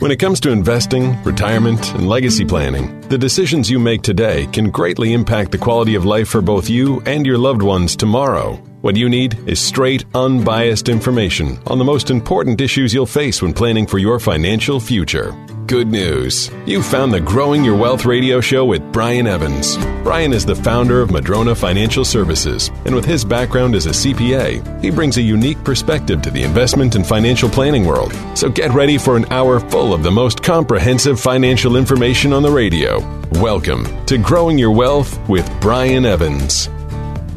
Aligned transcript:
When 0.00 0.10
it 0.10 0.18
comes 0.18 0.40
to 0.40 0.50
investing, 0.50 1.22
retirement, 1.24 1.92
and 1.92 2.08
legacy 2.08 2.42
planning, 2.42 3.02
the 3.10 3.18
decisions 3.18 3.68
you 3.68 3.78
make 3.78 4.00
today 4.00 4.46
can 4.46 4.70
greatly 4.70 5.12
impact 5.12 5.52
the 5.52 5.58
quality 5.58 5.94
of 5.94 6.06
life 6.06 6.26
for 6.26 6.40
both 6.40 6.70
you 6.70 7.02
and 7.04 7.26
your 7.26 7.36
loved 7.36 7.60
ones 7.60 7.96
tomorrow. 7.96 8.58
What 8.80 8.96
you 8.96 9.10
need 9.10 9.46
is 9.46 9.60
straight, 9.60 10.06
unbiased 10.14 10.88
information 10.88 11.58
on 11.66 11.76
the 11.76 11.84
most 11.84 12.08
important 12.08 12.62
issues 12.62 12.94
you'll 12.94 13.04
face 13.04 13.42
when 13.42 13.52
planning 13.52 13.86
for 13.86 13.98
your 13.98 14.18
financial 14.18 14.80
future. 14.80 15.32
Good 15.66 15.88
news. 15.88 16.50
You 16.64 16.82
found 16.82 17.12
the 17.12 17.20
Growing 17.20 17.62
Your 17.62 17.76
Wealth 17.76 18.06
radio 18.06 18.40
show 18.40 18.64
with 18.64 18.80
Brian 18.90 19.26
Evans. 19.26 19.76
Brian 20.02 20.32
is 20.32 20.46
the 20.46 20.54
founder 20.54 21.02
of 21.02 21.10
Madrona 21.10 21.54
Financial 21.54 22.06
Services, 22.06 22.70
and 22.86 22.94
with 22.94 23.04
his 23.04 23.22
background 23.22 23.74
as 23.74 23.84
a 23.84 23.90
CPA, 23.90 24.82
he 24.82 24.90
brings 24.90 25.18
a 25.18 25.22
unique 25.22 25.62
perspective 25.62 26.22
to 26.22 26.30
the 26.30 26.42
investment 26.42 26.94
and 26.94 27.06
financial 27.06 27.50
planning 27.50 27.84
world. 27.84 28.14
So 28.34 28.48
get 28.48 28.72
ready 28.72 28.96
for 28.96 29.14
an 29.14 29.30
hour 29.30 29.60
full 29.60 29.92
of 29.92 30.02
the 30.02 30.10
most 30.10 30.42
comprehensive 30.42 31.20
financial 31.20 31.76
information 31.76 32.32
on 32.32 32.42
the 32.42 32.50
radio. 32.50 33.00
Welcome 33.42 34.06
to 34.06 34.16
Growing 34.16 34.56
Your 34.56 34.72
Wealth 34.72 35.20
with 35.28 35.46
Brian 35.60 36.06
Evans. 36.06 36.70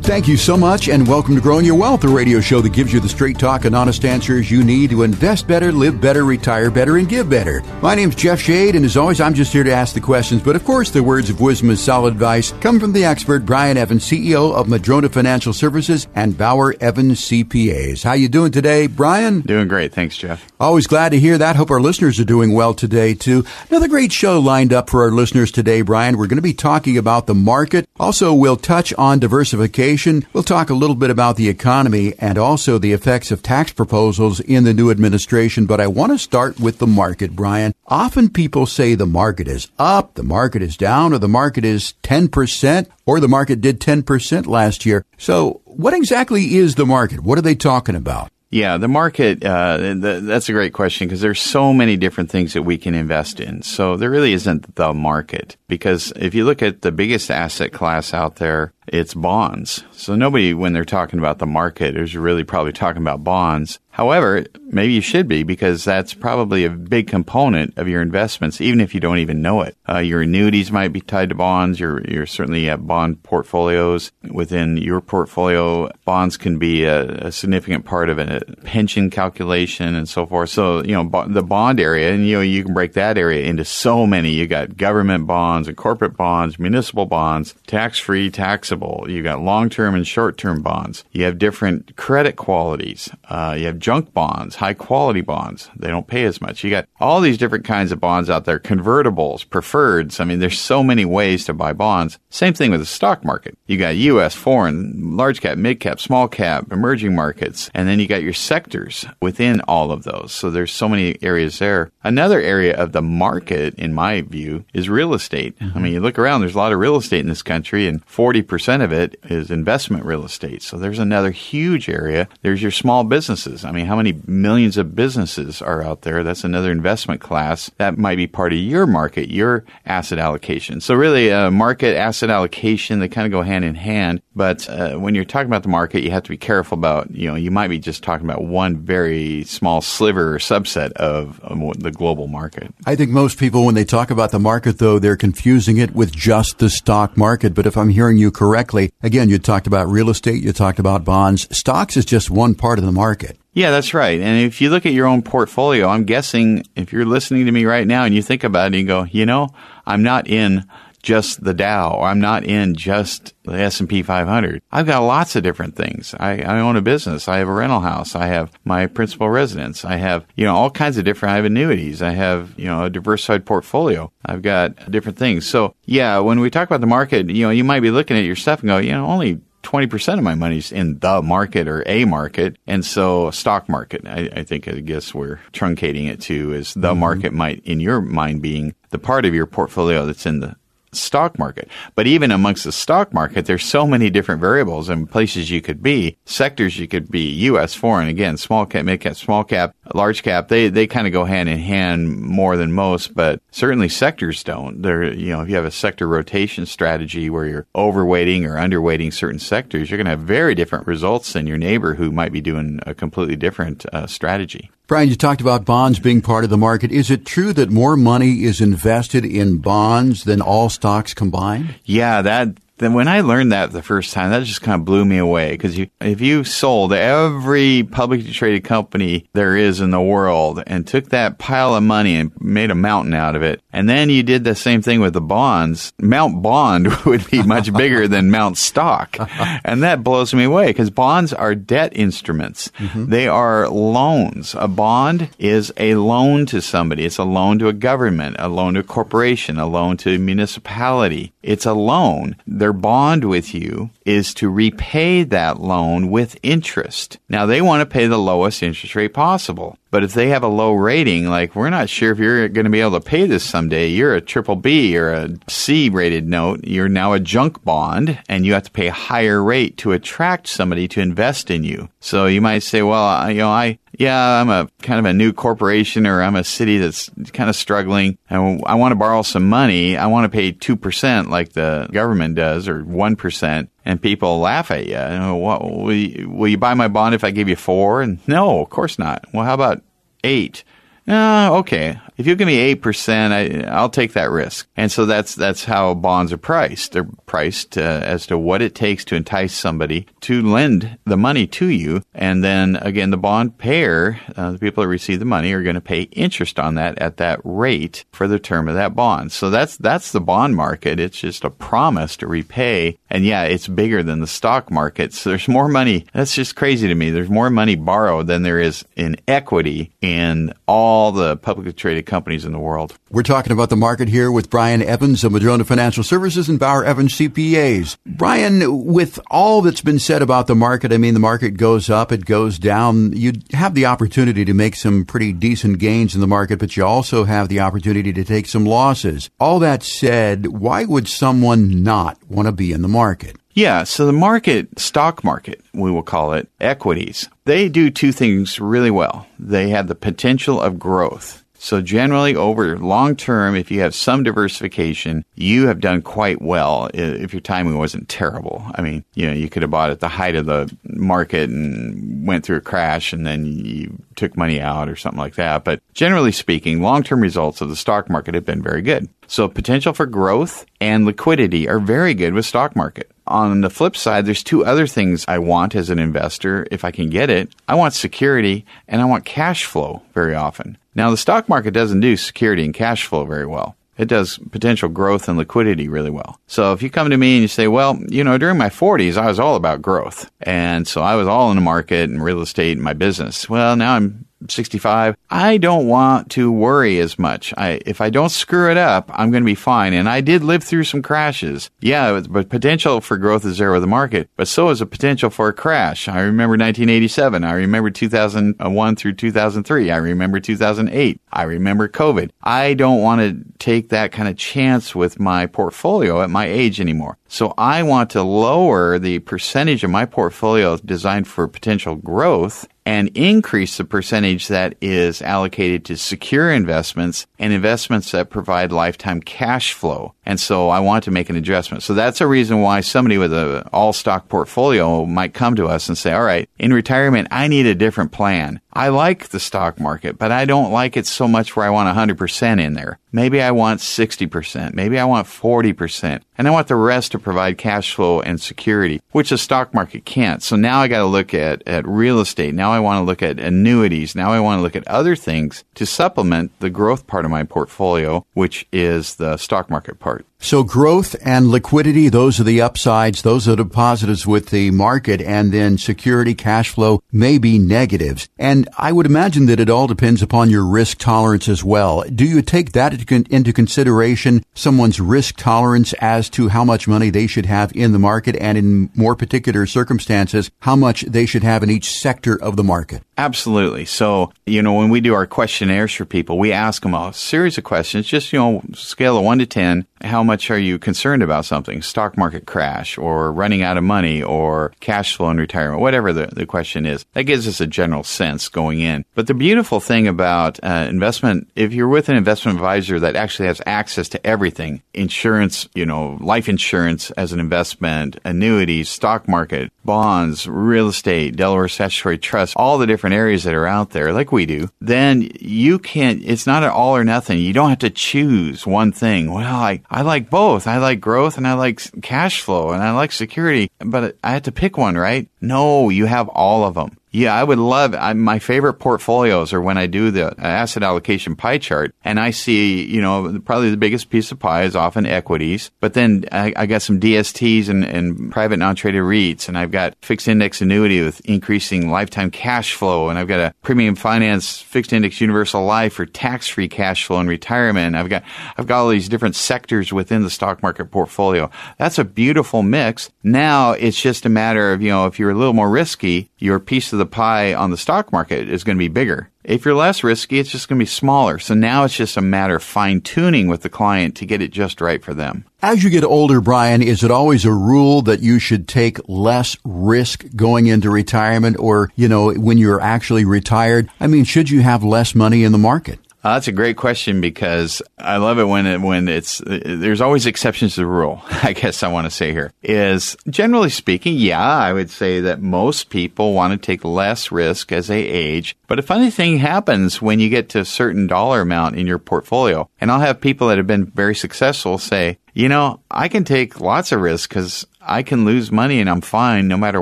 Thank 0.04 0.28
you 0.28 0.36
so 0.36 0.58
much, 0.58 0.90
and 0.90 1.08
welcome 1.08 1.34
to 1.34 1.40
Growing 1.40 1.66
Your 1.66 1.78
Wealth, 1.78 2.04
a 2.04 2.10
radio 2.10 2.42
show 2.42 2.60
that 2.60 2.74
gives 2.74 2.92
you 2.92 3.00
the 3.00 3.08
straight 3.08 3.40
talk 3.40 3.64
and 3.64 3.74
honest 3.74 4.04
answers 4.04 4.52
you 4.52 4.62
need 4.62 4.90
to 4.90 5.04
invest 5.04 5.48
better, 5.48 5.72
live 5.72 6.02
better, 6.02 6.26
retire 6.26 6.70
better, 6.70 6.98
and 6.98 7.08
give 7.08 7.30
better. 7.30 7.64
My 7.82 7.96
name's 7.96 8.16
Jeff 8.16 8.42
Shade, 8.42 8.76
and 8.76 8.84
as 8.84 8.98
always, 8.98 9.22
I'm 9.22 9.34
just 9.34 9.54
here 9.54 9.64
to 9.64 9.72
ask 9.74 9.94
the 9.94 10.02
questions. 10.02 10.44
But 10.44 10.58
of 10.58 10.66
course, 10.66 10.90
the 10.92 11.02
words 11.02 11.30
of 11.30 11.40
wisdom 11.40 11.70
and 11.70 11.80
solid 11.80 12.14
advice 12.14 12.52
come 12.60 12.82
from 12.82 12.92
the 12.92 13.06
expert 13.06 13.46
Brian 13.46 13.78
Evans, 13.78 14.04
CEO 14.04 14.54
of 14.54 14.68
Madrona 14.68 15.08
Financial 15.08 15.54
Services 15.54 16.06
and 16.16 16.38
Bauer 16.38 16.76
Evans 16.82 17.22
CPAs. 17.22 18.04
How 18.04 18.12
you 18.14 18.28
doing 18.28 18.52
today, 18.52 18.88
Brian? 18.88 19.40
Doing 19.40 19.70
great, 19.70 19.94
thanks, 19.94 20.18
Jeff. 20.18 20.52
Always 20.60 20.86
glad 20.86 21.14
to 21.14 21.20
hear 21.20 21.38
that. 21.38 21.56
Hope 21.56 21.72
our 21.72 21.82
listeners 21.82 22.20
are 22.20 22.26
doing 22.26 22.52
well 22.52 22.74
today 22.74 23.14
too. 23.14 23.46
Another 23.70 23.88
great 23.88 24.12
show 24.12 24.42
lined 24.42 24.74
up 24.74 24.90
for 24.90 25.04
our 25.04 25.12
listeners 25.12 25.50
today, 25.50 25.82
Brian. 25.82 26.18
We're 26.18 26.28
going 26.28 26.36
to 26.36 26.42
be 26.42 26.54
talking 26.54 26.98
about 26.98 27.26
the 27.26 27.34
market. 27.34 27.88
Also, 27.98 28.34
we'll 28.34 28.58
touch 28.58 28.94
on 28.96 29.20
diversification. 29.20 29.93
We'll 30.34 30.44
talk 30.44 30.70
a 30.70 30.74
little 30.74 30.96
bit 30.96 31.10
about 31.10 31.36
the 31.36 31.50
economy 31.50 32.14
and 32.20 32.38
also 32.38 32.78
the 32.78 32.94
effects 32.94 33.32
of 33.32 33.44
tax 33.44 33.72
proposals 33.72 34.40
in 34.40 34.64
the 34.64 34.74
new 34.74 34.92
administration. 34.92 35.66
But 35.66 35.80
I 35.80 35.88
want 35.88 36.12
to 36.12 36.18
start 36.18 36.60
with 36.60 36.80
the 36.80 36.88
market, 36.88 37.36
Brian. 37.36 37.74
Often 37.88 38.30
people 38.30 38.66
say 38.66 38.96
the 38.96 39.06
market 39.06 39.48
is 39.48 39.70
up, 39.78 40.16
the 40.16 40.24
market 40.24 40.62
is 40.62 40.78
down, 40.78 41.14
or 41.14 41.18
the 41.18 41.28
market 41.28 41.66
is 41.66 41.94
10%, 42.04 42.88
or 43.06 43.20
the 43.20 43.28
market 43.28 43.62
did 43.62 43.80
10% 43.80 44.48
last 44.48 44.86
year. 44.86 45.06
So 45.18 45.62
what 45.66 45.94
exactly 45.94 46.56
is 46.56 46.76
the 46.76 46.86
market? 46.86 47.20
What 47.22 47.38
are 47.38 47.42
they 47.44 47.56
talking 47.56 47.96
about? 47.96 48.32
Yeah, 48.54 48.78
the 48.78 48.88
market, 48.88 49.44
uh, 49.44 49.78
the, 49.78 50.22
that's 50.24 50.48
a 50.48 50.52
great 50.52 50.74
question 50.74 51.08
because 51.08 51.22
there's 51.22 51.42
so 51.42 51.74
many 51.74 51.98
different 51.98 52.30
things 52.30 52.54
that 52.54 52.62
we 52.62 52.78
can 52.78 52.94
invest 52.94 53.40
in. 53.40 53.64
So 53.64 53.98
there 53.98 54.12
really 54.12 54.32
isn't 54.34 54.76
the 54.76 54.94
market 54.94 55.58
because 55.68 56.14
if 56.16 56.36
you 56.36 56.46
look 56.46 56.62
at 56.62 56.84
the 56.84 56.92
biggest 56.92 57.32
asset 57.32 57.74
class 57.74 58.14
out 58.14 58.36
there, 58.36 58.72
it's 58.88 59.14
bonds. 59.14 59.84
So 59.92 60.16
nobody, 60.16 60.54
when 60.54 60.74
they're 60.74 60.86
talking 60.86 61.20
about 61.20 61.40
the 61.40 61.46
market, 61.46 61.96
is 61.96 62.16
really 62.16 62.44
probably 62.44 62.74
talking 62.74 63.02
about 63.02 63.24
bonds. 63.24 63.80
However, 63.94 64.48
maybe 64.72 64.94
you 64.94 65.02
should 65.02 65.28
be 65.28 65.44
because 65.44 65.84
that's 65.84 66.16
probably 66.16 66.66
a 66.66 66.70
big 66.72 67.06
component 67.06 67.78
of 67.78 67.88
your 67.88 68.02
investments, 68.02 68.60
even 68.60 68.82
if 68.82 68.96
you 68.96 69.00
don't 69.00 69.20
even 69.20 69.44
know 69.44 69.62
it. 69.62 69.78
Uh, 69.88 70.00
your 70.00 70.24
annuities 70.24 70.72
might 70.72 70.88
be 70.88 71.00
tied 71.00 71.30
to 71.30 71.36
bonds. 71.36 71.80
You're, 71.80 72.02
you're 72.08 72.26
certainly 72.26 72.68
at 72.72 72.88
bond 72.88 73.22
portfolios 73.22 74.12
within 74.32 74.78
your 74.78 75.00
portfolio. 75.00 75.92
Bonds 76.06 76.38
can 76.38 76.58
be 76.58 76.86
a, 76.86 77.28
a, 77.28 77.32
significant 77.32 77.86
part 77.86 78.10
of 78.10 78.18
a 78.18 78.42
pension 78.64 79.12
calculation 79.12 79.94
and 79.94 80.10
so 80.10 80.26
forth. 80.26 80.50
So, 80.50 80.82
you 80.84 80.94
know, 80.94 81.04
bo- 81.04 81.28
the 81.28 81.44
bond 81.44 81.80
area, 81.80 82.14
and 82.14 82.28
you 82.28 82.38
know, 82.38 82.42
you 82.42 82.64
can 82.64 82.74
break 82.74 82.94
that 82.94 83.20
area 83.20 83.46
into 83.46 83.64
so 83.64 84.08
many. 84.08 84.32
You 84.32 84.48
got 84.48 84.76
government 84.76 85.28
bonds 85.28 85.68
and 85.68 85.78
corporate 85.78 86.18
bonds, 86.18 86.58
municipal 86.58 87.06
bonds, 87.06 87.54
tax 87.68 88.00
free, 88.00 88.32
taxable. 88.74 89.06
You 89.10 89.24
got 89.24 89.42
long 89.42 89.70
term 89.70 89.96
and 89.96 90.06
short 90.06 90.38
term 90.38 90.62
bonds. 90.62 91.04
You 91.12 91.26
have 91.26 91.38
different 91.38 91.96
credit 91.96 92.36
qualities. 92.36 93.10
Uh, 93.30 93.56
you 93.58 93.66
have 93.66 93.80
junk 93.80 94.14
bonds, 94.14 94.56
high 94.56 94.74
quality 94.74 95.22
bonds. 95.22 95.70
They 95.76 95.90
don't 95.90 96.08
pay 96.08 96.26
as 96.26 96.42
much. 96.42 96.64
You 96.64 96.70
got 96.70 96.88
all 97.00 97.22
these 97.22 97.38
different 97.38 97.66
kinds 97.66 97.92
of 97.92 98.00
bonds 98.00 98.30
out 98.30 98.46
there, 98.46 98.60
convertibles, 98.60 99.46
preferreds. 99.46 100.20
I 100.20 100.26
mean, 100.26 100.40
there's 100.40 100.60
so 100.60 100.84
many 100.84 101.06
ways 101.06 101.46
to 101.46 101.54
buy 101.54 101.74
bonds. 101.74 102.20
Same 102.30 102.54
thing 102.54 102.72
with 102.72 102.80
the 102.80 102.86
stock 102.86 103.24
market. 103.24 103.58
You 103.68 103.78
got 103.78 103.96
U.S., 103.96 104.36
foreign, 104.36 105.16
large 105.18 105.42
cap, 105.42 105.58
mid 105.58 105.80
cap, 105.80 106.00
small 106.00 106.28
cap, 106.28 106.72
emerging 106.72 107.16
markets, 107.16 107.70
and 107.74 107.88
then 107.88 108.00
you 108.00 108.08
got 108.08 108.24
your 108.24 108.34
sectors 108.34 109.06
within 109.22 109.62
all 109.62 109.92
of 109.92 110.04
those. 110.04 110.32
So 110.32 110.50
there's 110.50 110.72
so 110.72 110.90
many 110.90 111.18
areas 111.22 111.60
there. 111.60 111.92
Another 112.04 112.42
area 112.42 112.76
of 112.76 112.92
the 112.92 113.02
market, 113.02 113.76
in 113.76 113.94
my 113.94 114.22
view, 114.22 114.66
is 114.74 114.90
real 114.90 115.14
estate. 115.14 115.58
Mm-hmm. 115.60 115.78
I 115.78 115.82
mean, 115.82 115.94
you 115.94 116.00
look 116.00 116.20
around, 116.20 116.42
there's 116.42 116.56
a 116.56 116.58
lot 116.58 116.74
of 116.74 116.80
real 116.80 116.98
estate 116.98 117.20
in 117.20 117.28
this 117.28 117.44
country, 117.44 117.88
and 117.88 118.06
40% 118.08 118.63
of 118.68 118.92
it 118.92 119.20
is 119.26 119.52
investment 119.52 120.06
real 120.06 120.24
estate. 120.24 120.62
So 120.62 120.78
there's 120.78 121.00
another 121.00 121.32
huge 121.32 121.90
area. 121.90 122.28
There's 122.42 122.62
your 122.62 122.72
small 122.72 123.04
businesses. 123.04 123.66
I 123.66 123.72
mean, 123.72 123.86
how 123.86 123.96
many 123.96 124.22
millions 124.26 124.78
of 124.78 124.96
businesses 124.96 125.62
are 125.62 125.84
out 125.84 126.04
there? 126.04 126.24
That's 126.24 126.44
another 126.44 126.72
investment 126.72 127.22
class 127.22 127.70
that 127.78 127.98
might 127.98 128.16
be 128.16 128.28
part 128.28 128.54
of 128.54 128.60
your 128.60 128.88
market, 128.88 129.30
your 129.30 129.66
asset 129.86 130.18
allocation. 130.18 130.80
So 130.82 130.96
really, 130.96 131.32
uh, 131.32 131.52
market 131.52 131.98
asset 131.98 132.30
allocation, 132.30 133.00
they 133.00 133.10
kind 133.10 133.26
of 133.26 133.32
go 133.32 133.42
hand 133.42 133.66
in 133.66 133.76
hand. 133.76 134.22
But 134.36 134.68
uh, 134.70 134.96
when 134.96 135.14
you're 135.14 135.26
talking 135.26 135.48
about 135.48 135.64
the 135.64 135.70
market, 135.70 136.02
you 136.02 136.12
have 136.12 136.24
to 136.24 136.30
be 136.30 136.38
careful 136.38 136.78
about, 136.78 137.12
you 137.12 137.28
know, 137.28 137.36
you 137.36 137.52
might 137.52 137.68
be 137.68 137.80
just 137.80 138.02
talking 138.02 138.26
about 138.26 138.44
one 138.44 138.78
very 138.78 139.44
small 139.44 139.82
sliver 139.82 140.34
or 140.36 140.40
subset 140.40 140.94
of 140.94 141.40
um, 141.44 141.72
the 141.78 141.92
global 141.92 142.28
market. 142.28 142.74
I 142.86 142.96
think 142.96 143.12
most 143.12 143.38
people, 143.38 143.66
when 143.66 143.76
they 143.76 143.86
talk 143.86 144.10
about 144.10 144.32
the 144.32 144.40
market, 144.40 144.80
though, 144.80 145.00
they're 145.00 145.18
confusing 145.18 145.78
it 145.78 145.94
with 145.94 146.12
just 146.16 146.58
the 146.58 146.70
stock 146.70 147.16
market. 147.18 147.54
But 147.54 147.68
if 147.68 147.78
I'm 147.78 147.90
hearing 147.90 148.18
you 148.18 148.32
correctly, 148.32 148.53
again, 149.02 149.30
you 149.30 149.40
talked 149.40 149.68
about 149.68 149.88
real 149.88 150.10
estate, 150.10 150.44
you 150.44 150.54
talked 150.54 150.80
about 150.80 151.04
bonds. 151.04 151.48
Stocks 151.56 151.98
is 151.98 152.06
just 152.06 152.30
one 152.30 152.56
part 152.56 152.80
of 152.80 152.86
the 152.86 152.92
market. 152.92 153.38
Yeah, 153.54 153.70
that's 153.70 153.94
right. 153.94 154.20
And 154.20 154.46
if 154.46 154.62
you 154.62 154.70
look 154.70 154.86
at 154.86 154.94
your 154.94 155.06
own 155.06 155.22
portfolio, 155.22 155.88
I'm 155.88 156.06
guessing 156.06 156.66
if 156.76 156.92
you're 156.92 157.06
listening 157.06 157.46
to 157.46 157.52
me 157.52 157.66
right 157.66 157.86
now 157.86 158.04
and 158.04 158.16
you 158.16 158.24
think 158.24 158.44
about 158.44 158.74
it, 158.74 158.78
you 158.78 158.86
go, 158.86 159.04
you 159.04 159.26
know, 159.26 159.50
I'm 159.86 160.02
not 160.02 160.28
in 160.28 160.66
just 161.04 161.44
the 161.44 161.54
Dow 161.54 161.92
or 161.92 162.08
I'm 162.08 162.20
not 162.20 162.44
in 162.46 162.76
just 162.76 163.34
the 163.44 163.54
S&P 163.54 164.02
500. 164.02 164.62
I've 164.72 164.88
got 164.88 165.02
lots 165.02 165.36
of 165.36 165.44
different 165.44 165.76
things. 165.76 166.16
I, 166.18 166.42
I, 166.42 166.60
own 166.60 166.78
a 166.78 166.82
business. 166.82 167.28
I 167.28 167.38
have 167.38 167.50
a 167.50 167.54
rental 167.54 167.82
house. 167.82 168.16
I 168.16 168.28
have 168.28 168.52
my 168.64 168.88
principal 168.88 169.30
residence. 169.30 169.84
I 169.84 169.98
have, 169.98 170.26
you 170.36 170.46
know, 170.46 170.56
all 170.56 170.72
kinds 170.72 170.98
of 170.98 171.04
different, 171.04 171.34
I 171.34 171.36
have 171.36 171.46
annuities. 171.46 172.02
I 172.02 172.12
have, 172.12 172.58
you 172.58 172.66
know, 172.66 172.86
a 172.86 172.90
diversified 172.90 173.46
portfolio. 173.46 174.12
I've 174.26 174.42
got 174.42 174.90
different 174.90 175.18
things. 175.18 175.46
So 175.46 175.76
yeah, 175.86 176.20
when 176.20 176.40
we 176.40 176.50
talk 176.50 176.70
about 176.70 176.82
the 176.82 176.88
market, 176.88 177.30
you 177.30 177.46
know, 177.46 177.52
you 177.52 177.66
might 177.66 177.82
be 177.82 177.92
looking 177.92 178.18
at 178.18 178.24
your 178.24 178.38
stuff 178.38 178.62
and 178.62 178.70
go, 178.70 178.78
you 178.78 178.94
know, 178.94 179.06
only 179.06 179.42
20% 179.64 180.18
of 180.18 180.24
my 180.24 180.36
money's 180.36 180.72
in 180.72 181.00
the 181.00 181.22
market 181.22 181.68
or 181.68 181.84
a 181.88 182.06
market. 182.06 182.58
And 182.68 182.86
so 182.86 183.32
stock 183.32 183.68
market, 183.68 184.06
I, 184.06 184.30
I 184.34 184.44
think, 184.44 184.68
I 184.68 184.80
guess 184.80 185.14
we're 185.14 185.40
truncating 185.52 186.10
it 186.10 186.22
to 186.22 186.54
is 186.54 186.74
the 186.74 186.90
mm-hmm. 186.90 187.00
market 187.00 187.34
might, 187.34 187.62
in 187.66 187.80
your 187.80 188.02
mind, 188.02 188.42
being 188.42 188.76
the 188.92 189.00
part 189.00 189.26
of 189.26 189.34
your 189.34 189.48
portfolio 189.48 190.06
that's 190.06 190.26
in 190.26 190.42
the 190.42 190.56
stock 190.96 191.38
market. 191.40 191.70
But 191.96 192.08
even 192.08 192.32
amongst 192.32 192.64
the 192.64 192.72
stock 192.72 193.14
market, 193.14 193.46
there's 193.46 193.66
so 193.66 193.86
many 193.86 194.10
different 194.10 194.42
variables 194.42 194.90
and 194.90 195.10
places 195.10 195.50
you 195.50 195.62
could 195.62 195.82
be, 195.82 196.18
sectors 196.26 196.78
you 196.78 196.88
could 196.88 197.10
be, 197.10 197.32
U.S., 197.32 197.74
foreign, 197.74 198.08
again, 198.08 198.38
small 198.38 198.66
cap, 198.66 198.86
mid 198.86 199.02
cap, 199.02 199.16
small 199.16 199.44
cap, 199.44 199.76
large 199.94 200.24
cap. 200.24 200.48
They, 200.48 200.70
they 200.70 200.88
kind 200.88 201.08
of 201.08 201.14
go 201.14 201.26
hand 201.26 201.50
in 201.50 201.60
hand 201.60 202.18
more 202.18 202.58
than 202.58 202.72
most, 202.72 203.14
but 203.14 203.42
certainly 203.52 203.90
sectors 203.90 204.44
don't. 204.44 204.82
There, 204.82 205.14
you 205.14 205.32
know, 205.32 205.42
if 205.42 205.50
you 205.50 205.56
have 205.56 205.66
a 205.66 205.72
sector 205.72 206.08
rotation 206.08 206.66
strategy 206.66 207.30
where 207.30 207.46
you're 207.46 207.68
overweighting 207.76 208.44
or 208.46 208.56
underweighting 208.56 209.14
certain 209.14 209.40
sectors, 209.40 209.90
you're 209.90 209.98
going 209.98 210.06
to 210.06 210.12
have 210.12 210.22
very 210.22 210.56
different 210.56 210.88
results 210.88 211.34
than 211.34 211.48
your 211.48 211.58
neighbor 211.58 211.96
who 211.96 212.12
might 212.12 212.32
be 212.32 212.42
doing 212.42 212.80
a 212.86 212.94
completely 212.94 213.36
different 213.36 213.86
uh, 213.94 214.08
strategy. 214.08 214.70
Brian, 214.94 215.10
you 215.10 215.16
talked 215.16 215.42
about 215.42 215.66
bonds 215.66 215.98
being 215.98 216.22
part 216.22 216.44
of 216.44 216.52
the 216.52 216.56
market. 216.56 216.92
Is 216.92 217.10
it 217.10 217.26
true 217.26 217.52
that 217.54 217.72
more 217.72 217.98
money 217.98 218.44
is 218.44 218.62
invested 218.62 219.26
in 219.26 219.58
bonds 219.58 220.24
than 220.24 220.40
all 220.40 220.70
stocks 220.70 221.16
combined? 221.16 221.74
Yeah, 221.84 222.22
that 222.22 222.50
then 222.84 222.94
when 222.94 223.08
I 223.08 223.22
learned 223.22 223.52
that 223.52 223.72
the 223.72 223.82
first 223.82 224.14
time, 224.14 224.32
that 224.32 224.44
just 224.44 224.62
kind 224.62 224.80
of 224.80 224.86
blew 224.86 225.06
me 225.06 225.18
away 225.18 225.52
because 225.52 225.78
you, 225.78 225.88
if 226.02 226.22
you 226.22 226.44
sold 226.44 226.94
every 226.94 227.84
publicly 227.84 228.32
traded 228.32 228.64
company 228.64 229.30
there 229.34 229.56
is 229.56 229.80
in 229.80 229.92
the 229.92 230.02
world 230.02 230.62
and 230.68 230.86
took 230.86 231.10
that 231.10 231.38
pile 231.38 231.76
of 231.76 231.84
money 231.84 232.16
and 232.16 232.32
made 232.42 232.72
a 232.72 232.76
mountain 232.76 233.14
out 233.14 233.36
of 233.36 233.42
it, 233.42 233.62
and 233.72 233.88
then 233.90 234.10
you 234.10 234.24
did 234.24 234.44
the 234.44 234.56
same 234.56 234.82
thing 234.82 235.00
with 235.00 235.14
the 235.14 235.22
bonds, 235.22 235.94
Mount 236.00 236.42
Bond 236.42 236.94
would 237.06 237.30
be 237.30 237.42
much 237.44 237.74
bigger 237.74 238.08
than 238.08 238.32
Mount 238.32 238.58
Stock. 238.58 239.18
And 239.66 239.84
that 239.84 240.04
blows 240.04 240.34
me 240.34 240.44
away 240.44 240.68
because 240.68 240.90
bonds 240.90 241.32
are 241.32 241.56
debt 241.56 241.94
instruments. 241.96 242.70
Mm-hmm. 242.80 243.06
They 243.06 243.28
are 243.28 243.70
loans. 243.70 244.56
A 244.56 244.68
bond 244.68 245.30
is 245.40 245.72
a 245.78 245.96
loan 245.96 246.46
to 246.48 246.62
somebody. 246.62 247.06
It's 247.06 247.18
a 247.18 247.24
loan 247.24 247.60
to 247.60 247.68
a 247.68 247.74
government, 247.74 248.36
a 248.40 248.50
loan 248.50 248.74
to 248.74 248.82
a 248.82 248.84
corporation, 248.84 249.58
a 249.58 249.66
loan 249.66 249.98
to 249.98 250.16
a 250.16 250.18
municipality. 250.18 251.34
It's 251.42 251.66
a 251.66 251.74
loan 251.74 252.36
bond 252.74 253.24
with 253.26 253.54
you 253.54 253.90
is 254.06 254.34
to 254.36 254.50
repay 254.50 255.24
that 255.24 255.60
loan 255.60 256.12
with 256.12 256.38
interest. 256.44 257.18
Now 257.30 257.46
they 257.46 257.62
want 257.62 257.82
to 257.82 257.86
pay 257.86 258.08
the 258.08 258.18
lowest 258.18 258.62
interest 258.62 258.96
rate 258.96 259.14
possible. 259.14 259.78
But 259.92 260.04
if 260.04 260.14
they 260.14 260.30
have 260.30 260.42
a 260.42 260.48
low 260.48 260.74
rating, 260.74 261.28
like 261.28 261.56
we're 261.56 261.70
not 261.70 261.88
sure 261.88 262.12
if 262.12 262.18
you're 262.18 262.50
going 262.50 262.66
to 262.66 262.72
be 262.72 262.82
able 262.82 263.00
to 263.00 263.00
pay 263.00 263.28
this 263.28 263.44
someday. 263.44 263.90
You're 263.90 264.16
a 264.16 264.22
triple 264.22 264.56
B 264.56 264.98
or 264.98 265.12
a 265.12 265.30
C 265.48 265.90
rated 265.90 266.28
note. 266.28 266.62
You're 266.64 266.90
now 266.90 267.14
a 267.14 267.20
junk 267.20 267.64
bond 267.64 268.20
and 268.28 268.46
you 268.46 268.54
have 268.54 268.64
to 268.64 268.72
pay 268.72 268.88
a 268.88 268.92
higher 268.92 269.44
rate 269.44 269.78
to 269.78 269.92
attract 269.92 270.48
somebody 270.48 270.88
to 270.88 271.02
invest 271.02 271.52
in 271.52 271.64
you. 271.64 271.90
So 272.00 272.26
you 272.26 272.42
might 272.42 272.64
say, 272.64 272.82
well, 272.82 273.30
you 273.30 273.38
know, 273.38 273.50
I, 273.50 273.78
yeah, 274.00 274.42
I'm 274.42 274.50
a 274.50 274.68
kind 274.82 275.00
of 275.00 275.06
a 275.06 275.14
new 275.14 275.34
corporation 275.34 276.08
or 276.08 276.22
I'm 276.22 276.36
a 276.36 276.44
city 276.44 276.80
that's 276.80 277.10
kind 277.32 277.50
of 277.50 277.56
struggling 277.56 278.18
and 278.30 278.62
I 278.66 278.76
want 278.76 278.92
to 278.92 278.96
borrow 278.96 279.22
some 279.22 279.48
money. 279.48 279.98
I 279.98 280.08
want 280.08 280.26
to 280.26 280.36
pay 280.36 280.52
2% 280.52 281.30
like 281.30 281.54
the 281.54 281.88
government 281.92 282.36
does 282.36 282.68
or 282.68 282.84
1% 282.84 283.68
and 283.86 284.02
people 284.02 284.40
laugh 284.40 284.72
at 284.72 284.88
you. 284.88 284.98
you 284.98 285.36
what, 285.36 285.62
will, 285.64 285.94
you, 285.94 286.30
will 286.30 286.48
you 286.48 286.58
buy 286.58 286.74
my 286.74 286.88
bond 286.88 287.14
if 287.14 287.24
I 287.24 287.32
give 287.32 287.50
you 287.50 287.56
four? 287.56 288.02
And 288.02 288.20
no, 288.28 288.62
of 288.62 288.70
course 288.70 288.98
not. 288.98 289.26
Well, 289.32 289.46
how 289.46 289.54
about 289.54 289.84
eight? 290.24 290.64
Uh, 291.08 291.50
okay. 291.60 292.00
If 292.16 292.28
you 292.28 292.36
give 292.36 292.48
me 292.48 292.76
8%, 292.76 293.32
I, 293.32 293.68
I'll 293.68 293.90
take 293.90 294.14
that 294.14 294.30
risk. 294.30 294.68
And 294.78 294.92
so 294.92 295.06
that's, 295.06 295.36
that's 295.36 295.66
how 295.66 295.94
bonds 295.96 296.32
are 296.32 296.38
priced. 296.38 296.92
They're 296.92 297.08
priced 297.26 297.78
uh, 297.78 297.82
as 297.82 298.28
to 298.28 298.38
what 298.38 298.62
it 298.62 298.76
takes 298.76 299.04
to 299.06 299.16
entice 299.16 299.54
somebody 299.54 300.06
to 300.22 300.42
lend 300.42 301.00
the 301.06 301.18
money 301.18 301.48
to 301.48 301.66
you. 301.66 302.04
And 302.14 302.44
then 302.44 302.76
again, 302.78 303.10
the 303.10 303.18
bond 303.18 303.58
payer, 303.58 304.20
uh, 304.36 304.52
the 304.52 304.60
people 304.60 304.84
that 304.84 304.88
receive 304.88 305.20
the 305.20 305.26
money 305.26 305.52
are 305.54 305.64
going 305.64 305.74
to 305.76 305.82
pay 305.82 306.04
interest 306.04 306.60
on 306.60 306.76
that 306.76 307.00
at 307.00 307.18
that 307.18 307.42
rate 307.44 308.06
for 308.12 308.28
the 308.28 308.40
term 308.40 308.68
of 308.70 308.76
that 308.76 308.96
bond. 308.96 309.32
So 309.32 309.50
that's, 309.50 309.76
that's 309.76 310.12
the 310.12 310.22
bond 310.22 310.56
market. 310.56 311.00
It's 311.00 311.20
just 311.20 311.44
a 311.44 311.50
promise 311.50 312.16
to 312.18 312.28
repay. 312.28 313.00
And 313.10 313.26
yeah, 313.26 313.44
it's 313.44 313.68
bigger 313.68 314.04
than 314.04 314.20
the 314.20 314.28
stock 314.28 314.70
market. 314.70 315.14
So 315.14 315.32
there's 315.32 315.48
more 315.48 315.68
money. 315.68 316.06
That's 316.14 316.36
just 316.36 316.56
crazy 316.56 316.88
to 316.88 316.96
me. 316.96 317.10
There's 317.10 317.30
more 317.30 317.50
money 317.50 317.76
borrowed 317.76 318.28
than 318.28 318.44
there 318.44 318.60
is 318.60 318.86
in 318.96 319.18
equity 319.28 319.92
in 320.02 320.54
all 320.68 320.93
the 321.12 321.38
publicly 321.38 321.74
traded 321.74 322.06
companies 322.06 322.46
in 322.46 322.52
the 322.52 322.60
world. 322.60 322.98
We're 323.10 323.24
talking 323.24 323.52
about 323.52 323.70
the 323.70 323.76
market 323.76 324.10
here 324.10 324.32
with 324.32 324.50
Brian 324.50 324.82
Evans 324.82 325.24
of 325.24 325.32
Madrona 325.32 325.64
Financial 325.64 326.04
Services 326.04 326.50
and 326.50 326.60
Bauer 326.60 326.84
Evans 326.84 327.14
CPAs. 327.14 327.98
Brian, 328.06 328.86
with 328.86 329.20
all 329.30 329.62
that's 329.62 329.82
been 329.82 330.00
said 330.00 330.22
about 330.22 330.48
the 330.48 330.56
market, 330.56 330.94
I 330.94 330.98
mean, 330.98 331.14
the 331.14 331.20
market 331.20 331.58
goes 331.58 331.90
up, 331.90 332.12
it 332.12 332.26
goes 332.26 332.60
down. 332.60 333.14
You 333.14 333.34
have 333.54 333.74
the 333.74 333.86
opportunity 333.86 334.46
to 334.46 334.54
make 334.54 334.76
some 334.76 335.06
pretty 335.06 335.34
decent 335.34 335.80
gains 335.80 336.16
in 336.16 336.22
the 336.22 336.28
market, 336.28 336.60
but 336.60 336.76
you 336.78 336.86
also 336.86 337.24
have 337.24 337.50
the 337.50 337.60
opportunity 337.60 338.14
to 338.14 338.24
take 338.24 338.48
some 338.48 338.66
losses. 338.66 339.30
All 339.40 339.60
that 339.60 339.84
said, 339.84 340.48
why 340.48 340.86
would 340.86 341.08
someone 341.08 341.84
not 341.84 342.18
want 342.30 342.48
to 342.48 342.52
be 342.52 342.72
in 342.72 342.82
the 342.82 342.88
market? 342.88 343.38
Yeah, 343.56 343.84
so 343.84 344.08
the 344.08 344.14
market, 344.14 344.80
stock 344.80 345.24
market, 345.24 345.62
we 345.74 345.92
will 345.92 346.02
call 346.02 346.34
it, 346.34 346.50
equities, 346.60 347.30
they 347.46 347.70
do 347.70 347.90
two 347.90 348.12
things 348.12 348.60
really 348.60 348.92
well. 348.92 349.28
They 349.40 349.70
have 349.70 349.88
the 349.88 349.96
potential 349.96 350.62
of 350.62 350.80
growth. 350.80 351.44
So 351.64 351.82
generally 351.82 352.36
over 352.36 352.78
long 352.78 353.16
term, 353.16 353.56
if 353.56 353.72
you 353.72 353.80
have 353.80 353.96
some 353.96 354.24
diversification, 354.24 355.24
you 355.36 355.68
have 355.68 355.80
done 355.80 356.02
quite 356.02 356.42
well 356.42 356.90
if 356.94 357.34
your 357.34 357.40
timing 357.40 357.78
wasn't 357.78 358.10
terrible. 358.10 358.66
I 358.76 358.82
mean, 358.82 359.06
you 359.14 359.28
know, 359.28 359.32
you 359.32 359.48
could 359.48 359.62
have 359.62 359.72
bought 359.72 359.90
at 359.90 360.02
the 360.02 360.10
height 360.10 360.36
of 360.36 360.46
the 360.46 360.70
market 360.84 361.50
and 361.50 362.28
went 362.28 362.44
through 362.44 362.58
a 362.58 362.62
crash 362.62 363.14
and 363.14 363.26
then 363.26 363.46
you 363.46 363.98
took 364.18 364.36
money 364.36 364.60
out 364.60 364.90
or 364.90 364.98
something 364.98 365.22
like 365.22 365.36
that. 365.36 365.64
But 365.64 365.82
generally 365.94 366.34
speaking, 366.34 366.82
long 366.82 367.02
term 367.02 367.22
results 367.22 367.62
of 367.62 367.70
the 367.70 367.78
stock 367.78 368.10
market 368.10 368.36
have 368.36 368.46
been 368.46 368.62
very 368.62 368.82
good. 368.82 369.08
So 369.28 369.48
potential 369.48 369.94
for 369.94 370.06
growth 370.06 370.66
and 370.82 371.06
liquidity 371.06 371.70
are 371.70 371.80
very 371.80 372.14
good 372.14 372.34
with 372.34 372.46
stock 372.46 372.76
market. 372.76 373.10
On 373.34 373.62
the 373.62 373.72
flip 373.72 373.98
side, 373.98 374.28
there's 374.28 374.44
two 374.44 374.64
other 374.64 374.86
things 374.86 375.26
I 375.28 375.40
want 375.40 375.74
as 375.74 375.90
an 375.90 375.98
investor 375.98 376.68
if 376.70 376.86
I 376.86 376.92
can 376.92 377.10
get 377.10 377.32
it. 377.32 377.52
I 377.68 377.74
want 377.74 377.96
security 377.96 378.64
and 378.88 379.02
I 379.02 379.06
want 379.06 379.26
cash 379.26 379.66
flow 379.66 380.04
very 380.14 380.36
often. 380.36 380.78
Now, 380.94 381.10
the 381.10 381.18
stock 381.18 381.50
market 381.50 381.72
doesn't 381.72 382.02
do 382.02 382.16
security 382.16 382.64
and 382.64 382.76
cash 382.76 383.08
flow 383.08 383.26
very 383.26 383.48
well. 383.48 383.76
It 383.98 384.08
does 384.08 384.38
potential 384.52 384.88
growth 384.88 385.28
and 385.28 385.36
liquidity 385.36 385.88
really 385.88 386.12
well. 386.12 386.40
So 386.46 386.74
if 386.74 386.84
you 386.84 386.92
come 386.92 387.10
to 387.10 387.18
me 387.18 387.38
and 387.38 387.42
you 387.42 387.48
say, 387.48 387.68
well, 387.68 388.00
you 388.08 388.24
know, 388.24 388.38
during 388.38 388.60
my 388.60 388.70
40s, 388.70 389.18
I 389.18 389.26
was 389.26 389.40
all 389.40 389.56
about 389.56 389.82
growth. 389.82 390.30
And 390.42 390.88
so 390.88 391.02
I 391.02 391.16
was 391.16 391.28
all 391.28 391.50
in 391.50 391.58
the 391.58 391.62
market 391.62 392.12
and 392.12 392.24
real 392.24 392.42
estate 392.42 392.74
and 392.74 392.84
my 392.84 392.94
business. 392.94 393.50
Well, 393.50 393.76
now 393.76 393.96
I'm 393.96 394.23
65, 394.50 395.16
I 395.30 395.58
don't 395.58 395.88
want 395.88 396.32
to 396.32 396.52
worry 396.52 397.00
as 397.00 397.18
much. 397.18 397.54
I, 397.58 397.80
if 397.86 398.02
I 398.02 398.10
don't 398.10 398.30
screw 398.30 398.70
it 398.70 398.78
up, 398.78 399.10
I'm 399.14 399.32
going 399.32 399.44
to 399.44 399.46
be 399.46 399.56
fine. 399.56 399.94
And 399.94 400.10
I 400.10 400.22
did 400.22 400.44
live 400.44 400.64
through 400.64 400.84
some 400.86 401.02
crashes. 401.02 401.70
Yeah, 401.82 402.22
but 402.30 402.50
potential 402.50 403.02
for 403.02 403.18
growth 403.18 403.46
is 403.46 403.58
there 403.58 403.72
with 403.72 403.82
the 403.82 403.88
market, 403.88 404.30
but 404.36 404.48
so 404.48 404.70
is 404.70 404.82
a 404.82 404.86
potential 404.86 405.30
for 405.30 405.48
a 405.48 405.54
crash. 405.54 406.08
I 406.08 406.22
remember 406.22 406.54
1987. 406.54 407.44
I 407.44 407.54
remember 407.54 407.90
2001 407.90 408.96
through 408.96 409.14
2003. 409.14 409.92
I 409.92 409.98
remember 409.98 410.40
2008. 410.40 411.22
I 411.32 411.44
remember 411.44 411.88
COVID. 411.88 412.32
I 412.44 412.74
don't 412.74 413.02
want 413.02 413.22
to 413.22 413.44
take 413.60 413.90
that 413.90 414.12
kind 414.12 414.28
of 414.28 414.38
chance 414.38 414.96
with 414.96 415.20
my 415.20 415.46
portfolio 415.48 416.22
at 416.22 416.30
my 416.30 416.46
age 416.46 416.80
anymore. 416.80 417.18
So 417.28 417.54
I 417.58 417.82
want 417.84 418.12
to 418.12 418.22
lower 418.22 419.00
the 419.00 419.20
percentage 419.20 419.84
of 419.84 419.90
my 419.90 420.06
portfolio 420.06 420.78
designed 420.78 421.28
for 421.28 421.48
potential 421.48 421.96
growth 421.96 422.68
and 422.86 423.10
increase 423.16 423.78
the 423.78 423.86
percentage 423.86 424.48
that 424.48 424.76
is 424.82 425.22
allocated 425.22 425.86
to 425.86 425.98
secure 425.98 426.52
investments 426.52 427.28
and 427.40 427.54
investments 427.54 428.12
that 428.12 428.30
provide 428.30 428.72
lifetime 428.72 429.22
cash 429.22 429.74
flow. 429.74 430.14
And 430.26 430.40
so 430.40 430.70
I 430.70 430.80
want 430.80 431.04
to 431.06 431.12
make 431.12 431.30
an 431.30 431.36
adjustment. 431.36 431.84
So 431.84 431.94
that's 431.94 432.22
a 432.22 432.28
reason 432.28 432.62
why 432.62 432.82
somebody 432.82 433.18
with 433.18 433.34
an 433.34 433.64
all 433.74 433.94
stock 433.94 434.30
portfolio 434.30 435.06
might 435.06 435.34
come 435.34 435.56
to 435.56 435.68
us 435.68 435.88
and 435.88 435.98
say, 435.98 436.14
all 436.14 436.24
right, 436.24 436.50
in 436.58 436.74
retirement, 436.74 437.28
I 437.32 437.48
need 437.48 437.66
a 437.66 437.76
different 437.76 438.12
plan. 438.12 438.62
I 438.72 438.90
like 438.90 439.30
the 439.30 439.40
stock 439.40 439.80
market, 439.80 440.18
but 440.18 440.32
I 440.32 440.46
don't 440.46 440.72
like 440.72 440.98
it 440.98 441.06
so 441.06 441.28
much 441.28 441.56
where 441.56 441.66
I 441.66 441.70
want 441.70 441.96
100% 441.96 442.62
in 442.62 442.74
there. 442.74 443.00
Maybe 443.12 443.42
I 443.42 443.52
want 443.52 443.82
60%. 443.82 444.74
Maybe 444.74 444.98
I 444.98 445.06
want 445.06 445.28
40%. 445.28 446.22
And 446.38 446.48
I 446.48 446.52
want 446.52 446.68
the 446.68 446.76
rest 446.76 447.12
to 447.12 447.20
provide 447.20 447.58
cash 447.58 447.94
flow 447.94 448.22
and 448.22 448.42
security, 448.42 449.02
which 449.12 449.30
the 449.30 449.38
stock 449.38 449.74
market 449.74 450.06
can't. 450.06 450.42
So 450.42 450.56
now 450.56 450.80
I 450.80 450.88
got 450.88 451.00
to 451.00 451.06
look 451.06 451.34
at, 451.34 451.62
at 451.68 451.88
real 451.88 452.20
estate. 452.20 452.56
Now 452.56 452.72
I 452.72 452.80
want 452.80 453.02
to 453.02 453.06
look 453.06 453.22
at 453.22 453.40
annuities. 453.40 454.16
Now 454.16 454.32
I 454.32 454.40
want 454.40 454.60
to 454.60 454.64
look 454.64 454.76
at 454.76 454.88
other 454.88 455.16
things 455.16 455.64
to 455.76 455.86
supplement 455.86 456.58
the 456.60 456.70
growth 456.70 457.08
part 457.08 457.26
of 457.26 457.32
my 457.32 457.44
portfolio, 457.44 458.26
which 458.34 458.66
is 458.72 459.16
the 459.16 459.38
stock 459.38 459.70
market 459.70 460.00
part. 460.00 460.26
So 460.44 460.62
growth 460.62 461.16
and 461.22 461.48
liquidity, 461.48 462.10
those 462.10 462.38
are 462.38 462.44
the 462.44 462.62
upsides. 462.62 463.22
Those 463.22 463.48
are 463.48 463.56
the 463.56 463.64
positives 463.64 464.28
with 464.28 464.50
the 464.50 464.72
market. 464.72 465.22
And 465.22 465.54
then 465.54 465.78
security, 465.78 466.36
cash 466.36 466.70
flow 466.70 467.02
may 467.14 467.38
be 467.38 467.58
negatives. 467.58 468.28
And 468.38 468.68
I 468.78 468.92
would 468.92 469.06
imagine 469.06 469.46
that 469.46 469.62
it 469.62 469.70
all 469.70 469.88
depends 469.88 470.22
upon 470.22 470.50
your 470.50 470.66
risk 470.66 470.98
tolerance 470.98 471.48
as 471.48 471.64
well. 471.64 472.04
Do 472.14 472.26
you 472.26 472.42
take 472.42 472.74
that 472.74 472.94
into 473.10 473.54
consideration, 473.54 474.44
someone's 474.54 475.00
risk 475.00 475.38
tolerance 475.38 475.94
as 476.02 476.30
to 476.32 476.50
how 476.50 476.66
much 476.66 476.90
money 476.90 477.10
they 477.10 477.26
should 477.26 477.46
have 477.46 477.72
in 477.74 477.94
the 477.94 477.98
market 478.00 478.36
and 478.36 478.58
in 478.58 478.90
more 478.96 479.16
particular 479.16 479.66
circumstances, 479.66 480.52
how 480.60 480.76
much 480.76 481.04
they 481.04 481.26
should 481.26 481.44
have 481.44 481.64
in 481.64 481.70
each 481.70 481.90
sector 481.90 482.36
of 482.36 482.58
the 482.58 482.66
market? 482.66 483.02
Absolutely. 483.18 483.86
So, 483.86 484.32
you 484.46 484.62
know, 484.62 484.74
when 484.74 484.90
we 484.90 485.00
do 485.00 485.14
our 485.14 485.28
questionnaires 485.28 485.94
for 485.94 486.06
people, 486.06 486.40
we 486.40 486.52
ask 486.52 486.82
them 486.82 486.96
a 486.96 487.14
series 487.14 487.58
of 487.58 487.64
questions, 487.64 488.08
just, 488.08 488.34
you 488.34 488.40
know, 488.40 488.64
scale 488.74 489.18
of 489.18 489.24
one 489.24 489.40
to 489.40 489.46
10 489.46 489.86
how 490.04 490.24
much 490.24 490.52
are 490.52 490.60
you 490.60 490.78
concerned 490.78 491.24
about 491.24 491.46
something? 491.46 491.82
Stock 491.82 492.18
market 492.18 492.46
crash 492.46 492.98
or 492.98 493.32
running 493.32 493.62
out 493.62 493.78
of 493.78 493.84
money 493.84 494.22
or 494.22 494.74
cash 494.80 495.16
flow 495.16 495.30
in 495.30 495.38
retirement, 495.38 495.82
whatever 495.82 496.12
the, 496.12 496.28
the 496.28 496.46
question 496.46 496.86
is. 496.86 497.06
That 497.14 497.24
gives 497.24 497.48
us 497.48 497.62
a 497.62 497.68
general 497.68 498.04
sense 498.04 498.50
going 498.50 498.82
in. 498.82 499.06
But 499.16 499.28
the 499.28 499.34
beautiful 499.34 499.80
thing 499.80 500.08
about 500.08 500.60
uh, 500.64 500.88
investment, 500.90 501.50
if 501.56 501.74
you're 501.74 501.88
with 501.88 502.10
an 502.10 502.18
investment 502.18 502.58
advisor 502.58 503.00
that 503.00 503.16
actually 503.16 503.48
has 503.48 503.62
access 503.66 504.10
to 504.10 504.28
everything, 504.28 504.82
insurance, 504.94 505.70
you 505.74 505.86
know, 505.86 506.18
life 506.20 506.50
insurance 506.50 507.12
as 507.12 507.32
an 507.32 507.40
investment, 507.40 508.20
annuities, 508.26 508.90
stock 508.90 509.28
market, 509.28 509.72
bonds, 509.86 510.48
real 510.48 510.90
estate, 510.90 511.36
Delaware 511.36 511.68
statutory 511.68 512.18
trust, 512.18 512.56
all 512.58 512.78
the 512.78 512.88
different 512.88 513.03
areas 513.12 513.44
that 513.44 513.54
are 513.54 513.68
out 513.68 513.90
there, 513.90 514.14
like 514.14 514.32
we 514.32 514.46
do, 514.46 514.70
then 514.80 515.30
you 515.42 515.80
can't, 515.80 516.24
it's 516.24 516.48
not 516.48 516.64
an 516.64 516.70
all 516.70 516.96
or 516.96 517.04
nothing. 517.04 517.40
You 517.40 517.52
don't 517.52 517.70
have 517.70 517.80
to 517.80 517.90
choose 517.90 518.66
one 518.66 518.92
thing. 518.92 519.34
Well, 519.34 519.44
I, 519.44 519.82
I 519.90 520.04
like 520.04 520.30
both. 520.30 520.68
I 520.68 520.78
like 520.78 521.02
growth 521.02 521.38
and 521.38 521.48
I 521.48 521.54
like 521.54 521.82
cash 522.02 522.42
flow 522.42 522.70
and 522.70 522.82
I 522.82 522.92
like 522.92 523.12
security, 523.12 523.70
but 523.80 524.16
I 524.24 524.32
had 524.32 524.46
to 524.46 524.52
pick 524.52 524.78
one, 524.78 524.96
right? 524.96 525.28
No, 525.44 525.90
you 525.90 526.06
have 526.06 526.30
all 526.30 526.64
of 526.64 526.76
them. 526.76 526.98
Yeah, 527.16 527.36
I 527.36 527.44
would 527.44 527.60
love. 527.60 527.94
I, 527.94 528.14
my 528.14 528.40
favorite 528.40 528.74
portfolios 528.74 529.54
are 529.54 529.62
when 529.62 529.78
I 529.78 529.86
do 529.86 530.10
the 530.10 530.34
asset 530.40 530.82
allocation 530.82 531.36
pie 531.36 531.60
chart, 531.60 531.94
and 532.04 532.20
I 532.20 532.32
see, 532.32 532.84
you 532.84 533.04
know, 533.04 533.40
probably 533.46 533.70
the 533.70 533.78
biggest 533.78 534.10
piece 534.10 534.32
of 534.32 534.40
pie 534.40 534.64
is 534.64 534.76
often 534.76 535.06
equities, 535.06 535.70
but 535.80 535.94
then 535.94 536.26
I, 536.32 536.54
I 536.56 536.66
got 536.66 536.82
some 536.82 537.00
DSTs 537.00 537.70
and, 537.70 537.84
and 537.84 538.32
private 538.32 538.58
non-traded 538.58 539.04
REITs, 539.04 539.48
and 539.48 539.60
I've 539.60 539.70
got 539.70 539.94
fixed 540.02 540.28
index 540.28 540.60
annuity 540.60 541.04
with 541.04 541.24
increasing 541.24 541.92
lifetime 541.92 542.32
cash 542.32 542.74
flow, 542.74 543.10
and 543.10 543.20
I've 543.20 543.28
got 543.28 543.40
a 543.40 543.54
premium 543.62 543.94
finance 543.94 544.60
fixed 544.60 544.92
index 544.92 545.22
universal 545.22 545.64
life 545.64 545.94
for 545.94 546.08
tax-free 546.08 546.70
cash 546.70 547.06
flow 547.06 547.20
in 547.20 547.28
retirement. 547.28 547.96
I've 547.96 548.10
got 548.10 548.24
I've 548.58 548.66
got 548.66 548.80
all 548.80 548.90
these 548.90 549.08
different 549.08 549.36
sectors 549.36 549.94
within 549.94 550.24
the 550.24 550.32
stock 550.32 550.64
market 550.64 550.86
portfolio. 550.86 551.52
That's 551.78 552.00
a 552.00 552.04
beautiful 552.04 552.64
mix. 552.64 553.12
Now 553.22 553.74
it's 553.74 554.02
just 554.02 554.26
a 554.26 554.30
matter 554.30 554.74
of 554.74 554.82
you 554.82 554.90
know 554.90 555.06
if 555.06 555.20
you're 555.20 555.33
a 555.36 555.40
little 555.40 555.54
more 555.54 555.70
risky, 555.70 556.30
your 556.38 556.60
piece 556.60 556.94
of 556.94 557.00
the 557.00 557.06
pie 557.06 557.54
on 557.54 557.72
the 557.72 557.78
stock 557.78 558.12
market 558.12 558.50
is 558.50 558.64
going 558.64 558.78
to 558.78 558.80
be 558.80 558.88
bigger. 558.88 559.30
If 559.44 559.66
you're 559.66 559.76
less 559.76 560.04
risky, 560.04 560.40
it's 560.40 560.50
just 560.50 560.70
going 560.70 560.80
to 560.80 560.84
be 560.84 560.88
smaller. 560.88 561.38
So 561.38 561.54
now 561.54 561.84
it's 561.84 561.96
just 561.96 562.16
a 562.16 562.22
matter 562.22 562.56
of 562.56 562.64
fine 562.64 563.02
tuning 563.02 563.48
with 563.48 563.62
the 563.62 563.70
client 563.70 564.16
to 564.18 564.26
get 564.26 564.42
it 564.42 564.52
just 564.52 564.80
right 564.80 565.04
for 565.04 565.14
them. 565.14 565.44
As 565.62 565.84
you 565.84 565.90
get 565.90 566.06
older, 566.06 566.40
Brian, 566.40 566.82
is 566.82 567.04
it 567.04 567.12
always 567.12 567.44
a 567.44 567.52
rule 567.52 568.02
that 568.04 568.22
you 568.22 568.40
should 568.40 568.68
take 568.68 569.00
less 569.10 569.58
risk 569.66 570.26
going 570.36 570.68
into 570.68 570.90
retirement 570.90 571.58
or, 571.60 571.92
you 571.96 572.08
know, 572.08 572.32
when 572.32 572.58
you're 572.58 572.80
actually 572.80 573.26
retired? 573.26 573.90
I 574.00 574.08
mean, 574.08 574.24
should 574.24 574.50
you 574.50 574.62
have 574.62 574.84
less 574.84 575.14
money 575.14 575.44
in 575.44 575.52
the 575.52 575.58
market? 575.58 576.00
Uh, 576.24 576.36
that's 576.36 576.48
a 576.48 576.54
great 576.54 576.78
question 576.78 577.20
because 577.20 577.82
I 577.98 578.16
love 578.16 578.40
it 578.40 578.46
when 578.46 578.66
it, 578.66 578.80
when 578.80 579.10
it's 579.10 579.42
there's 579.46 580.00
always 580.00 580.26
exceptions 580.26 580.76
to 580.76 580.82
the 580.82 580.88
rule. 580.88 581.22
I 581.44 581.52
guess 581.52 581.84
I 581.84 581.90
want 581.90 582.06
to 582.06 582.12
say 582.12 582.32
here 582.32 582.54
is 582.62 583.18
generally 583.30 583.70
speaking, 583.70 584.16
yeah, 584.16 584.42
I 584.42 584.72
would 584.72 584.90
say 584.90 585.20
that 585.20 585.42
most 585.42 585.90
people 585.90 586.34
want 586.34 586.54
to 586.54 586.66
take 586.66 586.86
less 586.86 587.30
risk 587.30 587.74
as 587.74 587.88
they 587.88 588.04
age. 588.04 588.56
But 588.68 588.80
a 588.80 588.84
funny 588.84 589.12
thing 589.12 589.40
happens 589.40 590.02
when 590.02 590.22
you 590.22 590.30
get 590.30 590.48
to 590.50 590.60
a 590.60 590.66
certain 590.66 591.08
dollar 591.08 591.42
amount 591.42 591.76
in 591.76 591.88
your 591.88 592.00
portfolio, 592.00 592.70
and 592.80 592.90
I'll 592.90 593.02
have 593.02 593.20
people 593.20 593.50
that 593.50 593.58
have 593.58 593.68
been 593.68 593.86
very 593.86 594.16
successful 594.16 594.78
say, 594.78 595.18
you 595.34 595.50
know, 595.50 595.82
I 595.92 596.08
can 596.08 596.24
take 596.24 596.62
lots 596.62 596.94
of 596.94 597.02
risks 597.02 597.28
because 597.28 597.68
I 597.82 598.02
can 598.04 598.24
lose 598.24 598.50
money 598.50 598.80
and 598.80 598.90
I'm 598.90 599.02
fine 599.02 599.50
no 599.50 599.58
matter 599.58 599.82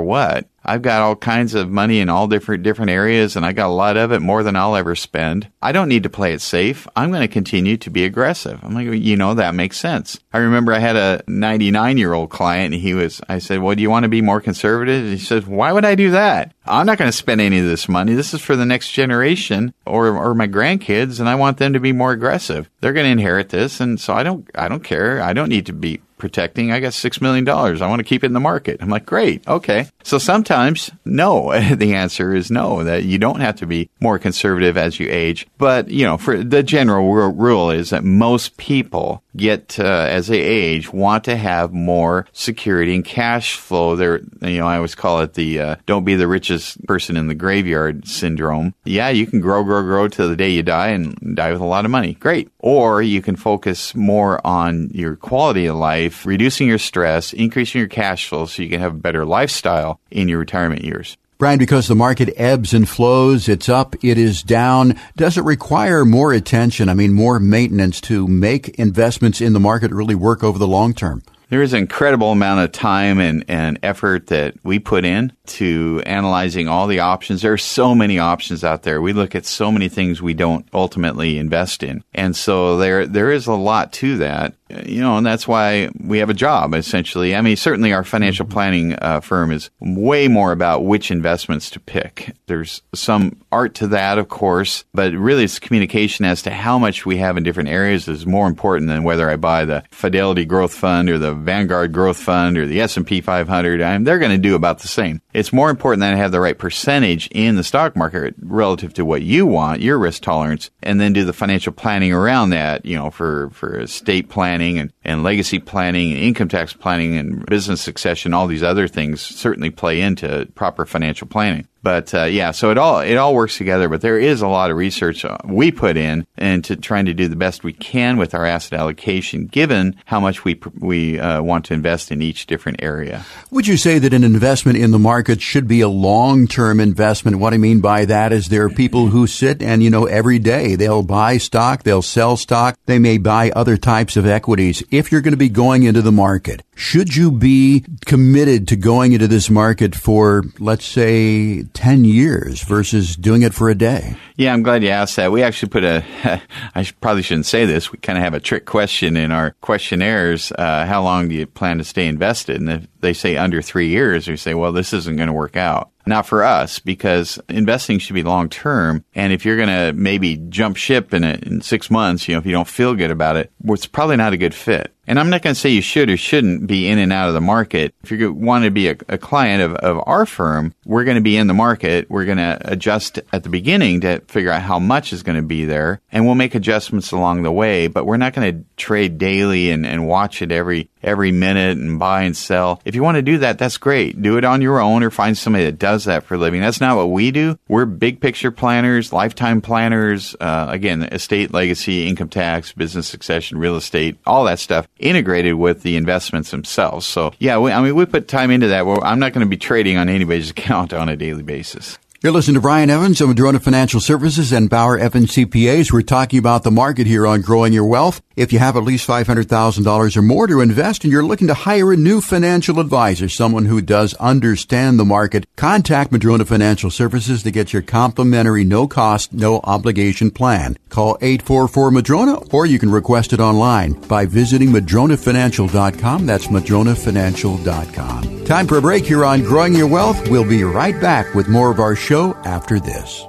what. 0.00 0.46
I've 0.72 0.80
got 0.80 1.02
all 1.02 1.16
kinds 1.16 1.52
of 1.52 1.70
money 1.70 2.00
in 2.00 2.08
all 2.08 2.26
different 2.26 2.62
different 2.62 2.90
areas 2.90 3.36
and 3.36 3.44
I 3.44 3.52
got 3.52 3.66
a 3.66 3.74
lot 3.74 3.98
of 3.98 4.10
it 4.10 4.20
more 4.20 4.42
than 4.42 4.56
I'll 4.56 4.74
ever 4.74 4.94
spend. 4.94 5.48
I 5.60 5.70
don't 5.70 5.90
need 5.90 6.04
to 6.04 6.08
play 6.08 6.32
it 6.32 6.40
safe. 6.40 6.88
I'm 6.96 7.10
going 7.10 7.20
to 7.20 7.28
continue 7.28 7.76
to 7.76 7.90
be 7.90 8.06
aggressive. 8.06 8.58
I'm 8.62 8.72
like, 8.72 8.86
you 8.86 9.18
know, 9.18 9.34
that 9.34 9.54
makes 9.54 9.78
sense. 9.78 10.18
I 10.32 10.38
remember 10.38 10.72
I 10.72 10.78
had 10.78 10.96
a 10.96 11.22
99 11.26 11.98
year 11.98 12.14
old 12.14 12.30
client 12.30 12.72
and 12.72 12.82
he 12.82 12.94
was, 12.94 13.20
I 13.28 13.38
said, 13.38 13.58
well, 13.58 13.76
do 13.76 13.82
you 13.82 13.90
want 13.90 14.04
to 14.04 14.08
be 14.08 14.22
more 14.22 14.40
conservative? 14.40 15.04
He 15.04 15.18
says, 15.18 15.46
why 15.46 15.72
would 15.72 15.84
I 15.84 15.94
do 15.94 16.12
that? 16.12 16.54
I'm 16.64 16.86
not 16.86 16.96
going 16.96 17.10
to 17.10 17.16
spend 17.16 17.42
any 17.42 17.58
of 17.58 17.66
this 17.66 17.86
money. 17.86 18.14
This 18.14 18.32
is 18.32 18.40
for 18.40 18.56
the 18.56 18.64
next 18.64 18.92
generation 18.92 19.74
or, 19.84 20.08
or 20.08 20.34
my 20.34 20.48
grandkids 20.48 21.20
and 21.20 21.28
I 21.28 21.34
want 21.34 21.58
them 21.58 21.74
to 21.74 21.80
be 21.80 21.92
more 21.92 22.12
aggressive. 22.12 22.70
They're 22.80 22.94
going 22.94 23.04
to 23.04 23.12
inherit 23.12 23.50
this. 23.50 23.78
And 23.78 24.00
so 24.00 24.14
I 24.14 24.22
don't, 24.22 24.48
I 24.54 24.68
don't 24.68 24.82
care. 24.82 25.20
I 25.20 25.34
don't 25.34 25.50
need 25.50 25.66
to 25.66 25.74
be 25.74 26.00
protecting. 26.22 26.70
I 26.70 26.78
got 26.78 26.92
$6 26.92 27.20
million. 27.20 27.46
I 27.48 27.88
want 27.88 27.98
to 27.98 28.04
keep 28.04 28.22
it 28.22 28.28
in 28.28 28.32
the 28.32 28.38
market. 28.38 28.80
I'm 28.80 28.88
like, 28.88 29.04
great. 29.04 29.46
Okay. 29.48 29.88
So 30.04 30.18
sometimes 30.18 30.88
no, 31.04 31.50
the 31.74 31.94
answer 31.94 32.32
is 32.32 32.48
no, 32.48 32.84
that 32.84 33.02
you 33.02 33.18
don't 33.18 33.40
have 33.40 33.56
to 33.56 33.66
be 33.66 33.90
more 34.00 34.20
conservative 34.20 34.76
as 34.76 35.00
you 35.00 35.08
age. 35.10 35.48
But, 35.58 35.90
you 35.90 36.06
know, 36.06 36.16
for 36.16 36.42
the 36.42 36.62
general 36.62 37.12
rule 37.32 37.72
is 37.72 37.90
that 37.90 38.04
most 38.04 38.56
people 38.56 39.24
get, 39.36 39.80
uh, 39.80 40.06
as 40.08 40.28
they 40.28 40.40
age, 40.40 40.92
want 40.92 41.24
to 41.24 41.36
have 41.36 41.72
more 41.72 42.28
security 42.32 42.94
and 42.94 43.04
cash 43.04 43.56
flow. 43.56 43.96
They're, 43.96 44.20
you 44.42 44.58
know, 44.58 44.68
I 44.68 44.76
always 44.76 44.94
call 44.94 45.22
it 45.22 45.34
the, 45.34 45.58
uh, 45.58 45.76
don't 45.86 46.04
be 46.04 46.14
the 46.14 46.28
richest 46.28 46.86
person 46.86 47.16
in 47.16 47.26
the 47.26 47.34
graveyard 47.34 48.06
syndrome. 48.06 48.74
Yeah, 48.84 49.08
you 49.08 49.26
can 49.26 49.40
grow, 49.40 49.64
grow, 49.64 49.82
grow 49.82 50.06
till 50.06 50.28
the 50.28 50.36
day 50.36 50.50
you 50.50 50.62
die 50.62 50.90
and 50.90 51.36
die 51.36 51.50
with 51.50 51.60
a 51.60 51.66
lot 51.66 51.84
of 51.84 51.90
money. 51.90 52.14
Great. 52.14 52.48
Or 52.60 53.02
you 53.02 53.22
can 53.22 53.34
focus 53.34 53.92
more 53.96 54.44
on 54.46 54.90
your 54.92 55.16
quality 55.16 55.66
of 55.66 55.76
life, 55.76 56.11
reducing 56.24 56.68
your 56.68 56.78
stress, 56.78 57.32
increasing 57.32 57.80
your 57.80 57.88
cash 57.88 58.28
flow 58.28 58.46
so 58.46 58.62
you 58.62 58.68
can 58.68 58.80
have 58.80 58.94
a 58.94 58.98
better 58.98 59.24
lifestyle 59.24 60.00
in 60.10 60.28
your 60.28 60.38
retirement 60.38 60.84
years. 60.84 61.16
Brian, 61.38 61.58
because 61.58 61.88
the 61.88 61.96
market 61.96 62.32
ebbs 62.36 62.72
and 62.72 62.88
flows, 62.88 63.48
it's 63.48 63.68
up, 63.68 63.96
it 64.04 64.16
is 64.16 64.44
down. 64.44 64.96
Does 65.16 65.36
it 65.36 65.42
require 65.42 66.04
more 66.04 66.32
attention? 66.32 66.88
I 66.88 66.94
mean, 66.94 67.12
more 67.12 67.40
maintenance 67.40 68.00
to 68.02 68.28
make 68.28 68.68
investments 68.78 69.40
in 69.40 69.52
the 69.52 69.58
market 69.58 69.90
really 69.90 70.14
work 70.14 70.44
over 70.44 70.56
the 70.56 70.68
long 70.68 70.94
term? 70.94 71.24
There 71.48 71.60
is 71.60 71.72
an 71.72 71.80
incredible 71.80 72.30
amount 72.30 72.60
of 72.60 72.70
time 72.70 73.18
and, 73.18 73.44
and 73.48 73.78
effort 73.82 74.28
that 74.28 74.54
we 74.62 74.78
put 74.78 75.04
in 75.04 75.32
to 75.46 76.02
analyzing 76.06 76.68
all 76.68 76.86
the 76.86 77.00
options. 77.00 77.42
There 77.42 77.52
are 77.52 77.58
so 77.58 77.94
many 77.94 78.18
options 78.18 78.64
out 78.64 78.82
there. 78.82 79.00
We 79.00 79.12
look 79.12 79.34
at 79.34 79.44
so 79.44 79.72
many 79.72 79.88
things 79.88 80.22
we 80.22 80.34
don't 80.34 80.66
ultimately 80.72 81.38
invest 81.38 81.82
in. 81.82 82.04
And 82.14 82.36
so 82.36 82.76
there, 82.76 83.06
there 83.06 83.30
is 83.30 83.46
a 83.46 83.54
lot 83.54 83.92
to 83.94 84.18
that 84.18 84.54
you 84.84 85.00
know, 85.00 85.16
and 85.16 85.26
that's 85.26 85.46
why 85.46 85.90
we 85.98 86.18
have 86.18 86.30
a 86.30 86.34
job 86.34 86.74
essentially. 86.74 87.34
I 87.34 87.40
mean, 87.40 87.56
certainly 87.56 87.92
our 87.92 88.04
financial 88.04 88.46
mm-hmm. 88.46 88.52
planning 88.52 88.94
uh, 88.94 89.20
firm 89.20 89.52
is 89.52 89.70
way 89.80 90.28
more 90.28 90.52
about 90.52 90.84
which 90.84 91.10
investments 91.10 91.70
to 91.70 91.80
pick. 91.80 92.34
There's 92.46 92.82
some 92.94 93.40
art 93.50 93.74
to 93.76 93.88
that, 93.88 94.18
of 94.18 94.28
course, 94.28 94.84
but 94.94 95.12
really 95.12 95.44
it's 95.44 95.58
communication 95.58 96.24
as 96.24 96.42
to 96.42 96.50
how 96.50 96.78
much 96.78 97.04
we 97.04 97.18
have 97.18 97.36
in 97.36 97.42
different 97.42 97.68
areas 97.68 98.08
is 98.08 98.26
more 98.26 98.46
important 98.46 98.88
than 98.88 99.04
whether 99.04 99.28
I 99.28 99.36
buy 99.36 99.64
the 99.64 99.84
Fidelity 99.90 100.44
Growth 100.44 100.74
Fund 100.74 101.10
or 101.10 101.18
the 101.18 101.34
Vanguard 101.34 101.92
Growth 101.92 102.18
Fund 102.18 102.58
or 102.58 102.66
the 102.66 102.80
S&P 102.80 103.20
500. 103.20 103.82
I 103.82 103.92
mean, 103.92 104.04
they're 104.04 104.18
going 104.18 104.32
to 104.32 104.38
do 104.38 104.54
about 104.54 104.80
the 104.80 104.88
same. 104.88 105.20
It's 105.32 105.52
more 105.52 105.70
important 105.70 106.00
that 106.00 106.12
I 106.12 106.18
have 106.18 106.32
the 106.32 106.40
right 106.40 106.58
percentage 106.58 107.26
in 107.28 107.56
the 107.56 107.64
stock 107.64 107.96
market 107.96 108.34
relative 108.38 108.92
to 108.94 109.04
what 109.04 109.22
you 109.22 109.46
want, 109.46 109.80
your 109.80 109.98
risk 109.98 110.22
tolerance, 110.22 110.70
and 110.82 111.00
then 111.00 111.14
do 111.14 111.24
the 111.24 111.32
financial 111.32 111.72
planning 111.72 112.12
around 112.12 112.50
that, 112.50 112.84
you 112.84 112.96
know, 112.96 113.10
for, 113.10 113.48
for 113.50 113.80
estate 113.80 114.28
planning 114.28 114.78
and, 114.78 114.92
and 115.04 115.22
legacy 115.22 115.58
planning 115.58 116.12
and 116.12 116.20
income 116.20 116.48
tax 116.48 116.74
planning 116.74 117.16
and 117.16 117.46
business 117.46 117.80
succession, 117.80 118.34
all 118.34 118.46
these 118.46 118.62
other 118.62 118.86
things 118.86 119.22
certainly 119.22 119.70
play 119.70 120.02
into 120.02 120.46
proper 120.54 120.84
financial 120.84 121.26
planning. 121.26 121.66
But 121.82 122.14
uh, 122.14 122.24
yeah, 122.24 122.52
so 122.52 122.70
it 122.70 122.78
all 122.78 123.00
it 123.00 123.16
all 123.16 123.34
works 123.34 123.58
together. 123.58 123.88
But 123.88 124.00
there 124.02 124.18
is 124.18 124.40
a 124.40 124.48
lot 124.48 124.70
of 124.70 124.76
research 124.76 125.24
uh, 125.24 125.38
we 125.44 125.72
put 125.72 125.96
in 125.96 126.26
into 126.38 126.76
trying 126.76 127.06
to 127.06 127.14
do 127.14 127.26
the 127.26 127.36
best 127.36 127.64
we 127.64 127.72
can 127.72 128.16
with 128.18 128.34
our 128.34 128.46
asset 128.46 128.78
allocation, 128.78 129.46
given 129.46 129.96
how 130.04 130.20
much 130.20 130.44
we 130.44 130.60
we 130.78 131.18
uh, 131.18 131.42
want 131.42 131.64
to 131.66 131.74
invest 131.74 132.12
in 132.12 132.22
each 132.22 132.46
different 132.46 132.82
area. 132.82 133.24
Would 133.50 133.66
you 133.66 133.76
say 133.76 133.98
that 133.98 134.14
an 134.14 134.22
investment 134.22 134.78
in 134.78 134.92
the 134.92 134.98
market 134.98 135.40
should 135.40 135.66
be 135.66 135.80
a 135.80 135.88
long 135.88 136.46
term 136.46 136.78
investment? 136.78 137.38
What 137.38 137.52
I 137.52 137.58
mean 137.58 137.80
by 137.80 138.04
that 138.04 138.32
is 138.32 138.46
there 138.46 138.64
are 138.64 138.70
people 138.70 139.08
who 139.08 139.26
sit 139.26 139.60
and 139.60 139.82
you 139.82 139.90
know 139.90 140.06
every 140.06 140.38
day 140.38 140.76
they'll 140.76 141.02
buy 141.02 141.38
stock, 141.38 141.82
they'll 141.82 142.02
sell 142.02 142.36
stock, 142.36 142.78
they 142.86 143.00
may 143.00 143.18
buy 143.18 143.50
other 143.50 143.76
types 143.76 144.16
of 144.16 144.24
equities. 144.24 144.84
If 144.92 145.10
you're 145.10 145.20
going 145.20 145.32
to 145.32 145.36
be 145.36 145.48
going 145.48 145.82
into 145.82 146.02
the 146.02 146.12
market, 146.12 146.62
should 146.76 147.16
you 147.16 147.32
be 147.32 147.84
committed 148.06 148.68
to 148.68 148.76
going 148.76 149.12
into 149.12 149.26
this 149.26 149.50
market 149.50 149.94
for 149.96 150.44
let's 150.58 150.84
say 150.84 151.64
10 151.74 152.04
years 152.04 152.62
versus 152.62 153.16
doing 153.16 153.42
it 153.42 153.54
for 153.54 153.68
a 153.68 153.74
day? 153.74 154.16
Yeah, 154.36 154.52
I'm 154.52 154.62
glad 154.62 154.82
you 154.82 154.90
asked 154.90 155.16
that. 155.16 155.32
We 155.32 155.42
actually 155.42 155.70
put 155.70 155.84
a, 155.84 156.04
I 156.74 156.88
probably 157.00 157.22
shouldn't 157.22 157.46
say 157.46 157.64
this, 157.66 157.92
we 157.92 157.98
kind 157.98 158.18
of 158.18 158.24
have 158.24 158.34
a 158.34 158.40
trick 158.40 158.64
question 158.66 159.16
in 159.16 159.30
our 159.30 159.52
questionnaires. 159.60 160.52
Uh, 160.52 160.86
how 160.86 161.02
long 161.02 161.28
do 161.28 161.34
you 161.34 161.46
plan 161.46 161.78
to 161.78 161.84
stay 161.84 162.06
invested? 162.06 162.60
And 162.60 162.70
if 162.70 162.86
they 163.00 163.12
say 163.12 163.36
under 163.36 163.62
three 163.62 163.88
years, 163.88 164.28
we 164.28 164.36
say, 164.36 164.54
well, 164.54 164.72
this 164.72 164.92
isn't 164.92 165.16
going 165.16 165.28
to 165.28 165.32
work 165.32 165.56
out. 165.56 165.90
Not 166.04 166.26
for 166.26 166.42
us, 166.42 166.80
because 166.80 167.38
investing 167.48 168.00
should 168.00 168.14
be 168.14 168.24
long 168.24 168.48
term. 168.48 169.04
And 169.14 169.32
if 169.32 169.44
you're 169.44 169.56
going 169.56 169.68
to 169.68 169.92
maybe 169.92 170.36
jump 170.36 170.76
ship 170.76 171.14
in 171.14 171.22
in 171.22 171.60
six 171.60 171.92
months, 171.92 172.26
you 172.26 172.34
know, 172.34 172.40
if 172.40 172.46
you 172.46 172.50
don't 172.50 172.66
feel 172.66 172.94
good 172.94 173.12
about 173.12 173.36
it, 173.36 173.52
well, 173.62 173.74
it's 173.74 173.86
probably 173.86 174.16
not 174.16 174.32
a 174.32 174.36
good 174.36 174.54
fit. 174.54 174.92
And 175.06 175.18
I'm 175.18 175.30
not 175.30 175.42
going 175.42 175.54
to 175.54 175.60
say 175.60 175.70
you 175.70 175.82
should 175.82 176.10
or 176.10 176.16
shouldn't 176.16 176.66
be 176.66 176.88
in 176.88 176.98
and 176.98 177.12
out 177.12 177.28
of 177.28 177.34
the 177.34 177.40
market. 177.40 177.94
If 178.04 178.12
you 178.12 178.32
want 178.32 178.64
to 178.64 178.70
be 178.70 178.88
a, 178.88 178.96
a 179.08 179.18
client 179.18 179.62
of, 179.62 179.74
of 179.74 180.02
our 180.06 180.26
firm, 180.26 180.74
we're 180.84 181.04
going 181.04 181.16
to 181.16 181.22
be 181.22 181.36
in 181.36 181.48
the 181.48 181.54
market. 181.54 182.08
We're 182.08 182.24
going 182.24 182.38
to 182.38 182.58
adjust 182.64 183.18
at 183.32 183.42
the 183.42 183.48
beginning 183.48 184.02
to 184.02 184.20
figure 184.28 184.50
out 184.50 184.62
how 184.62 184.78
much 184.78 185.12
is 185.12 185.22
going 185.22 185.36
to 185.36 185.42
be 185.42 185.64
there. 185.64 186.00
And 186.12 186.24
we'll 186.24 186.36
make 186.36 186.54
adjustments 186.54 187.10
along 187.10 187.42
the 187.42 187.52
way, 187.52 187.88
but 187.88 188.06
we're 188.06 188.16
not 188.16 188.32
going 188.32 188.52
to 188.52 188.64
trade 188.76 189.18
daily 189.18 189.70
and, 189.70 189.84
and 189.84 190.06
watch 190.06 190.40
it 190.40 190.52
every 190.52 190.88
every 191.02 191.32
minute 191.32 191.76
and 191.76 191.98
buy 191.98 192.22
and 192.22 192.36
sell. 192.36 192.80
If 192.84 192.94
you 192.94 193.02
want 193.02 193.16
to 193.16 193.22
do 193.22 193.38
that, 193.38 193.58
that's 193.58 193.76
great. 193.76 194.22
Do 194.22 194.36
it 194.36 194.44
on 194.44 194.62
your 194.62 194.80
own 194.80 195.02
or 195.02 195.10
find 195.10 195.36
somebody 195.36 195.64
that 195.64 195.78
does 195.78 196.04
that 196.04 196.24
for 196.24 196.34
a 196.34 196.38
living. 196.38 196.60
That's 196.60 196.80
not 196.80 196.96
what 196.96 197.10
we 197.10 197.30
do. 197.30 197.58
We're 197.68 197.86
big 197.86 198.20
picture 198.20 198.50
planners, 198.50 199.12
lifetime 199.12 199.60
planners, 199.60 200.36
uh, 200.40 200.66
again, 200.68 201.02
estate 201.02 201.52
legacy, 201.52 202.06
income 202.06 202.28
tax, 202.28 202.72
business 202.72 203.08
succession, 203.08 203.58
real 203.58 203.76
estate, 203.76 204.18
all 204.26 204.44
that 204.44 204.60
stuff 204.60 204.86
integrated 204.98 205.54
with 205.54 205.82
the 205.82 205.96
investments 205.96 206.50
themselves. 206.50 207.06
So 207.06 207.32
yeah, 207.38 207.58
we, 207.58 207.72
I 207.72 207.82
mean, 207.82 207.94
we 207.94 208.06
put 208.06 208.28
time 208.28 208.50
into 208.50 208.68
that. 208.68 208.86
Well, 208.86 209.02
I'm 209.02 209.18
not 209.18 209.32
going 209.32 209.44
to 209.46 209.50
be 209.50 209.56
trading 209.56 209.96
on 209.96 210.08
anybody's 210.08 210.50
account 210.52 210.92
on 210.92 211.08
a 211.08 211.16
daily 211.16 211.42
basis. 211.42 211.98
You're 212.22 212.30
listening 212.30 212.54
to 212.54 212.60
Brian 212.60 212.88
Evans 212.88 213.20
of 213.20 213.30
Madrona 213.30 213.58
Financial 213.58 213.98
Services 213.98 214.52
and 214.52 214.70
Bauer 214.70 214.96
Evans 214.96 215.32
CPAs. 215.32 215.90
We're 215.90 216.02
talking 216.02 216.38
about 216.38 216.62
the 216.62 216.70
market 216.70 217.08
here 217.08 217.26
on 217.26 217.40
growing 217.40 217.72
your 217.72 217.84
wealth. 217.84 218.22
If 218.36 218.52
you 218.52 218.60
have 218.60 218.76
at 218.76 218.84
least 218.84 219.08
$500,000 219.08 220.16
or 220.16 220.22
more 220.22 220.46
to 220.46 220.60
invest 220.60 221.02
and 221.02 221.12
you're 221.12 221.26
looking 221.26 221.48
to 221.48 221.54
hire 221.54 221.92
a 221.92 221.96
new 221.96 222.20
financial 222.20 222.78
advisor, 222.78 223.28
someone 223.28 223.64
who 223.64 223.80
does 223.80 224.14
understand 224.20 225.00
the 225.00 225.04
market, 225.04 225.48
contact 225.56 226.12
Madrona 226.12 226.44
Financial 226.44 226.90
Services 226.90 227.42
to 227.42 227.50
get 227.50 227.72
your 227.72 227.82
complimentary 227.82 228.62
no 228.62 228.86
cost, 228.86 229.32
no 229.32 229.58
obligation 229.64 230.30
plan. 230.30 230.76
Call 230.92 231.16
844 231.22 231.90
Madrona 231.90 232.34
or 232.52 232.66
you 232.66 232.78
can 232.78 232.90
request 232.90 233.32
it 233.32 233.40
online 233.40 233.94
by 233.94 234.26
visiting 234.26 234.68
madronafinancial.com. 234.68 236.26
That's 236.26 236.48
madronafinancial.com. 236.48 238.44
Time 238.44 238.66
for 238.66 238.76
a 238.76 238.82
break 238.82 239.06
here 239.06 239.24
on 239.24 239.42
Growing 239.42 239.74
Your 239.74 239.86
Wealth. 239.86 240.28
We'll 240.28 240.46
be 240.46 240.64
right 240.64 241.00
back 241.00 241.34
with 241.34 241.48
more 241.48 241.70
of 241.70 241.80
our 241.80 241.96
show 241.96 242.34
after 242.44 242.78
this. 242.78 243.24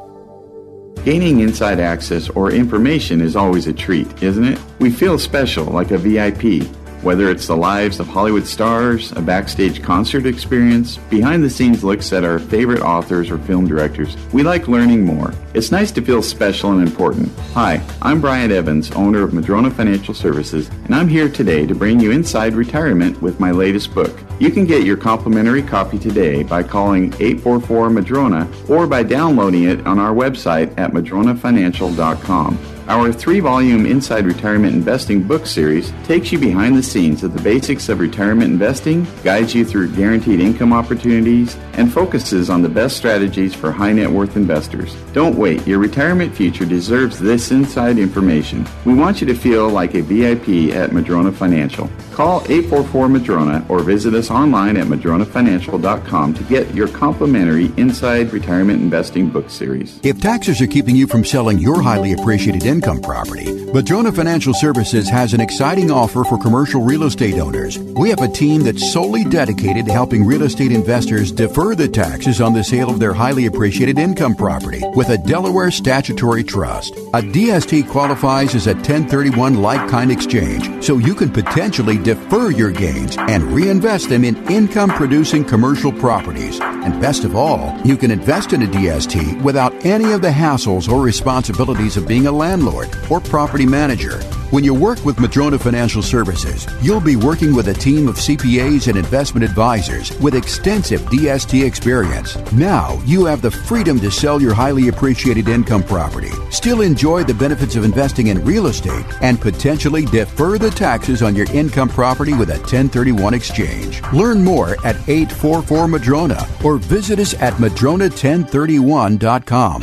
Gaining 1.05 1.39
inside 1.39 1.79
access 1.79 2.29
or 2.29 2.51
information 2.51 3.21
is 3.21 3.37
always 3.37 3.67
a 3.67 3.73
treat, 3.73 4.21
isn't 4.21 4.43
it? 4.43 4.59
We 4.79 4.91
feel 4.91 5.17
special 5.17 5.63
like 5.65 5.91
a 5.91 5.97
VIP. 5.97 6.67
Whether 7.03 7.29
it's 7.29 7.47
the 7.47 7.57
lives 7.57 7.99
of 7.99 8.07
Hollywood 8.07 8.47
stars, 8.47 9.11
a 9.11 9.21
backstage 9.21 9.83
concert 9.83 10.25
experience, 10.25 10.95
behind 11.09 11.43
the 11.43 11.49
scenes 11.49 11.83
looks 11.83 12.13
at 12.13 12.23
our 12.23 12.39
favorite 12.39 12.79
authors 12.79 13.29
or 13.29 13.37
film 13.39 13.67
directors, 13.67 14.15
we 14.31 14.41
like 14.41 14.69
learning 14.69 15.03
more. 15.05 15.33
It's 15.53 15.69
nice 15.69 15.91
to 15.91 16.01
feel 16.01 16.23
special 16.23 16.71
and 16.71 16.81
important. 16.81 17.29
Hi, 17.55 17.85
I'm 18.01 18.21
Brian 18.21 18.53
Evans, 18.53 18.89
owner 18.91 19.21
of 19.21 19.33
Madrona 19.33 19.69
Financial 19.69 20.13
Services, 20.13 20.69
and 20.85 20.95
I'm 20.95 21.09
here 21.09 21.27
today 21.27 21.67
to 21.67 21.75
bring 21.75 21.99
you 21.99 22.11
inside 22.11 22.53
retirement 22.53 23.21
with 23.21 23.37
my 23.37 23.51
latest 23.51 23.93
book. 23.93 24.17
You 24.39 24.49
can 24.49 24.65
get 24.65 24.85
your 24.85 24.95
complimentary 24.95 25.61
copy 25.61 25.99
today 25.99 26.41
by 26.41 26.63
calling 26.63 27.13
844 27.15 27.89
Madrona 27.89 28.49
or 28.69 28.87
by 28.87 29.03
downloading 29.03 29.63
it 29.63 29.85
on 29.85 29.99
our 29.99 30.15
website 30.15 30.73
at 30.79 30.91
madronafinancial.com. 30.91 32.72
Our 32.87 33.13
three 33.13 33.39
volume 33.39 33.85
Inside 33.85 34.25
Retirement 34.25 34.75
Investing 34.75 35.23
book 35.23 35.45
series 35.45 35.93
takes 36.03 36.33
you 36.33 36.37
behind 36.37 36.75
the 36.75 36.83
scenes 36.83 37.23
of 37.23 37.33
the 37.33 37.41
basics 37.41 37.87
of 37.87 38.01
retirement 38.01 38.51
investing, 38.51 39.07
guides 39.23 39.55
you 39.55 39.63
through 39.63 39.95
guaranteed 39.95 40.41
income 40.41 40.73
opportunities, 40.73 41.57
and 41.73 41.91
focuses 41.91 42.49
on 42.49 42.61
the 42.61 42.67
best 42.67 42.97
strategies 42.97 43.55
for 43.55 43.71
high 43.71 43.93
net 43.93 44.09
worth 44.11 44.35
investors. 44.35 44.95
Don't 45.13 45.37
wait, 45.37 45.65
your 45.65 45.79
retirement 45.79 46.35
future 46.35 46.65
deserves 46.65 47.19
this 47.19 47.51
inside 47.51 47.97
information. 47.97 48.67
We 48.85 48.95
want 48.95 49.21
you 49.21 49.27
to 49.27 49.33
feel 49.33 49.69
like 49.69 49.95
a 49.95 50.01
VIP 50.01 50.75
at 50.75 50.91
Madrona 50.91 51.31
Financial. 51.31 51.89
Call 52.11 52.41
844 52.41 53.09
Madrona 53.09 53.65
or 53.69 53.79
visit 53.79 54.13
us 54.13 54.29
online 54.29 54.75
at 54.75 54.87
madronafinancial.com 54.87 56.33
to 56.33 56.43
get 56.43 56.71
your 56.75 56.89
complimentary 56.89 57.71
Inside 57.77 58.33
Retirement 58.33 58.81
Investing 58.81 59.29
book 59.29 59.49
series. 59.49 59.99
If 60.03 60.21
taxes 60.21 60.61
are 60.61 60.67
keeping 60.67 60.95
you 60.97 61.07
from 61.07 61.23
selling 61.23 61.59
your 61.59 61.81
highly 61.81 62.11
appreciated 62.11 62.65
income 62.73 62.99
property, 63.01 63.62
Madrona 63.73 64.11
Financial 64.11 64.53
Services 64.53 65.09
has 65.09 65.33
an 65.33 65.41
exciting 65.41 65.89
offer 65.89 66.23
for 66.23 66.37
commercial 66.37 66.83
real 66.83 67.05
estate 67.05 67.39
owners. 67.39 67.79
We 67.79 68.11
have 68.11 68.21
a 68.21 68.27
team 68.27 68.61
that's 68.61 68.93
solely 68.93 69.23
dedicated 69.23 69.87
to 69.87 69.91
helping 69.91 70.23
real 70.23 70.43
estate 70.43 70.71
investors 70.71 71.31
defer 71.31 71.73
the 71.73 71.87
taxes 71.87 72.39
on 72.39 72.53
the 72.53 72.63
sale 72.63 72.91
of 72.91 72.99
their 72.99 73.13
highly 73.13 73.47
appreciated 73.47 73.97
income 73.97 74.35
property 74.35 74.83
with 74.93 75.09
a 75.09 75.17
Delaware 75.17 75.71
statutory 75.71 76.43
trust. 76.43 76.93
A 77.15 77.23
DST 77.23 77.89
qualifies 77.89 78.53
as 78.53 78.67
a 78.67 78.75
1031 78.75 79.59
like 79.63 79.89
kind 79.89 80.11
exchange, 80.11 80.85
so 80.85 80.99
you 80.99 81.15
can 81.15 81.31
potentially 81.31 81.97
defer 81.97 82.51
your 82.51 82.69
gains 82.69 83.17
and 83.17 83.41
reinvest 83.41 84.07
them 84.07 84.23
in 84.23 84.35
income 84.51 84.91
producing 84.91 85.43
commercial 85.43 85.91
properties. 85.91 86.59
And 86.61 87.01
best 87.01 87.23
of 87.23 87.35
all, 87.35 87.75
you 87.83 87.97
can 87.97 88.11
invest 88.11 88.53
in 88.53 88.61
a 88.61 88.67
DST 88.67 89.41
without 89.41 89.73
any 89.83 90.11
of 90.11 90.21
the 90.21 90.29
hassles 90.29 90.87
or 90.87 91.01
responsibilities 91.01 91.97
of 91.97 92.07
being 92.07 92.27
a 92.27 92.31
landlord 92.31 92.95
or 93.09 93.19
property 93.19 93.62
manager. 93.65 94.21
When 94.53 94.63
you 94.63 94.75
work 94.75 95.03
with 95.03 95.19
Madrona 95.19 95.57
Financial 95.57 96.03
Services, 96.03 96.67
you'll 96.81 97.01
be 97.01 97.15
working 97.15 97.55
with 97.55 97.69
a 97.69 97.73
team 97.73 98.07
of 98.07 98.17
CPAs 98.17 98.87
and 98.87 98.95
investment 98.95 99.43
advisors 99.43 100.15
with 100.19 100.35
extensive 100.35 101.01
DST 101.03 101.65
experience. 101.65 102.37
Now 102.51 103.01
you 103.05 103.25
have 103.25 103.41
the 103.41 103.49
freedom 103.49 103.99
to 103.99 104.11
sell 104.11 104.39
your 104.39 104.53
highly 104.53 104.89
appreciated 104.89 105.47
income 105.47 105.81
property, 105.81 106.29
still 106.51 106.81
enjoy 106.81 107.23
the 107.23 107.33
benefits 107.33 107.75
of 107.75 107.83
investing 107.83 108.27
in 108.27 108.45
real 108.45 108.67
estate, 108.67 109.07
and 109.21 109.41
potentially 109.41 110.05
defer 110.05 110.59
the 110.59 110.69
taxes 110.69 111.23
on 111.23 111.35
your 111.35 111.51
income 111.51 111.89
property 111.89 112.33
with 112.33 112.51
a 112.51 112.59
1031 112.59 113.33
exchange. 113.33 114.03
Learn 114.13 114.43
more 114.43 114.73
at 114.85 114.97
844 115.09 115.87
Madrona 115.87 116.45
or 116.63 116.77
visit 116.77 117.17
us 117.17 117.33
at 117.41 117.55
madrona1031.com. 117.55 119.81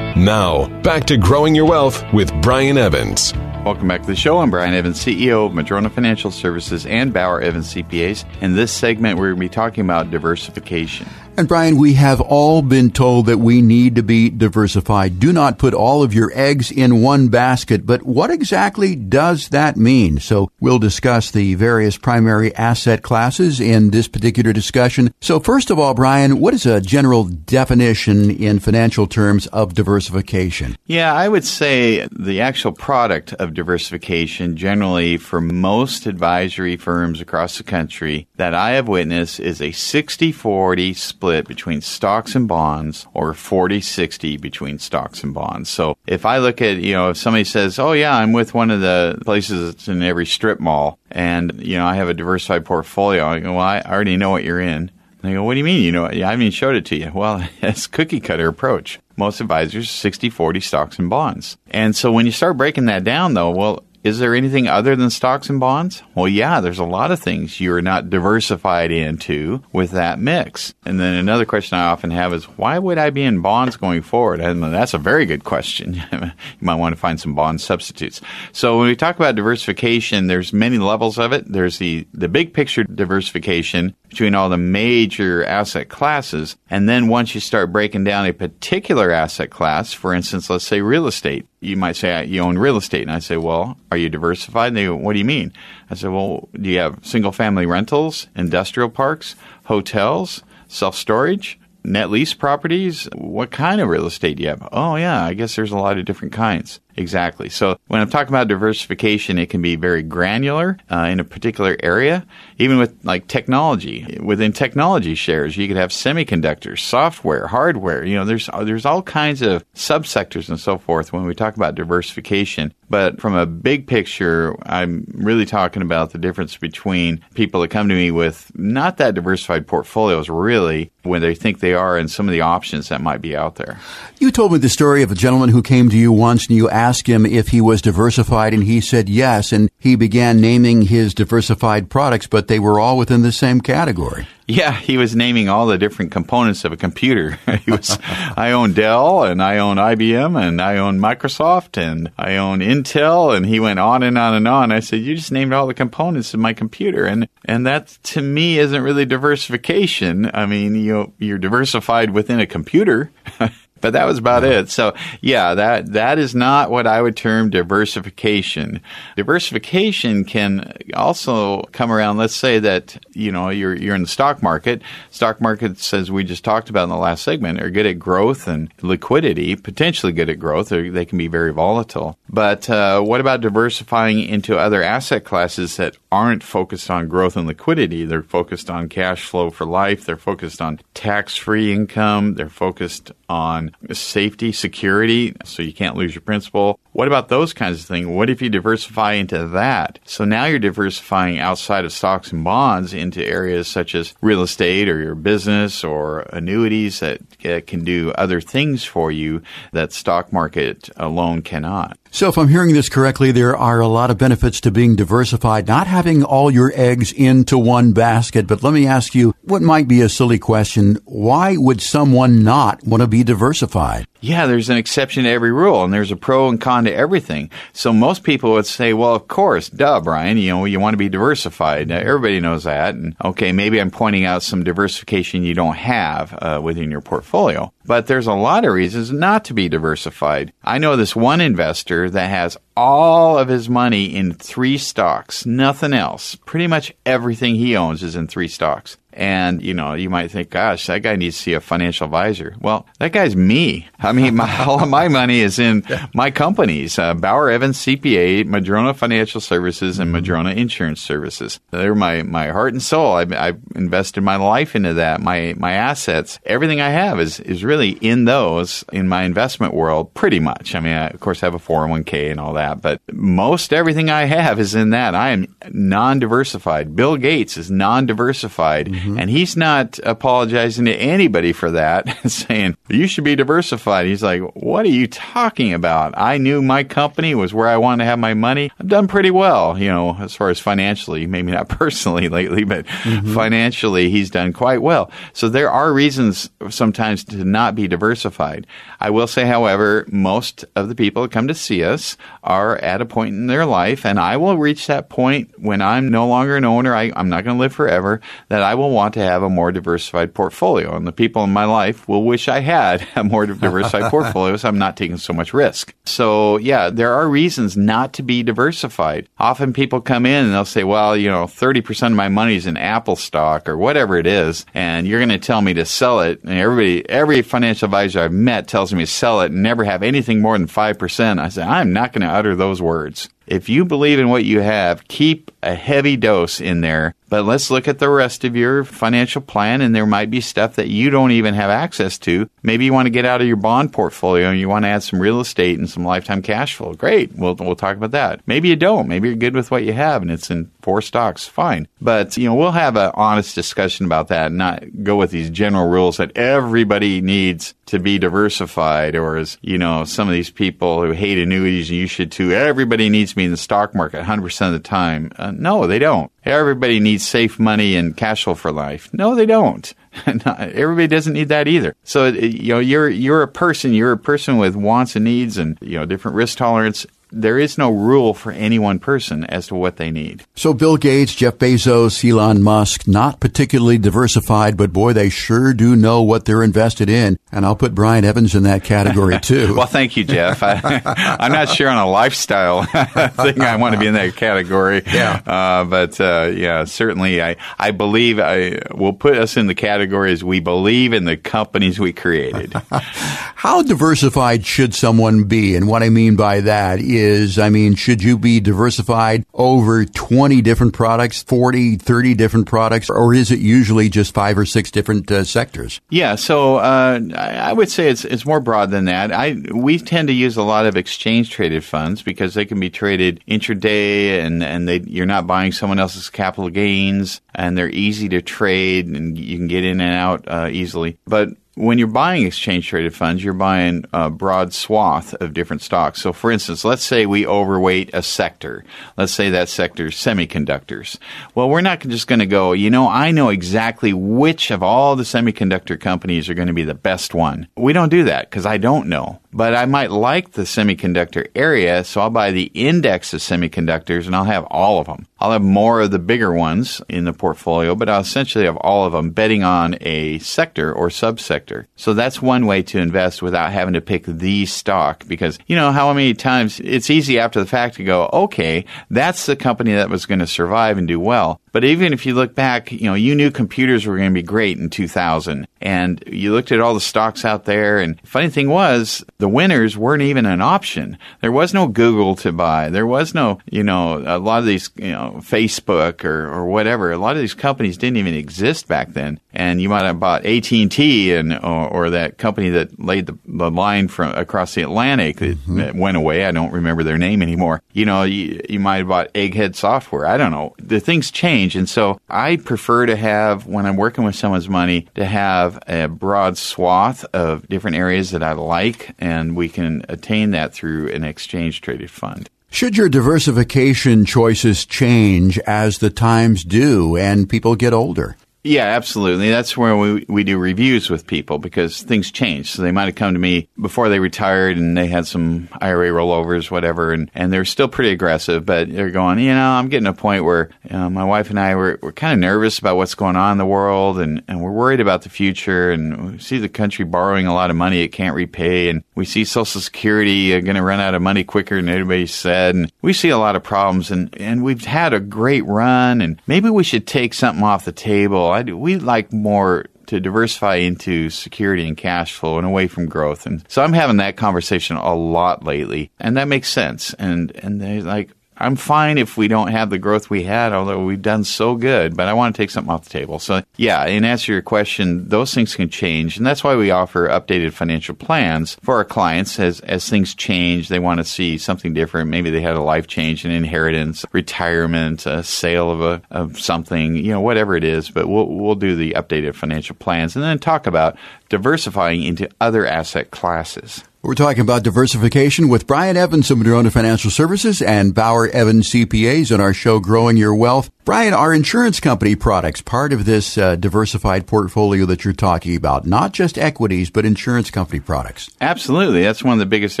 Now, 0.24 0.68
back 0.82 1.04
to 1.06 1.16
growing 1.16 1.54
your 1.54 1.66
wealth 1.66 2.04
with 2.12 2.32
Brian 2.40 2.78
Evans. 2.78 3.34
Welcome 3.66 3.88
back 3.88 4.02
to 4.02 4.06
the 4.06 4.14
show. 4.14 4.38
I'm 4.38 4.48
Brian 4.48 4.74
Evans, 4.74 5.04
CEO 5.04 5.44
of 5.44 5.52
Madrona 5.52 5.90
Financial 5.90 6.30
Services 6.30 6.86
and 6.86 7.12
Bauer 7.12 7.40
Evans 7.40 7.74
CPAs. 7.74 8.24
In 8.40 8.54
this 8.54 8.70
segment, 8.70 9.18
we're 9.18 9.30
going 9.30 9.38
to 9.38 9.40
be 9.40 9.48
talking 9.48 9.82
about 9.82 10.08
diversification. 10.08 11.08
And 11.38 11.48
Brian, 11.48 11.76
we 11.76 11.92
have 11.94 12.22
all 12.22 12.62
been 12.62 12.90
told 12.90 13.26
that 13.26 13.36
we 13.36 13.60
need 13.60 13.96
to 13.96 14.02
be 14.02 14.30
diversified. 14.30 15.20
Do 15.20 15.34
not 15.34 15.58
put 15.58 15.74
all 15.74 16.02
of 16.02 16.14
your 16.14 16.32
eggs 16.34 16.72
in 16.72 17.02
one 17.02 17.28
basket. 17.28 17.84
But 17.84 18.04
what 18.04 18.30
exactly 18.30 18.96
does 18.96 19.50
that 19.50 19.76
mean? 19.76 20.18
So 20.18 20.50
we'll 20.60 20.78
discuss 20.78 21.30
the 21.30 21.54
various 21.54 21.98
primary 21.98 22.54
asset 22.54 23.02
classes 23.02 23.60
in 23.60 23.90
this 23.90 24.08
particular 24.08 24.54
discussion. 24.54 25.12
So 25.20 25.38
first 25.38 25.68
of 25.68 25.78
all, 25.78 25.92
Brian, 25.92 26.40
what 26.40 26.54
is 26.54 26.64
a 26.64 26.80
general 26.80 27.24
definition 27.24 28.30
in 28.30 28.58
financial 28.58 29.06
terms 29.06 29.46
of 29.48 29.74
diversification? 29.74 30.78
Yeah, 30.86 31.12
I 31.12 31.28
would 31.28 31.44
say 31.44 32.08
the 32.12 32.40
actual 32.40 32.72
product 32.72 33.34
of 33.34 33.52
diversification 33.52 34.56
generally 34.56 35.18
for 35.18 35.42
most 35.42 36.06
advisory 36.06 36.78
firms 36.78 37.20
across 37.20 37.58
the 37.58 37.64
country 37.64 38.26
that 38.36 38.54
I 38.54 38.70
have 38.70 38.88
witnessed 38.88 39.38
is 39.38 39.60
a 39.60 39.68
60-40 39.68 40.96
split 40.96 41.25
split 41.26 41.48
between 41.48 41.80
stocks 41.80 42.36
and 42.36 42.46
bonds 42.46 43.04
or 43.12 43.34
40 43.34 43.80
60 43.80 44.36
between 44.36 44.78
stocks 44.78 45.24
and 45.24 45.34
bonds. 45.34 45.68
So 45.68 45.96
if 46.06 46.24
I 46.24 46.38
look 46.38 46.62
at, 46.62 46.76
you 46.76 46.92
know, 46.92 47.10
if 47.10 47.16
somebody 47.16 47.42
says, 47.42 47.80
oh, 47.80 47.90
yeah, 47.94 48.16
I'm 48.16 48.32
with 48.32 48.54
one 48.54 48.70
of 48.70 48.80
the 48.80 49.18
places 49.24 49.72
that's 49.72 49.88
in 49.88 50.02
every 50.02 50.24
strip 50.24 50.60
mall 50.60 51.00
and, 51.10 51.60
you 51.60 51.76
know, 51.78 51.84
I 51.84 51.96
have 51.96 52.08
a 52.08 52.14
diversified 52.14 52.64
portfolio, 52.64 53.26
I 53.26 53.40
go, 53.40 53.54
well, 53.54 53.60
I 53.60 53.80
already 53.80 54.16
know 54.16 54.30
what 54.30 54.44
you're 54.44 54.60
in. 54.60 54.92
And 55.18 55.20
they 55.22 55.32
go, 55.32 55.42
what 55.42 55.54
do 55.54 55.58
you 55.58 55.64
mean? 55.64 55.82
You 55.82 55.90
know, 55.90 56.06
I 56.06 56.14
haven't 56.14 56.42
even 56.42 56.52
showed 56.52 56.76
it 56.76 56.84
to 56.86 56.96
you. 56.96 57.10
Well, 57.12 57.44
it's 57.60 57.88
cookie 57.88 58.20
cutter 58.20 58.46
approach. 58.46 59.00
Most 59.16 59.40
advisors 59.40 59.90
60 59.90 60.30
40 60.30 60.60
stocks 60.60 60.98
and 61.00 61.10
bonds. 61.10 61.56
And 61.72 61.96
so 61.96 62.12
when 62.12 62.26
you 62.26 62.32
start 62.32 62.56
breaking 62.56 62.84
that 62.84 63.02
down, 63.02 63.34
though, 63.34 63.50
well, 63.50 63.82
is 64.06 64.20
there 64.20 64.36
anything 64.36 64.68
other 64.68 64.94
than 64.94 65.10
stocks 65.10 65.50
and 65.50 65.58
bonds? 65.58 66.00
Well, 66.14 66.28
yeah, 66.28 66.60
there's 66.60 66.78
a 66.78 66.84
lot 66.84 67.10
of 67.10 67.18
things 67.18 67.60
you're 67.60 67.82
not 67.82 68.08
diversified 68.08 68.92
into 68.92 69.64
with 69.72 69.90
that 69.90 70.20
mix. 70.20 70.72
And 70.84 71.00
then 71.00 71.14
another 71.14 71.44
question 71.44 71.76
I 71.76 71.86
often 71.86 72.12
have 72.12 72.32
is, 72.32 72.44
why 72.44 72.78
would 72.78 72.98
I 72.98 73.10
be 73.10 73.24
in 73.24 73.40
bonds 73.40 73.76
going 73.76 74.02
forward? 74.02 74.38
And 74.40 74.62
that's 74.62 74.94
a 74.94 74.98
very 74.98 75.26
good 75.26 75.42
question. 75.42 75.94
you 76.12 76.30
might 76.60 76.76
want 76.76 76.94
to 76.94 77.00
find 77.00 77.18
some 77.18 77.34
bond 77.34 77.60
substitutes. 77.60 78.20
So 78.52 78.78
when 78.78 78.86
we 78.86 78.94
talk 78.94 79.16
about 79.16 79.34
diversification, 79.34 80.28
there's 80.28 80.52
many 80.52 80.78
levels 80.78 81.18
of 81.18 81.32
it. 81.32 81.50
There's 81.50 81.78
the, 81.78 82.06
the 82.14 82.28
big 82.28 82.54
picture 82.54 82.84
diversification 82.84 83.96
between 84.08 84.36
all 84.36 84.48
the 84.48 84.56
major 84.56 85.44
asset 85.44 85.88
classes. 85.88 86.56
And 86.70 86.88
then 86.88 87.08
once 87.08 87.34
you 87.34 87.40
start 87.40 87.72
breaking 87.72 88.04
down 88.04 88.24
a 88.24 88.32
particular 88.32 89.10
asset 89.10 89.50
class, 89.50 89.92
for 89.92 90.14
instance, 90.14 90.48
let's 90.48 90.64
say 90.64 90.80
real 90.80 91.08
estate, 91.08 91.46
you 91.66 91.76
might 91.76 91.96
say 91.96 92.24
you 92.24 92.40
own 92.40 92.58
real 92.58 92.76
estate. 92.76 93.02
And 93.02 93.10
I 93.10 93.18
say, 93.18 93.36
well, 93.36 93.76
are 93.90 93.96
you 93.96 94.08
diversified? 94.08 94.68
And 94.68 94.76
they 94.76 94.84
go, 94.84 94.96
what 94.96 95.14
do 95.14 95.18
you 95.18 95.24
mean? 95.24 95.52
I 95.90 95.94
said, 95.94 96.10
well, 96.10 96.48
do 96.54 96.70
you 96.70 96.78
have 96.78 97.04
single 97.04 97.32
family 97.32 97.66
rentals, 97.66 98.28
industrial 98.36 98.88
parks, 98.88 99.34
hotels, 99.64 100.42
self 100.68 100.94
storage? 100.96 101.58
Net 101.84 102.10
lease 102.10 102.34
properties? 102.34 103.08
What 103.14 103.52
kind 103.52 103.80
of 103.80 103.88
real 103.88 104.06
estate 104.06 104.38
do 104.38 104.42
you 104.42 104.48
have? 104.48 104.68
Oh, 104.72 104.96
yeah, 104.96 105.24
I 105.24 105.34
guess 105.34 105.54
there's 105.54 105.70
a 105.70 105.78
lot 105.78 105.98
of 105.98 106.04
different 106.04 106.32
kinds. 106.34 106.80
Exactly. 106.96 107.50
So 107.50 107.78
when 107.88 108.00
I'm 108.00 108.08
talking 108.08 108.30
about 108.30 108.48
diversification, 108.48 109.38
it 109.38 109.50
can 109.50 109.60
be 109.60 109.76
very 109.76 110.02
granular 110.02 110.78
uh, 110.90 111.08
in 111.10 111.20
a 111.20 111.24
particular 111.24 111.76
area. 111.82 112.26
Even 112.58 112.78
with 112.78 112.96
like 113.04 113.28
technology, 113.28 114.18
within 114.22 114.52
technology 114.52 115.14
shares, 115.14 115.56
you 115.56 115.68
could 115.68 115.76
have 115.76 115.90
semiconductors, 115.90 116.78
software, 116.78 117.48
hardware. 117.48 118.04
You 118.04 118.14
know, 118.14 118.24
there's 118.24 118.48
there's 118.62 118.86
all 118.86 119.02
kinds 119.02 119.42
of 119.42 119.64
subsectors 119.74 120.48
and 120.48 120.58
so 120.58 120.78
forth 120.78 121.12
when 121.12 121.26
we 121.26 121.34
talk 121.34 121.56
about 121.56 121.74
diversification. 121.74 122.72
But 122.88 123.20
from 123.20 123.34
a 123.34 123.46
big 123.46 123.86
picture, 123.86 124.56
I'm 124.64 125.06
really 125.12 125.44
talking 125.44 125.82
about 125.82 126.12
the 126.12 126.18
difference 126.18 126.56
between 126.56 127.24
people 127.34 127.60
that 127.60 127.68
come 127.68 127.88
to 127.88 127.94
me 127.94 128.10
with 128.10 128.52
not 128.54 128.98
that 128.98 129.14
diversified 129.14 129.66
portfolios, 129.66 130.28
really, 130.28 130.92
when 131.02 131.20
they 131.20 131.34
think 131.34 131.58
they 131.58 131.74
are, 131.74 131.98
and 131.98 132.10
some 132.10 132.28
of 132.28 132.32
the 132.32 132.42
options 132.42 132.88
that 132.88 133.00
might 133.00 133.20
be 133.20 133.36
out 133.36 133.56
there. 133.56 133.78
You 134.18 134.30
told 134.30 134.52
me 134.52 134.58
the 134.58 134.68
story 134.68 135.02
of 135.02 135.10
a 135.10 135.16
gentleman 135.16 135.48
who 135.48 135.62
came 135.62 135.90
to 135.90 135.96
you 135.96 136.12
once 136.12 136.46
and 136.46 136.56
you 136.56 136.70
asked 136.70 136.85
him 137.06 137.26
if 137.26 137.48
he 137.48 137.60
was 137.60 137.82
diversified, 137.82 138.54
and 138.54 138.64
he 138.64 138.80
said 138.80 139.08
yes, 139.08 139.52
and 139.52 139.70
he 139.78 139.96
began 139.96 140.40
naming 140.40 140.82
his 140.82 141.14
diversified 141.14 141.90
products, 141.90 142.26
but 142.26 142.48
they 142.48 142.58
were 142.58 142.78
all 142.78 142.96
within 142.96 143.22
the 143.22 143.32
same 143.32 143.60
category. 143.60 144.26
Yeah, 144.48 144.72
he 144.72 144.96
was 144.96 145.16
naming 145.16 145.48
all 145.48 145.66
the 145.66 145.76
different 145.76 146.12
components 146.12 146.64
of 146.64 146.70
a 146.70 146.76
computer. 146.76 147.32
he 147.64 147.70
was, 147.70 147.98
I 148.04 148.52
own 148.52 148.74
Dell 148.74 149.24
and 149.24 149.42
I 149.42 149.58
own 149.58 149.76
IBM 149.76 150.40
and 150.40 150.60
I 150.60 150.76
own 150.76 151.00
Microsoft 151.00 151.76
and 151.76 152.12
I 152.16 152.36
own 152.36 152.60
Intel 152.60 153.36
and 153.36 153.44
he 153.44 153.58
went 153.58 153.80
on 153.80 154.04
and 154.04 154.16
on 154.16 154.34
and 154.34 154.46
on. 154.46 154.70
I 154.70 154.78
said, 154.78 155.00
you 155.00 155.16
just 155.16 155.32
named 155.32 155.52
all 155.52 155.66
the 155.66 155.74
components 155.74 156.32
of 156.32 156.38
my 156.38 156.52
computer. 156.52 157.06
And, 157.06 157.28
and 157.44 157.66
that 157.66 157.88
to 158.04 158.22
me 158.22 158.60
isn't 158.60 158.82
really 158.82 159.04
diversification. 159.04 160.30
I 160.32 160.46
mean, 160.46 160.76
you, 160.76 161.12
you're 161.18 161.38
diversified 161.38 162.10
within 162.10 162.38
a 162.38 162.46
computer. 162.46 163.10
but 163.86 163.92
that 163.92 164.06
was 164.06 164.18
about 164.18 164.42
it. 164.42 164.68
So 164.68 164.94
yeah, 165.20 165.54
that 165.54 165.92
that 165.92 166.18
is 166.18 166.34
not 166.34 166.72
what 166.72 166.88
I 166.88 167.00
would 167.00 167.16
term 167.16 167.50
diversification. 167.50 168.80
Diversification 169.14 170.24
can 170.24 170.72
also 170.92 171.62
come 171.70 171.92
around. 171.92 172.16
Let's 172.16 172.34
say 172.34 172.58
that 172.58 173.00
you 173.12 173.30
know 173.30 173.50
you're 173.50 173.76
you're 173.76 173.94
in 173.94 174.02
the 174.02 174.08
stock 174.08 174.42
market. 174.42 174.82
Stock 175.12 175.40
markets, 175.40 175.94
as 175.94 176.10
we 176.10 176.24
just 176.24 176.42
talked 176.42 176.68
about 176.68 176.82
in 176.82 176.88
the 176.88 176.96
last 176.96 177.22
segment, 177.22 177.62
are 177.62 177.70
good 177.70 177.86
at 177.86 178.00
growth 178.00 178.48
and 178.48 178.72
liquidity. 178.82 179.54
Potentially 179.54 180.12
good 180.12 180.30
at 180.30 180.40
growth. 180.40 180.70
They 180.70 181.04
can 181.04 181.16
be 181.16 181.28
very 181.28 181.52
volatile. 181.52 182.18
But 182.28 182.68
uh, 182.68 183.02
what 183.02 183.20
about 183.20 183.40
diversifying 183.40 184.18
into 184.18 184.58
other 184.58 184.82
asset 184.82 185.24
classes 185.24 185.76
that 185.76 185.96
aren't 186.16 186.42
focused 186.42 186.90
on 186.90 187.08
growth 187.08 187.36
and 187.36 187.46
liquidity. 187.46 188.06
They're 188.06 188.22
focused 188.22 188.70
on 188.70 188.88
cash 188.88 189.28
flow 189.28 189.50
for 189.50 189.66
life. 189.66 190.06
They're 190.06 190.16
focused 190.16 190.62
on 190.62 190.80
tax 190.94 191.36
free 191.36 191.74
income. 191.74 192.36
They're 192.36 192.48
focused 192.48 193.12
on 193.28 193.76
safety, 193.92 194.50
security, 194.52 195.36
so 195.44 195.62
you 195.62 195.74
can't 195.74 195.94
lose 195.94 196.14
your 196.14 196.22
principal. 196.22 196.80
What 196.96 197.08
about 197.08 197.28
those 197.28 197.52
kinds 197.52 197.80
of 197.80 197.84
things? 197.84 198.06
What 198.06 198.30
if 198.30 198.40
you 198.40 198.48
diversify 198.48 199.12
into 199.12 199.46
that? 199.48 199.98
So 200.06 200.24
now 200.24 200.46
you're 200.46 200.58
diversifying 200.58 201.38
outside 201.38 201.84
of 201.84 201.92
stocks 201.92 202.32
and 202.32 202.42
bonds 202.42 202.94
into 202.94 203.22
areas 203.22 203.68
such 203.68 203.94
as 203.94 204.14
real 204.22 204.40
estate 204.40 204.88
or 204.88 204.98
your 204.98 205.14
business 205.14 205.84
or 205.84 206.20
annuities 206.32 207.00
that 207.00 207.20
uh, 207.44 207.60
can 207.66 207.84
do 207.84 208.12
other 208.12 208.40
things 208.40 208.84
for 208.84 209.12
you 209.12 209.42
that 209.72 209.92
stock 209.92 210.32
market 210.32 210.88
alone 210.96 211.42
cannot. 211.42 211.98
So, 212.16 212.28
if 212.28 212.38
I'm 212.38 212.48
hearing 212.48 212.72
this 212.72 212.88
correctly, 212.88 213.30
there 213.30 213.54
are 213.54 213.80
a 213.80 213.88
lot 213.88 214.10
of 214.10 214.16
benefits 214.16 214.58
to 214.62 214.70
being 214.70 214.96
diversified, 214.96 215.66
not 215.66 215.86
having 215.86 216.24
all 216.24 216.50
your 216.50 216.72
eggs 216.74 217.12
into 217.12 217.58
one 217.58 217.92
basket. 217.92 218.46
But 218.46 218.62
let 218.62 218.72
me 218.72 218.86
ask 218.86 219.14
you 219.14 219.34
what 219.42 219.60
might 219.60 219.86
be 219.86 220.00
a 220.00 220.08
silly 220.08 220.38
question. 220.38 220.98
Why 221.04 221.58
would 221.58 221.82
someone 221.82 222.42
not 222.42 222.82
want 222.84 223.02
to 223.02 223.06
be 223.06 223.22
diversified? 223.22 224.06
Yeah, 224.22 224.46
there's 224.46 224.70
an 224.70 224.78
exception 224.78 225.24
to 225.24 225.30
every 225.30 225.52
rule, 225.52 225.84
and 225.84 225.92
there's 225.92 226.10
a 226.10 226.16
pro 226.16 226.48
and 226.48 226.58
con 226.58 226.85
to 226.86 226.94
everything. 226.94 227.50
So 227.72 227.92
most 227.92 228.22
people 228.22 228.52
would 228.52 228.66
say, 228.66 228.92
well, 228.92 229.14
of 229.14 229.28
course, 229.28 229.68
duh, 229.68 230.00
Brian, 230.00 230.38
you 230.38 230.50
know, 230.50 230.64
you 230.64 230.80
want 230.80 230.94
to 230.94 230.98
be 230.98 231.08
diversified. 231.08 231.88
Now, 231.88 231.98
Everybody 231.98 232.40
knows 232.40 232.64
that. 232.64 232.94
And 232.94 233.16
okay, 233.24 233.52
maybe 233.52 233.80
I'm 233.80 233.90
pointing 233.90 234.24
out 234.24 234.42
some 234.42 234.64
diversification 234.64 235.42
you 235.42 235.54
don't 235.54 235.76
have 235.76 236.32
uh, 236.40 236.60
within 236.62 236.90
your 236.90 237.00
portfolio. 237.00 237.72
But 237.86 238.06
there's 238.06 238.26
a 238.26 238.34
lot 238.34 238.64
of 238.64 238.72
reasons 238.72 239.12
not 239.12 239.44
to 239.46 239.54
be 239.54 239.68
diversified. 239.68 240.52
I 240.64 240.78
know 240.78 240.96
this 240.96 241.14
one 241.14 241.40
investor 241.40 242.10
that 242.10 242.28
has 242.28 242.56
all 242.76 243.38
of 243.38 243.48
his 243.48 243.68
money 243.68 244.14
in 244.14 244.34
three 244.34 244.76
stocks, 244.78 245.46
nothing 245.46 245.92
else. 245.92 246.36
Pretty 246.44 246.66
much 246.66 246.92
everything 247.06 247.54
he 247.54 247.76
owns 247.76 248.02
is 248.02 248.16
in 248.16 248.26
three 248.26 248.48
stocks. 248.48 248.96
And, 249.16 249.62
you 249.62 249.72
know, 249.72 249.94
you 249.94 250.10
might 250.10 250.30
think, 250.30 250.50
gosh, 250.50 250.86
that 250.88 251.02
guy 251.02 251.16
needs 251.16 251.38
to 251.38 251.42
see 251.42 251.52
a 251.54 251.60
financial 251.60 252.04
advisor. 252.04 252.54
Well, 252.60 252.86
that 252.98 253.12
guy's 253.12 253.34
me. 253.34 253.88
I 253.98 254.12
mean, 254.12 254.36
my, 254.36 254.58
all 254.66 254.82
of 254.82 254.90
my 254.90 255.08
money 255.08 255.40
is 255.40 255.58
in 255.58 255.84
my 256.14 256.30
companies, 256.30 256.98
uh, 256.98 257.14
Bauer 257.14 257.48
Evans 257.48 257.78
CPA, 257.78 258.44
Madrona 258.44 258.92
Financial 258.92 259.40
Services, 259.40 259.98
and 259.98 260.12
Madrona 260.12 260.50
Insurance 260.50 261.00
Services. 261.00 261.60
They're 261.70 261.94
my, 261.94 262.24
my 262.24 262.48
heart 262.48 262.74
and 262.74 262.82
soul. 262.82 263.14
I've, 263.14 263.32
I've 263.32 263.58
invested 263.74 264.20
my 264.20 264.36
life 264.36 264.76
into 264.76 264.94
that. 264.94 265.22
My, 265.22 265.54
my 265.56 265.72
assets, 265.72 266.38
everything 266.44 266.82
I 266.82 266.90
have 266.90 267.18
is, 267.18 267.40
is 267.40 267.64
really 267.64 267.75
in 267.84 268.24
those 268.24 268.84
in 268.92 269.08
my 269.08 269.22
investment 269.24 269.74
world, 269.74 270.12
pretty 270.14 270.40
much. 270.40 270.74
I 270.74 270.80
mean, 270.80 270.94
I, 270.94 271.08
of 271.08 271.20
course, 271.20 271.42
I 271.42 271.46
have 271.46 271.54
a 271.54 271.58
401k 271.58 272.30
and 272.30 272.40
all 272.40 272.54
that, 272.54 272.80
but 272.80 273.00
most 273.12 273.72
everything 273.72 274.10
I 274.10 274.24
have 274.24 274.58
is 274.58 274.74
in 274.74 274.90
that. 274.90 275.14
I 275.14 275.30
am 275.30 275.54
non 275.70 276.18
diversified. 276.18 276.96
Bill 276.96 277.16
Gates 277.16 277.56
is 277.56 277.70
non 277.70 278.06
diversified. 278.06 278.88
Mm-hmm. 278.88 279.18
And 279.18 279.30
he's 279.30 279.56
not 279.56 279.98
apologizing 280.02 280.84
to 280.86 280.94
anybody 280.94 281.52
for 281.52 281.70
that, 281.72 282.06
saying, 282.30 282.76
you 282.88 283.06
should 283.06 283.24
be 283.24 283.36
diversified. 283.36 284.06
He's 284.06 284.22
like, 284.22 284.42
what 284.54 284.84
are 284.86 284.90
you 284.90 285.06
talking 285.06 285.72
about? 285.72 286.14
I 286.16 286.38
knew 286.38 286.62
my 286.62 286.84
company 286.84 287.34
was 287.34 287.52
where 287.52 287.68
I 287.68 287.76
wanted 287.76 288.04
to 288.04 288.10
have 288.10 288.18
my 288.18 288.34
money. 288.34 288.70
I've 288.78 288.88
done 288.88 289.08
pretty 289.08 289.30
well, 289.30 289.78
you 289.78 289.88
know, 289.88 290.16
as 290.18 290.34
far 290.34 290.50
as 290.50 290.58
financially, 290.60 291.26
maybe 291.26 291.52
not 291.52 291.68
personally 291.76 292.28
lately, 292.28 292.64
but 292.64 292.86
mm-hmm. 292.86 293.34
financially, 293.34 294.10
he's 294.10 294.30
done 294.30 294.52
quite 294.52 294.82
well. 294.82 295.10
So 295.32 295.48
there 295.48 295.70
are 295.70 295.92
reasons 295.92 296.50
sometimes 296.70 297.24
to 297.24 297.44
not 297.44 297.65
be 297.74 297.88
diversified. 297.88 298.66
I 299.00 299.10
will 299.10 299.26
say, 299.26 299.46
however, 299.46 300.06
most 300.08 300.64
of 300.74 300.88
the 300.88 300.94
people 300.94 301.22
that 301.22 301.32
come 301.32 301.48
to 301.48 301.54
see 301.54 301.84
us 301.84 302.16
are 302.42 302.76
at 302.78 303.00
a 303.00 303.06
point 303.06 303.34
in 303.34 303.46
their 303.46 303.66
life, 303.66 304.04
and 304.06 304.18
I 304.18 304.36
will 304.36 304.58
reach 304.58 304.86
that 304.86 305.08
point 305.08 305.52
when 305.58 305.82
I'm 305.82 306.08
no 306.08 306.26
longer 306.26 306.56
an 306.56 306.64
owner. 306.64 306.94
I, 306.94 307.12
I'm 307.16 307.28
not 307.28 307.44
going 307.44 307.56
to 307.56 307.60
live 307.60 307.74
forever, 307.74 308.20
that 308.48 308.62
I 308.62 308.74
will 308.74 308.90
want 308.90 309.14
to 309.14 309.20
have 309.20 309.42
a 309.42 309.50
more 309.50 309.72
diversified 309.72 310.34
portfolio. 310.34 310.96
And 310.96 311.06
the 311.06 311.12
people 311.12 311.44
in 311.44 311.50
my 311.50 311.64
life 311.64 312.08
will 312.08 312.24
wish 312.24 312.48
I 312.48 312.60
had 312.60 313.06
a 313.16 313.24
more 313.24 313.46
diversified 313.46 314.10
portfolio 314.10 314.56
so 314.56 314.68
I'm 314.68 314.78
not 314.78 314.96
taking 314.96 315.16
so 315.16 315.32
much 315.32 315.52
risk. 315.52 315.94
So, 316.04 316.58
yeah, 316.58 316.90
there 316.90 317.12
are 317.12 317.28
reasons 317.28 317.76
not 317.76 318.12
to 318.14 318.22
be 318.22 318.42
diversified. 318.42 319.28
Often 319.38 319.72
people 319.72 320.00
come 320.00 320.26
in 320.26 320.44
and 320.44 320.54
they'll 320.54 320.64
say, 320.64 320.84
well, 320.84 321.16
you 321.16 321.30
know, 321.30 321.44
30% 321.44 322.06
of 322.06 322.12
my 322.12 322.28
money 322.28 322.56
is 322.56 322.66
in 322.66 322.76
Apple 322.76 323.16
stock 323.16 323.68
or 323.68 323.76
whatever 323.76 324.16
it 324.16 324.26
is, 324.26 324.66
and 324.74 325.06
you're 325.06 325.20
going 325.20 325.28
to 325.28 325.38
tell 325.38 325.62
me 325.62 325.74
to 325.74 325.84
sell 325.84 326.20
it. 326.20 326.42
And 326.44 326.52
everybody, 326.52 327.08
every 327.08 327.42
financial 327.56 327.86
advisor 327.86 328.20
I've 328.20 328.32
met 328.32 328.68
tells 328.68 328.92
me 328.92 329.04
to 329.04 329.06
sell 329.06 329.40
it 329.40 329.50
and 329.50 329.62
never 329.62 329.82
have 329.82 330.02
anything 330.02 330.42
more 330.42 330.58
than 330.58 330.66
5%. 330.66 331.38
I 331.38 331.48
say, 331.48 331.62
I'm 331.62 331.90
not 331.94 332.12
going 332.12 332.20
to 332.20 332.28
utter 332.28 332.54
those 332.54 332.82
words. 332.82 333.30
If 333.46 333.68
you 333.68 333.84
believe 333.84 334.18
in 334.18 334.28
what 334.28 334.44
you 334.44 334.60
have, 334.60 335.06
keep 335.08 335.50
a 335.62 335.74
heavy 335.74 336.16
dose 336.16 336.60
in 336.60 336.80
there. 336.80 337.14
But 337.28 337.44
let's 337.44 337.72
look 337.72 337.88
at 337.88 337.98
the 337.98 338.08
rest 338.08 338.44
of 338.44 338.54
your 338.54 338.84
financial 338.84 339.42
plan, 339.42 339.80
and 339.80 339.94
there 339.94 340.06
might 340.06 340.30
be 340.30 340.40
stuff 340.40 340.76
that 340.76 340.88
you 340.88 341.10
don't 341.10 341.32
even 341.32 341.54
have 341.54 341.70
access 341.70 342.18
to. 342.18 342.48
Maybe 342.62 342.84
you 342.84 342.92
want 342.92 343.06
to 343.06 343.10
get 343.10 343.24
out 343.24 343.40
of 343.40 343.48
your 343.48 343.56
bond 343.56 343.92
portfolio 343.92 344.48
and 344.48 344.60
you 344.60 344.68
want 344.68 344.84
to 344.84 344.88
add 344.88 345.02
some 345.02 345.20
real 345.20 345.40
estate 345.40 345.76
and 345.78 345.90
some 345.90 346.04
lifetime 346.04 346.40
cash 346.40 346.76
flow. 346.76 346.94
Great. 346.94 347.34
We'll, 347.34 347.56
we'll 347.56 347.74
talk 347.74 347.96
about 347.96 348.12
that. 348.12 348.42
Maybe 348.46 348.68
you 348.68 348.76
don't. 348.76 349.08
Maybe 349.08 349.28
you're 349.28 349.36
good 349.36 349.56
with 349.56 349.72
what 349.72 349.82
you 349.82 349.92
have 349.92 350.22
and 350.22 350.30
it's 350.30 350.52
in 350.52 350.70
four 350.82 351.02
stocks. 351.02 351.48
Fine. 351.48 351.88
But, 352.00 352.36
you 352.36 352.48
know, 352.48 352.54
we'll 352.54 352.70
have 352.70 352.96
an 352.96 353.10
honest 353.14 353.56
discussion 353.56 354.06
about 354.06 354.28
that 354.28 354.46
and 354.46 354.58
not 354.58 354.84
go 355.02 355.16
with 355.16 355.32
these 355.32 355.50
general 355.50 355.88
rules 355.88 356.18
that 356.18 356.36
everybody 356.36 357.20
needs 357.20 357.74
to 357.86 357.98
be 357.98 358.18
diversified 358.18 359.16
or 359.16 359.36
as, 359.36 359.58
you 359.62 359.78
know, 359.78 360.04
some 360.04 360.28
of 360.28 360.34
these 360.34 360.50
people 360.50 361.02
who 361.02 361.10
hate 361.10 361.38
annuities 361.38 361.90
you 361.90 362.06
should 362.06 362.30
too. 362.30 362.52
Everybody 362.52 363.08
needs 363.08 363.35
be 363.36 363.44
in 363.44 363.50
the 363.50 363.56
stock 363.56 363.94
market 363.94 364.24
100% 364.24 364.66
of 364.66 364.72
the 364.72 364.78
time. 364.80 365.30
Uh, 365.36 365.52
no, 365.52 365.86
they 365.86 365.98
don't. 365.98 366.32
Everybody 366.44 366.98
needs 366.98 367.26
safe 367.26 367.58
money 367.58 367.94
and 367.94 368.16
cash 368.16 368.44
flow 368.44 368.54
for 368.54 368.72
life. 368.72 369.08
No, 369.12 369.34
they 369.34 369.46
don't. 369.46 369.92
Everybody 370.26 371.06
doesn't 371.06 371.32
need 371.32 371.50
that 371.50 371.68
either. 371.68 371.94
So 372.02 372.26
you 372.26 372.74
know, 372.74 372.78
you're 372.78 373.08
you're 373.08 373.42
a 373.42 373.48
person. 373.48 373.92
You're 373.92 374.12
a 374.12 374.18
person 374.18 374.56
with 374.56 374.74
wants 374.74 375.14
and 375.14 375.24
needs, 375.24 375.58
and 375.58 375.76
you 375.80 375.98
know, 375.98 376.06
different 376.06 376.36
risk 376.36 376.58
tolerance 376.58 377.06
there 377.36 377.58
is 377.58 377.76
no 377.76 377.90
rule 377.90 378.32
for 378.32 378.50
any 378.50 378.78
one 378.78 378.98
person 378.98 379.44
as 379.44 379.66
to 379.66 379.74
what 379.74 379.96
they 379.96 380.10
need. 380.10 380.44
So 380.54 380.72
Bill 380.72 380.96
Gates, 380.96 381.34
Jeff 381.34 381.58
Bezos, 381.58 382.28
Elon 382.28 382.62
Musk, 382.62 383.06
not 383.06 383.40
particularly 383.40 383.98
diversified, 383.98 384.76
but 384.76 384.92
boy, 384.92 385.12
they 385.12 385.28
sure 385.28 385.74
do 385.74 385.94
know 385.94 386.22
what 386.22 386.46
they're 386.46 386.62
invested 386.62 387.10
in. 387.10 387.38
And 387.52 387.66
I'll 387.66 387.76
put 387.76 387.94
Brian 387.94 388.24
Evans 388.24 388.54
in 388.54 388.62
that 388.62 388.84
category 388.84 389.38
too. 389.42 389.74
well, 389.74 389.86
thank 389.86 390.16
you, 390.16 390.24
Jeff. 390.24 390.62
I, 390.62 390.80
am 391.40 391.52
not 391.52 391.68
sure 391.68 391.90
on 391.90 391.98
a 391.98 392.08
lifestyle 392.08 392.84
thing 392.84 393.60
I 393.60 393.76
want 393.76 393.94
to 393.94 394.00
be 394.00 394.06
in 394.06 394.14
that 394.14 394.34
category. 394.36 395.02
Yeah. 395.06 395.42
Uh, 395.46 395.84
but 395.84 396.18
uh, 396.20 396.50
yeah, 396.54 396.84
certainly 396.84 397.42
I, 397.42 397.56
I 397.78 397.90
believe 397.90 398.38
I 398.40 398.80
will 398.94 399.12
put 399.12 399.36
us 399.36 399.58
in 399.58 399.66
the 399.66 399.74
category 399.74 400.32
as 400.32 400.42
we 400.42 400.60
believe 400.60 401.12
in 401.12 401.24
the 401.24 401.36
companies 401.36 402.00
we 402.00 402.14
created. 402.14 402.72
How 402.90 403.82
diversified 403.82 404.64
should 404.64 404.94
someone 404.94 405.44
be? 405.44 405.76
And 405.76 405.86
what 405.86 406.02
I 406.02 406.08
mean 406.08 406.36
by 406.36 406.62
that 406.62 406.98
is, 407.00 407.25
I 407.58 407.70
mean, 407.70 407.94
should 407.94 408.22
you 408.22 408.38
be 408.38 408.60
diversified 408.60 409.44
over 409.54 410.04
20 410.04 410.62
different 410.62 410.92
products, 410.92 411.42
40, 411.42 411.96
30 411.96 412.34
different 412.34 412.66
products, 412.66 413.10
or 413.10 413.34
is 413.34 413.50
it 413.50 413.58
usually 413.58 414.08
just 414.08 414.34
five 414.34 414.58
or 414.58 414.64
six 414.66 414.90
different 414.90 415.30
uh, 415.30 415.44
sectors? 415.44 416.00
Yeah, 416.10 416.36
so 416.36 416.76
uh, 416.76 417.20
I 417.34 417.72
would 417.72 417.90
say 417.90 418.08
it's 418.08 418.24
it's 418.24 418.46
more 418.46 418.60
broad 418.60 418.90
than 418.90 419.06
that. 419.06 419.32
I 419.32 419.56
we 419.72 419.98
tend 419.98 420.28
to 420.28 420.34
use 420.34 420.56
a 420.56 420.62
lot 420.62 420.86
of 420.86 420.96
exchange 420.96 421.50
traded 421.50 421.84
funds 421.84 422.22
because 422.22 422.54
they 422.54 422.64
can 422.64 422.80
be 422.80 422.90
traded 422.90 423.42
intraday 423.48 424.44
and 424.44 424.62
and 424.62 424.88
they 424.88 425.00
you're 425.00 425.26
not 425.26 425.46
buying 425.46 425.72
someone 425.72 425.98
else's 425.98 426.30
capital 426.30 426.70
gains 426.70 427.40
and 427.54 427.76
they're 427.76 427.90
easy 427.90 428.28
to 428.28 428.42
trade 428.42 429.06
and 429.06 429.38
you 429.38 429.56
can 429.56 429.66
get 429.66 429.84
in 429.84 430.00
and 430.00 430.14
out 430.14 430.44
uh, 430.46 430.68
easily. 430.70 431.18
But 431.26 431.50
when 431.76 431.98
you're 431.98 432.08
buying 432.08 432.46
exchange 432.46 432.88
traded 432.88 433.14
funds, 433.14 433.44
you're 433.44 433.52
buying 433.52 434.04
a 434.12 434.30
broad 434.30 434.72
swath 434.72 435.34
of 435.34 435.52
different 435.52 435.82
stocks. 435.82 436.22
So, 436.22 436.32
for 436.32 436.50
instance, 436.50 436.84
let's 436.84 437.04
say 437.04 437.26
we 437.26 437.46
overweight 437.46 438.10
a 438.14 438.22
sector. 438.22 438.82
Let's 439.16 439.32
say 439.32 439.50
that 439.50 439.68
sector 439.68 440.06
is 440.06 440.14
semiconductors. 440.14 441.18
Well, 441.54 441.68
we're 441.68 441.82
not 441.82 442.00
just 442.00 442.26
going 442.26 442.38
to 442.38 442.46
go, 442.46 442.72
you 442.72 442.88
know, 442.88 443.08
I 443.08 443.30
know 443.30 443.50
exactly 443.50 444.14
which 444.14 444.70
of 444.70 444.82
all 444.82 445.16
the 445.16 445.24
semiconductor 445.24 446.00
companies 446.00 446.48
are 446.48 446.54
going 446.54 446.68
to 446.68 446.74
be 446.74 446.84
the 446.84 446.94
best 446.94 447.34
one. 447.34 447.68
We 447.76 447.92
don't 447.92 448.08
do 448.08 448.24
that 448.24 448.48
because 448.48 448.64
I 448.64 448.78
don't 448.78 449.08
know 449.08 449.40
but 449.56 449.74
I 449.74 449.86
might 449.86 450.10
like 450.10 450.52
the 450.52 450.62
semiconductor 450.62 451.48
area, 451.54 452.04
so 452.04 452.20
I'll 452.20 452.28
buy 452.28 452.50
the 452.50 452.70
index 452.74 453.32
of 453.32 453.40
semiconductors 453.40 454.26
and 454.26 454.36
I'll 454.36 454.44
have 454.44 454.64
all 454.64 455.00
of 455.00 455.06
them. 455.06 455.26
I'll 455.38 455.52
have 455.52 455.62
more 455.62 456.02
of 456.02 456.10
the 456.10 456.18
bigger 456.18 456.52
ones 456.52 457.00
in 457.08 457.24
the 457.24 457.32
portfolio, 457.32 457.94
but 457.94 458.10
I'll 458.10 458.20
essentially 458.20 458.66
have 458.66 458.76
all 458.76 459.06
of 459.06 459.12
them 459.12 459.30
betting 459.30 459.64
on 459.64 459.96
a 460.02 460.38
sector 460.40 460.92
or 460.92 461.08
subsector 461.08 461.65
sector. 461.66 461.88
So 461.96 462.14
that's 462.14 462.40
one 462.40 462.66
way 462.66 462.82
to 462.84 463.00
invest 463.00 463.42
without 463.42 463.72
having 463.72 463.94
to 463.94 464.00
pick 464.00 464.24
the 464.26 464.66
stock 464.66 465.26
because 465.26 465.58
you 465.66 465.74
know 465.74 465.90
how 465.90 466.12
many 466.12 466.34
times 466.34 466.80
it's 466.80 467.10
easy 467.10 467.38
after 467.38 467.60
the 467.60 467.66
fact 467.66 467.96
to 467.96 468.04
go, 468.04 468.30
okay, 468.32 468.84
that's 469.10 469.46
the 469.46 469.56
company 469.56 469.92
that 469.94 470.10
was 470.10 470.26
going 470.26 470.38
to 470.38 470.46
survive 470.46 470.98
and 470.98 471.08
do 471.08 471.18
well. 471.18 471.60
But 471.72 471.84
even 471.84 472.12
if 472.12 472.24
you 472.24 472.34
look 472.34 472.54
back, 472.54 472.90
you 472.90 473.04
know, 473.04 473.14
you 473.14 473.34
knew 473.34 473.50
computers 473.50 474.06
were 474.06 474.16
going 474.16 474.30
to 474.30 474.34
be 474.34 474.42
great 474.42 474.78
in 474.78 474.88
2000 474.88 475.66
and 475.82 476.24
you 476.26 476.52
looked 476.52 476.72
at 476.72 476.80
all 476.80 476.94
the 476.94 477.00
stocks 477.00 477.44
out 477.44 477.66
there. 477.66 477.98
And 477.98 478.18
funny 478.26 478.48
thing 478.48 478.70
was 478.70 479.22
the 479.36 479.48
winners 479.48 479.94
weren't 479.94 480.22
even 480.22 480.46
an 480.46 480.62
option. 480.62 481.18
There 481.42 481.52
was 481.52 481.74
no 481.74 481.86
Google 481.86 482.34
to 482.36 482.50
buy. 482.50 482.88
There 482.88 483.06
was 483.06 483.34
no, 483.34 483.58
you 483.70 483.82
know, 483.82 484.22
a 484.26 484.38
lot 484.38 484.60
of 484.60 484.64
these, 484.64 484.90
you 484.96 485.12
know, 485.12 485.34
Facebook 485.40 486.24
or, 486.24 486.48
or 486.48 486.64
whatever. 486.64 487.12
A 487.12 487.18
lot 487.18 487.36
of 487.36 487.42
these 487.42 487.52
companies 487.52 487.98
didn't 487.98 488.16
even 488.16 488.34
exist 488.34 488.88
back 488.88 489.12
then. 489.12 489.38
And 489.56 489.80
you 489.80 489.88
might 489.88 490.04
have 490.04 490.20
bought 490.20 490.44
AT&T 490.44 491.32
and, 491.32 491.52
or, 491.54 491.88
or 491.88 492.10
that 492.10 492.36
company 492.36 492.68
that 492.68 493.00
laid 493.02 493.24
the, 493.24 493.38
the 493.46 493.70
line 493.70 494.06
from 494.08 494.34
across 494.34 494.74
the 494.74 494.82
Atlantic 494.82 495.38
that, 495.38 495.56
mm-hmm. 495.56 495.78
that, 495.78 495.94
went 495.96 496.18
away. 496.18 496.44
I 496.44 496.52
don't 496.52 496.72
remember 496.72 497.02
their 497.02 497.16
name 497.16 497.40
anymore. 497.40 497.82
You 497.94 498.04
know, 498.04 498.22
you, 498.24 498.60
you 498.68 498.78
might 498.78 498.98
have 498.98 499.08
bought 499.08 499.32
Egghead 499.32 499.74
Software. 499.74 500.26
I 500.26 500.36
don't 500.36 500.50
know. 500.50 500.74
The 500.78 501.00
things 501.00 501.30
change. 501.30 501.74
And 501.74 501.88
so 501.88 502.20
I 502.28 502.56
prefer 502.56 503.06
to 503.06 503.16
have, 503.16 503.66
when 503.66 503.86
I'm 503.86 503.96
working 503.96 504.24
with 504.24 504.36
someone's 504.36 504.68
money, 504.68 505.08
to 505.14 505.24
have 505.24 505.78
a 505.88 506.06
broad 506.06 506.58
swath 506.58 507.24
of 507.32 507.66
different 507.66 507.96
areas 507.96 508.32
that 508.32 508.42
I 508.42 508.52
like, 508.52 509.14
and 509.18 509.56
we 509.56 509.70
can 509.70 510.04
attain 510.10 510.50
that 510.50 510.74
through 510.74 511.08
an 511.08 511.24
exchange 511.24 511.80
traded 511.80 512.10
fund. 512.10 512.50
Should 512.70 512.98
your 512.98 513.08
diversification 513.08 514.26
choices 514.26 514.84
change 514.84 515.58
as 515.60 515.96
the 515.96 516.10
times 516.10 516.62
do 516.62 517.16
and 517.16 517.48
people 517.48 517.74
get 517.74 517.94
older? 517.94 518.36
Yeah, 518.66 518.84
absolutely. 518.84 519.50
That's 519.50 519.76
where 519.76 519.96
we, 519.96 520.24
we 520.28 520.42
do 520.42 520.58
reviews 520.58 521.08
with 521.08 521.26
people 521.26 521.58
because 521.58 522.02
things 522.02 522.32
change. 522.32 522.72
So 522.72 522.82
they 522.82 522.90
might 522.90 523.04
have 523.04 523.14
come 523.14 523.32
to 523.34 523.38
me 523.38 523.68
before 523.80 524.08
they 524.08 524.18
retired 524.18 524.76
and 524.76 524.96
they 524.96 525.06
had 525.06 525.26
some 525.26 525.68
IRA 525.80 526.10
rollovers, 526.10 526.70
whatever, 526.70 527.12
and, 527.12 527.30
and 527.34 527.52
they're 527.52 527.64
still 527.64 527.88
pretty 527.88 528.10
aggressive, 528.10 528.66
but 528.66 528.90
they're 528.90 529.10
going, 529.10 529.38
you 529.38 529.54
know, 529.54 529.70
I'm 529.70 529.88
getting 529.88 530.08
a 530.08 530.12
point 530.12 530.44
where 530.44 530.70
know, 530.96 531.10
my 531.10 531.24
wife 531.24 531.50
and 531.50 531.58
I, 531.58 531.74
were, 531.74 531.98
we're 532.02 532.12
kind 532.12 532.32
of 532.32 532.38
nervous 532.38 532.78
about 532.78 532.96
what's 532.96 533.14
going 533.14 533.36
on 533.36 533.52
in 533.52 533.58
the 533.58 533.66
world 533.66 534.18
and, 534.18 534.42
and 534.48 534.60
we're 534.60 534.72
worried 534.72 535.00
about 535.00 535.22
the 535.22 535.28
future 535.28 535.90
and 535.90 536.32
we 536.32 536.38
see 536.38 536.58
the 536.58 536.68
country 536.68 537.04
borrowing 537.04 537.46
a 537.46 537.54
lot 537.54 537.70
of 537.70 537.76
money 537.76 538.00
it 538.00 538.08
can't 538.08 538.34
repay 538.34 538.88
and 538.88 539.02
we 539.14 539.24
see 539.24 539.44
Social 539.44 539.80
Security 539.80 540.54
uh, 540.54 540.60
going 540.60 540.76
to 540.76 540.82
run 540.82 541.00
out 541.00 541.14
of 541.14 541.22
money 541.22 541.44
quicker 541.44 541.76
than 541.76 541.88
anybody 541.88 542.26
said 542.26 542.74
and 542.74 542.92
we 543.02 543.12
see 543.12 543.28
a 543.28 543.38
lot 543.38 543.56
of 543.56 543.62
problems 543.62 544.10
and, 544.10 544.34
and 544.40 544.62
we've 544.62 544.84
had 544.84 545.12
a 545.12 545.20
great 545.20 545.64
run 545.66 546.20
and 546.20 546.40
maybe 546.46 546.70
we 546.70 546.84
should 546.84 547.06
take 547.06 547.34
something 547.34 547.64
off 547.64 547.84
the 547.84 547.92
table 547.92 548.52
I 548.56 548.62
do, 548.62 548.76
we 548.76 548.96
like 548.96 549.32
more 549.32 549.86
to 550.06 550.20
diversify 550.20 550.76
into 550.76 551.30
security 551.30 551.86
and 551.86 551.96
cash 551.96 552.32
flow 552.32 552.58
and 552.58 552.66
away 552.66 552.86
from 552.86 553.06
growth. 553.06 553.46
And 553.46 553.64
so 553.68 553.82
I'm 553.82 553.92
having 553.92 554.18
that 554.18 554.36
conversation 554.36 554.96
a 554.96 555.14
lot 555.14 555.64
lately, 555.64 556.10
and 556.18 556.36
that 556.36 556.48
makes 556.48 556.68
sense. 556.68 557.14
And 557.14 557.52
and 557.56 557.80
they 557.80 558.00
like 558.00 558.30
I'm 558.58 558.76
fine 558.76 559.18
if 559.18 559.36
we 559.36 559.48
don't 559.48 559.68
have 559.68 559.90
the 559.90 559.98
growth 559.98 560.30
we 560.30 560.44
had, 560.44 560.72
although 560.72 561.04
we've 561.04 561.20
done 561.20 561.44
so 561.44 561.74
good, 561.74 562.16
but 562.16 562.28
I 562.28 562.32
want 562.32 562.54
to 562.54 562.62
take 562.62 562.70
something 562.70 562.90
off 562.90 563.04
the 563.04 563.10
table. 563.10 563.38
So, 563.38 563.62
yeah, 563.76 564.04
in 564.06 564.24
answer 564.24 564.46
to 564.46 564.52
your 564.52 564.62
question, 564.62 565.28
those 565.28 565.52
things 565.52 565.74
can 565.74 565.90
change. 565.90 566.36
And 566.36 566.46
that's 566.46 566.64
why 566.64 566.74
we 566.76 566.90
offer 566.90 567.28
updated 567.28 567.72
financial 567.72 568.14
plans 568.14 568.76
for 568.82 568.96
our 568.96 569.04
clients 569.04 569.60
as, 569.60 569.80
as 569.80 570.08
things 570.08 570.34
change. 570.34 570.88
They 570.88 570.98
want 570.98 571.18
to 571.18 571.24
see 571.24 571.58
something 571.58 571.92
different. 571.92 572.30
Maybe 572.30 572.50
they 572.50 572.62
had 572.62 572.76
a 572.76 572.82
life 572.82 573.06
change, 573.06 573.44
an 573.44 573.50
inheritance, 573.50 574.24
retirement, 574.32 575.26
a 575.26 575.42
sale 575.42 575.90
of 575.90 576.00
a, 576.00 576.22
of 576.30 576.58
something, 576.58 577.16
you 577.16 577.32
know, 577.32 577.40
whatever 577.40 577.76
it 577.76 577.84
is. 577.84 578.10
But 578.10 578.26
we'll, 578.28 578.48
we'll 578.48 578.74
do 578.74 578.96
the 578.96 579.12
updated 579.12 579.54
financial 579.54 579.96
plans 579.96 580.34
and 580.34 580.44
then 580.44 580.58
talk 580.58 580.86
about 580.86 581.18
diversifying 581.48 582.22
into 582.22 582.48
other 582.60 582.86
asset 582.86 583.30
classes. 583.30 584.02
We're 584.26 584.34
talking 584.34 584.62
about 584.62 584.82
diversification 584.82 585.68
with 585.68 585.86
Brian 585.86 586.16
Evans 586.16 586.50
of 586.50 586.58
Madrona 586.58 586.90
Financial 586.90 587.30
Services 587.30 587.80
and 587.80 588.12
Bauer 588.12 588.48
Evans 588.48 588.90
CPAs 588.90 589.54
on 589.54 589.60
our 589.60 589.72
show 589.72 590.00
Growing 590.00 590.36
Your 590.36 590.52
Wealth. 590.52 590.90
Brian, 591.04 591.32
are 591.32 591.54
insurance 591.54 592.00
company 592.00 592.34
products 592.34 592.80
part 592.80 593.12
of 593.12 593.24
this 593.24 593.56
uh, 593.56 593.76
diversified 593.76 594.44
portfolio 594.44 595.06
that 595.06 595.24
you're 595.24 595.32
talking 595.32 595.76
about? 595.76 596.04
Not 596.04 596.32
just 596.32 596.58
equities, 596.58 597.10
but 597.10 597.24
insurance 597.24 597.70
company 597.70 598.00
products. 598.00 598.50
Absolutely. 598.60 599.22
That's 599.22 599.44
one 599.44 599.52
of 599.52 599.60
the 599.60 599.66
biggest 599.66 600.00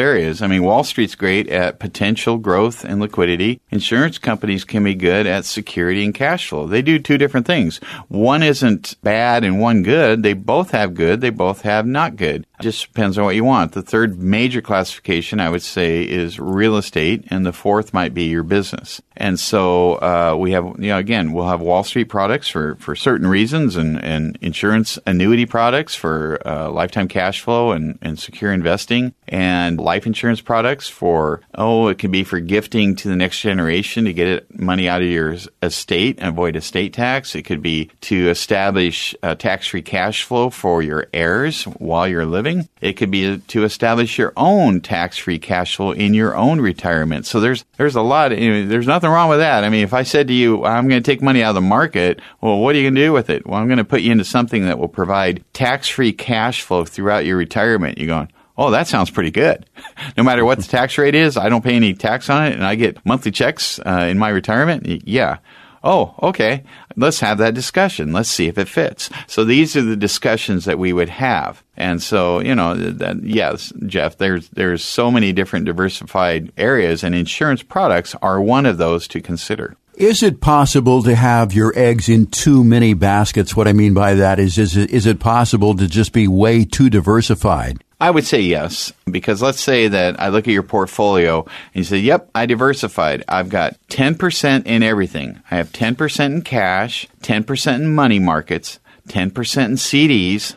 areas. 0.00 0.42
I 0.42 0.48
mean, 0.48 0.64
Wall 0.64 0.82
Street's 0.82 1.14
great 1.14 1.48
at 1.48 1.78
potential 1.78 2.38
growth 2.38 2.84
and 2.84 2.98
liquidity. 2.98 3.60
Insurance 3.70 4.18
companies 4.18 4.64
can 4.64 4.82
be 4.82 4.96
good 4.96 5.28
at 5.28 5.44
security 5.44 6.04
and 6.04 6.12
cash 6.12 6.48
flow. 6.48 6.66
They 6.66 6.82
do 6.82 6.98
two 6.98 7.18
different 7.18 7.46
things. 7.46 7.78
One 8.08 8.42
isn't 8.42 9.00
bad 9.04 9.44
and 9.44 9.60
one 9.60 9.84
good. 9.84 10.24
They 10.24 10.32
both 10.32 10.72
have 10.72 10.94
good. 10.94 11.20
They 11.20 11.30
both 11.30 11.60
have 11.60 11.86
not 11.86 12.16
good. 12.16 12.44
It 12.58 12.62
just 12.62 12.84
depends 12.84 13.16
on 13.16 13.26
what 13.26 13.36
you 13.36 13.44
want. 13.44 13.74
The 13.74 13.82
third 13.82 14.15
major 14.16 14.60
classification, 14.60 15.40
I 15.40 15.50
would 15.50 15.62
say, 15.62 16.02
is 16.02 16.38
real 16.38 16.76
estate, 16.76 17.24
and 17.28 17.44
the 17.44 17.52
fourth 17.52 17.92
might 17.92 18.14
be 18.14 18.24
your 18.24 18.42
business. 18.42 19.00
And 19.16 19.40
so 19.40 19.94
uh, 19.94 20.36
we 20.38 20.52
have, 20.52 20.64
you 20.78 20.88
know, 20.88 20.98
again, 20.98 21.32
we'll 21.32 21.48
have 21.48 21.60
Wall 21.60 21.82
Street 21.84 22.08
products 22.10 22.48
for, 22.48 22.76
for 22.76 22.94
certain 22.94 23.26
reasons 23.26 23.74
and, 23.76 24.02
and 24.04 24.38
insurance 24.42 24.98
annuity 25.06 25.46
products 25.46 25.94
for 25.94 26.46
uh, 26.46 26.68
lifetime 26.70 27.08
cash 27.08 27.40
flow 27.40 27.72
and, 27.72 27.98
and 28.02 28.18
secure 28.18 28.52
investing 28.52 29.14
and 29.26 29.80
life 29.80 30.06
insurance 30.06 30.42
products 30.42 30.88
for, 30.88 31.40
oh, 31.54 31.88
it 31.88 31.98
can 31.98 32.10
be 32.10 32.24
for 32.24 32.40
gifting 32.40 32.94
to 32.96 33.08
the 33.08 33.16
next 33.16 33.40
generation 33.40 34.04
to 34.04 34.12
get 34.12 34.58
money 34.58 34.86
out 34.86 35.00
of 35.00 35.08
your 35.08 35.34
estate 35.62 36.18
and 36.18 36.28
avoid 36.28 36.54
estate 36.54 36.92
tax. 36.92 37.34
It 37.34 37.42
could 37.42 37.62
be 37.62 37.90
to 38.02 38.28
establish 38.28 39.14
tax 39.38 39.68
free 39.68 39.82
cash 39.82 40.24
flow 40.24 40.50
for 40.50 40.82
your 40.82 41.06
heirs 41.14 41.64
while 41.64 42.06
you're 42.06 42.26
living. 42.26 42.68
It 42.82 42.94
could 42.94 43.10
be 43.10 43.38
to 43.38 43.64
establish 43.64 44.05
your 44.18 44.32
own 44.36 44.80
tax 44.80 45.16
free 45.16 45.38
cash 45.38 45.76
flow 45.76 45.92
in 45.92 46.14
your 46.14 46.36
own 46.36 46.60
retirement. 46.60 47.26
So 47.26 47.40
there's, 47.40 47.64
there's 47.76 47.96
a 47.96 48.02
lot, 48.02 48.32
of, 48.32 48.38
you 48.38 48.50
know, 48.50 48.68
there's 48.68 48.86
nothing 48.86 49.10
wrong 49.10 49.28
with 49.28 49.38
that. 49.38 49.64
I 49.64 49.68
mean, 49.68 49.84
if 49.84 49.94
I 49.94 50.02
said 50.02 50.28
to 50.28 50.34
you, 50.34 50.64
I'm 50.64 50.88
going 50.88 51.02
to 51.02 51.10
take 51.10 51.22
money 51.22 51.42
out 51.42 51.50
of 51.50 51.54
the 51.54 51.60
market, 51.62 52.20
well, 52.40 52.58
what 52.58 52.74
are 52.74 52.78
you 52.78 52.84
going 52.84 52.94
to 52.96 53.00
do 53.00 53.12
with 53.12 53.30
it? 53.30 53.46
Well, 53.46 53.58
I'm 53.58 53.68
going 53.68 53.78
to 53.78 53.84
put 53.84 54.02
you 54.02 54.12
into 54.12 54.24
something 54.24 54.64
that 54.66 54.78
will 54.78 54.88
provide 54.88 55.44
tax 55.52 55.88
free 55.88 56.12
cash 56.12 56.62
flow 56.62 56.84
throughout 56.84 57.24
your 57.24 57.36
retirement. 57.36 57.98
You're 57.98 58.08
going, 58.08 58.30
oh, 58.58 58.70
that 58.70 58.88
sounds 58.88 59.10
pretty 59.10 59.30
good. 59.30 59.66
no 60.16 60.22
matter 60.22 60.44
what 60.44 60.58
the 60.58 60.64
tax 60.64 60.98
rate 60.98 61.14
is, 61.14 61.36
I 61.36 61.48
don't 61.48 61.64
pay 61.64 61.74
any 61.74 61.94
tax 61.94 62.28
on 62.30 62.46
it, 62.46 62.54
and 62.54 62.64
I 62.64 62.74
get 62.74 63.04
monthly 63.04 63.30
checks 63.30 63.78
uh, 63.80 64.06
in 64.08 64.18
my 64.18 64.28
retirement. 64.28 64.86
Yeah. 65.06 65.38
Oh, 65.86 66.16
okay. 66.20 66.64
Let's 66.96 67.20
have 67.20 67.38
that 67.38 67.54
discussion. 67.54 68.12
Let's 68.12 68.28
see 68.28 68.48
if 68.48 68.58
it 68.58 68.66
fits. 68.66 69.08
So 69.28 69.44
these 69.44 69.76
are 69.76 69.82
the 69.82 69.94
discussions 69.94 70.64
that 70.64 70.80
we 70.80 70.92
would 70.92 71.08
have. 71.08 71.62
And 71.76 72.02
so, 72.02 72.40
you 72.40 72.56
know, 72.56 72.74
that, 72.74 73.22
yes, 73.22 73.72
Jeff, 73.86 74.18
there's 74.18 74.48
there's 74.48 74.82
so 74.82 75.12
many 75.12 75.32
different 75.32 75.66
diversified 75.66 76.50
areas, 76.56 77.04
and 77.04 77.14
insurance 77.14 77.62
products 77.62 78.16
are 78.20 78.40
one 78.40 78.66
of 78.66 78.78
those 78.78 79.06
to 79.08 79.20
consider. 79.20 79.76
Is 79.94 80.24
it 80.24 80.40
possible 80.40 81.04
to 81.04 81.14
have 81.14 81.54
your 81.54 81.72
eggs 81.76 82.08
in 82.08 82.26
too 82.26 82.64
many 82.64 82.92
baskets? 82.92 83.54
What 83.54 83.68
I 83.68 83.72
mean 83.72 83.94
by 83.94 84.14
that 84.14 84.40
is, 84.40 84.58
is 84.58 84.76
it, 84.76 84.90
is 84.90 85.06
it 85.06 85.20
possible 85.20 85.76
to 85.76 85.86
just 85.86 86.12
be 86.12 86.26
way 86.26 86.64
too 86.64 86.90
diversified? 86.90 87.84
I 87.98 88.10
would 88.10 88.26
say 88.26 88.40
yes, 88.40 88.92
because 89.10 89.40
let's 89.40 89.60
say 89.60 89.88
that 89.88 90.20
I 90.20 90.28
look 90.28 90.46
at 90.46 90.52
your 90.52 90.62
portfolio 90.62 91.44
and 91.44 91.74
you 91.74 91.84
say, 91.84 91.96
yep, 91.96 92.28
I 92.34 92.44
diversified. 92.44 93.24
I've 93.26 93.48
got 93.48 93.76
10% 93.88 94.66
in 94.66 94.82
everything. 94.82 95.40
I 95.50 95.56
have 95.56 95.72
10% 95.72 96.26
in 96.26 96.42
cash, 96.42 97.08
10% 97.22 97.74
in 97.74 97.94
money 97.94 98.18
markets, 98.18 98.80
10% 99.08 99.64
in 99.64 99.72
CDs, 99.76 100.56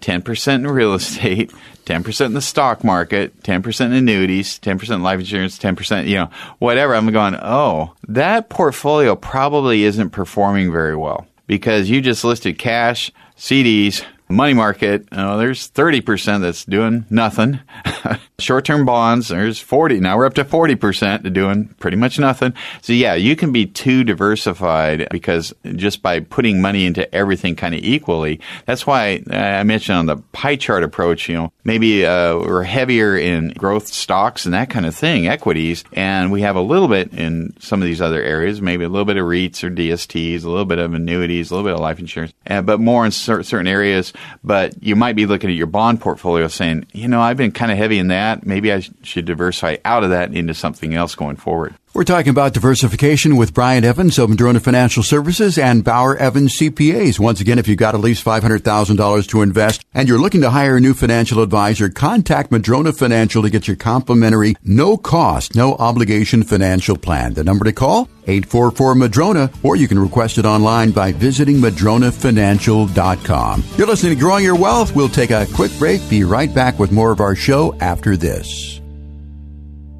10% 0.00 0.54
in 0.54 0.66
real 0.66 0.94
estate, 0.94 1.52
10% 1.84 2.26
in 2.26 2.32
the 2.32 2.40
stock 2.40 2.82
market, 2.82 3.38
10% 3.42 3.86
in 3.86 3.92
annuities, 3.92 4.58
10% 4.58 4.94
in 4.94 5.02
life 5.02 5.20
insurance, 5.20 5.58
10%, 5.58 6.06
you 6.06 6.14
know, 6.14 6.30
whatever. 6.58 6.94
I'm 6.94 7.12
going, 7.12 7.36
oh, 7.36 7.94
that 8.08 8.48
portfolio 8.48 9.14
probably 9.14 9.84
isn't 9.84 10.10
performing 10.10 10.72
very 10.72 10.96
well 10.96 11.26
because 11.46 11.90
you 11.90 12.00
just 12.00 12.24
listed 12.24 12.58
cash, 12.58 13.12
CDs, 13.36 14.04
money 14.28 14.54
market, 14.54 15.08
there's 15.10 15.70
30% 15.70 16.42
that's 16.42 16.64
doing 16.64 17.06
nothing. 17.10 17.60
Short 18.38 18.64
term 18.64 18.84
bonds, 18.84 19.28
there's 19.28 19.58
40. 19.58 20.00
Now 20.00 20.16
we're 20.16 20.26
up 20.26 20.34
to 20.34 20.44
40% 20.44 21.22
to 21.24 21.30
doing 21.30 21.74
pretty 21.80 21.96
much 21.96 22.18
nothing. 22.18 22.54
So, 22.82 22.92
yeah, 22.92 23.14
you 23.14 23.34
can 23.34 23.52
be 23.52 23.66
too 23.66 24.04
diversified 24.04 25.08
because 25.10 25.52
just 25.74 26.02
by 26.02 26.20
putting 26.20 26.60
money 26.60 26.86
into 26.86 27.12
everything 27.12 27.56
kind 27.56 27.74
of 27.74 27.80
equally, 27.82 28.40
that's 28.64 28.86
why 28.86 29.22
I 29.30 29.62
mentioned 29.64 29.98
on 29.98 30.06
the 30.06 30.18
pie 30.32 30.56
chart 30.56 30.84
approach, 30.84 31.28
you 31.28 31.34
know, 31.34 31.52
maybe 31.64 32.06
uh, 32.06 32.36
we're 32.38 32.62
heavier 32.62 33.16
in 33.16 33.50
growth 33.50 33.88
stocks 33.88 34.44
and 34.44 34.54
that 34.54 34.70
kind 34.70 34.86
of 34.86 34.94
thing, 34.94 35.26
equities, 35.26 35.84
and 35.92 36.30
we 36.30 36.42
have 36.42 36.56
a 36.56 36.60
little 36.60 36.88
bit 36.88 37.12
in 37.12 37.54
some 37.58 37.82
of 37.82 37.86
these 37.86 38.00
other 38.00 38.22
areas, 38.22 38.62
maybe 38.62 38.84
a 38.84 38.88
little 38.88 39.04
bit 39.04 39.16
of 39.16 39.24
REITs 39.24 39.64
or 39.64 39.70
DSTs, 39.70 40.44
a 40.44 40.48
little 40.48 40.64
bit 40.64 40.78
of 40.78 40.94
annuities, 40.94 41.50
a 41.50 41.54
little 41.54 41.68
bit 41.68 41.74
of 41.74 41.80
life 41.80 41.98
insurance, 41.98 42.32
uh, 42.46 42.62
but 42.62 42.78
more 42.78 43.04
in 43.04 43.10
certain 43.10 43.66
areas 43.66 44.12
but 44.42 44.82
you 44.82 44.96
might 44.96 45.16
be 45.16 45.26
looking 45.26 45.50
at 45.50 45.56
your 45.56 45.66
bond 45.66 46.00
portfolio 46.00 46.48
saying, 46.48 46.86
you 46.92 47.08
know, 47.08 47.20
I've 47.20 47.36
been 47.36 47.52
kind 47.52 47.72
of 47.72 47.78
heavy 47.78 47.98
in 47.98 48.08
that. 48.08 48.46
Maybe 48.46 48.72
I 48.72 48.80
should 49.02 49.24
diversify 49.24 49.76
out 49.84 50.04
of 50.04 50.10
that 50.10 50.34
into 50.34 50.54
something 50.54 50.94
else 50.94 51.14
going 51.14 51.36
forward. 51.36 51.74
We're 51.94 52.04
talking 52.04 52.28
about 52.28 52.52
diversification 52.52 53.36
with 53.36 53.54
Brian 53.54 53.82
Evans 53.82 54.18
of 54.18 54.28
Madrona 54.30 54.60
Financial 54.60 55.02
Services 55.02 55.58
and 55.58 55.82
Bauer 55.82 56.14
Evans 56.16 56.56
CPAs. 56.56 57.18
Once 57.18 57.40
again, 57.40 57.58
if 57.58 57.66
you've 57.66 57.78
got 57.78 57.94
at 57.94 58.02
least 58.02 58.22
$500,000 58.24 59.26
to 59.28 59.42
invest 59.42 59.84
and 59.94 60.06
you're 60.06 60.20
looking 60.20 60.42
to 60.42 60.50
hire 60.50 60.76
a 60.76 60.80
new 60.80 60.92
financial 60.94 61.42
advisor, 61.42 61.88
contact 61.88 62.52
Madrona 62.52 62.92
Financial 62.92 63.42
to 63.42 63.48
get 63.50 63.66
your 63.66 63.76
complimentary, 63.76 64.54
no 64.62 64.96
cost, 64.98 65.56
no 65.56 65.74
obligation 65.76 66.42
financial 66.42 66.96
plan. 66.96 67.32
The 67.34 67.42
number 67.42 67.64
to 67.64 67.72
call? 67.72 68.02
844 68.26 68.94
Madrona, 68.94 69.50
or 69.62 69.74
you 69.74 69.88
can 69.88 69.98
request 69.98 70.36
it 70.36 70.44
online 70.44 70.90
by 70.90 71.12
visiting 71.12 71.56
madronafinancial.com. 71.56 73.64
You're 73.78 73.86
listening 73.86 74.14
to 74.14 74.20
Growing 74.20 74.44
Your 74.44 74.56
Wealth. 74.56 74.94
We'll 74.94 75.08
take 75.08 75.30
a 75.30 75.46
quick 75.54 75.72
break, 75.78 76.06
be 76.10 76.24
right 76.24 76.54
back 76.54 76.78
with 76.78 76.92
more 76.92 77.10
of 77.10 77.20
our 77.20 77.34
show 77.34 77.74
after 77.80 78.14
this. 78.16 78.77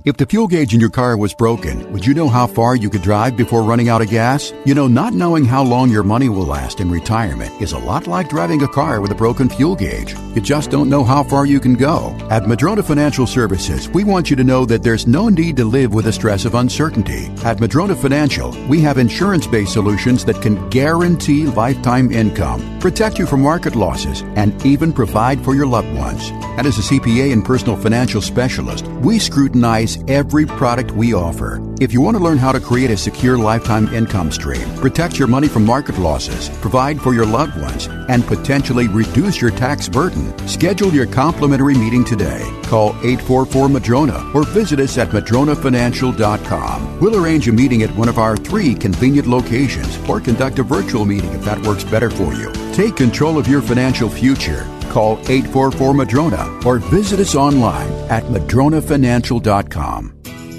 If 0.09 0.17
the 0.17 0.25
fuel 0.25 0.49
gauge 0.49 0.73
in 0.73 0.81
your 0.81 0.89
car 0.89 1.19
was 1.19 1.35
broken, 1.35 1.93
would 1.93 2.07
you 2.07 2.15
know 2.15 2.31
how 2.31 2.47
far 2.47 2.75
you 2.75 2.89
could 2.89 3.03
drive 3.03 3.37
before 3.37 3.63
running 3.63 3.91
out 3.91 4.01
of 4.01 4.09
gas? 4.09 4.55
You 4.65 4.75
know, 4.75 4.89
not 4.89 5.13
knowing 5.13 5.45
how 5.45 5.63
long 5.63 5.91
your 5.91 6.03
money 6.03 6.31
will 6.31 6.47
last 6.47 6.81
in 6.81 6.91
retirement 6.91 7.61
is 7.61 7.73
a 7.73 7.79
lot 7.79 8.07
like 8.07 8.31
driving 8.31 8.63
a 8.63 8.69
car 8.69 9.03
with 9.03 9.11
a 9.13 9.15
broken 9.15 9.51
fuel 9.51 9.77
gauge. 9.77 10.15
You 10.35 10.41
just 10.41 10.71
don't 10.71 10.89
know 10.89 11.05
how 11.05 11.25
far 11.25 11.45
you 11.45 11.61
can 11.61 11.75
go. 11.75 12.17
At 12.31 12.49
Madrona 12.49 12.83
Financial 12.83 13.27
Services, 13.27 13.91
we 13.91 14.03
want 14.03 14.31
you 14.31 14.37
to 14.37 14.45
know 14.45 14.65
that 14.65 14.83
there's 14.83 15.07
no 15.07 15.29
need 15.29 15.59
to 15.59 15.67
live 15.67 15.93
with 15.93 16.07
the 16.07 16.13
stress 16.15 16.47
of 16.47 16.55
uncertainty. 16.55 17.27
At 17.45 17.61
Madrona 17.61 17.95
Financial, 17.95 18.57
we 18.67 18.81
have 18.81 18.97
insurance 18.97 19.47
based 19.47 19.75
solutions 19.75 20.25
that 20.25 20.41
can 20.41 20.71
guarantee 20.71 21.45
lifetime 21.45 22.11
income, 22.13 22.81
protect 22.81 23.19
you 23.19 23.27
from 23.27 23.43
market 23.43 23.77
losses, 23.77 24.23
and 24.37 24.65
even 24.65 24.91
provide 24.91 25.45
for 25.45 25.55
your 25.55 25.67
loved 25.67 25.95
ones. 25.99 26.31
And 26.57 26.67
as 26.67 26.79
a 26.79 26.83
CPA 26.95 27.31
and 27.31 27.45
personal 27.45 27.77
financial 27.77 28.23
specialist, 28.23 28.87
we 29.03 29.19
scrutinize 29.19 29.98
every 30.07 30.47
product 30.47 30.93
we 30.93 31.15
offer. 31.15 31.61
If 31.81 31.93
you 31.93 32.01
want 32.01 32.17
to 32.17 32.23
learn 32.23 32.39
how 32.39 32.53
to 32.53 32.61
create 32.61 32.91
a 32.91 32.97
secure 32.97 33.39
lifetime 33.39 33.89
income 33.95 34.31
stream, 34.31 34.69
protect 34.77 35.19
your 35.19 35.29
money 35.29 35.49
from 35.49 35.65
market 35.65 35.99
losses, 35.99 36.49
provide 36.61 37.01
for 37.01 37.15
your 37.15 37.27
loved 37.27 37.61
ones, 37.61 37.87
and 37.87 38.27
potentially 38.27 38.89
reduce 38.89 39.41
your 39.41 39.51
tax 39.51 39.89
burden, 39.89 40.37
schedule 40.47 40.93
your 40.93 41.07
complimentary 41.07 41.75
meeting 41.75 42.05
today. 42.05 42.43
Call 42.65 42.91
844 43.05 43.69
Madrona 43.69 44.31
or 44.35 44.45
visit 44.45 44.81
us 44.81 44.99
at 44.99 45.09
madronafinancial.com. 45.09 47.01
We'll 47.01 47.23
arrange 47.23 47.49
a 47.49 47.53
meeting 47.53 47.83
at 47.83 47.95
one 47.97 48.09
of 48.09 48.19
our 48.19 48.37
three 48.37 48.75
convenient 48.75 49.27
locations 49.27 49.99
or 50.09 50.21
conduct 50.21 50.59
a 50.59 50.63
virtual 50.63 51.05
meeting 51.05 51.33
if 51.33 51.45
that 51.45 51.61
works 51.67 51.85
better 51.85 52.11
for 52.11 52.35
you. 52.35 52.53
Take 52.73 52.97
control 52.97 53.39
of 53.39 53.49
your 53.49 53.63
financial 53.63 54.09
future. 54.09 54.67
Call 54.91 55.19
844 55.29 55.95
Madrona 55.95 56.61
or 56.67 56.79
visit 56.79 57.21
us 57.21 57.35
online 57.35 57.91
at 58.11 58.25
madronafinancial.com. 58.25 60.15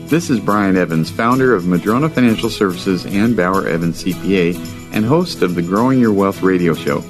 This 0.07 0.29
is 0.29 0.39
Brian 0.39 0.75
Evans, 0.75 1.11
founder 1.11 1.53
of 1.53 1.67
Madrona 1.67 2.09
Financial 2.09 2.49
Services 2.49 3.05
and 3.05 3.37
Bauer 3.37 3.67
Evans 3.67 4.03
CPA, 4.03 4.55
and 4.93 5.05
host 5.05 5.43
of 5.43 5.53
the 5.53 5.61
Growing 5.61 5.99
Your 5.99 6.13
Wealth 6.13 6.41
radio 6.41 6.73
show. 6.73 7.03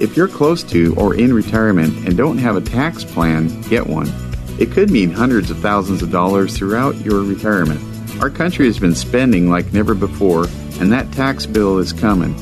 If 0.00 0.16
you're 0.16 0.28
close 0.28 0.62
to 0.64 0.94
or 0.96 1.16
in 1.16 1.32
retirement 1.32 2.06
and 2.06 2.16
don't 2.16 2.38
have 2.38 2.56
a 2.56 2.60
tax 2.60 3.02
plan, 3.02 3.60
get 3.62 3.86
one. 3.86 4.12
It 4.60 4.70
could 4.70 4.90
mean 4.90 5.10
hundreds 5.10 5.50
of 5.50 5.58
thousands 5.58 6.02
of 6.02 6.12
dollars 6.12 6.56
throughout 6.56 6.96
your 7.04 7.22
retirement. 7.22 7.80
Our 8.20 8.30
country 8.30 8.66
has 8.66 8.78
been 8.78 8.94
spending 8.94 9.50
like 9.50 9.72
never 9.72 9.94
before, 9.94 10.46
and 10.78 10.92
that 10.92 11.10
tax 11.12 11.46
bill 11.46 11.78
is 11.78 11.92
coming. 11.92 12.34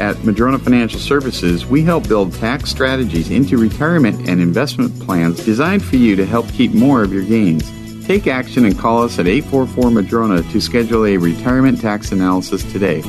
At 0.00 0.24
Madrona 0.24 0.58
Financial 0.58 0.98
Services, 0.98 1.66
we 1.66 1.82
help 1.82 2.08
build 2.08 2.32
tax 2.32 2.70
strategies 2.70 3.30
into 3.30 3.58
retirement 3.58 4.30
and 4.30 4.40
investment 4.40 4.98
plans 4.98 5.44
designed 5.44 5.84
for 5.84 5.96
you 5.96 6.16
to 6.16 6.24
help 6.24 6.50
keep 6.52 6.72
more 6.72 7.02
of 7.02 7.12
your 7.12 7.22
gains. 7.22 7.70
Take 8.06 8.26
action 8.26 8.64
and 8.64 8.78
call 8.78 9.02
us 9.02 9.18
at 9.18 9.26
844 9.26 9.90
Madrona 9.90 10.42
to 10.42 10.60
schedule 10.62 11.04
a 11.04 11.18
retirement 11.18 11.82
tax 11.82 12.12
analysis 12.12 12.62
today. 12.72 13.02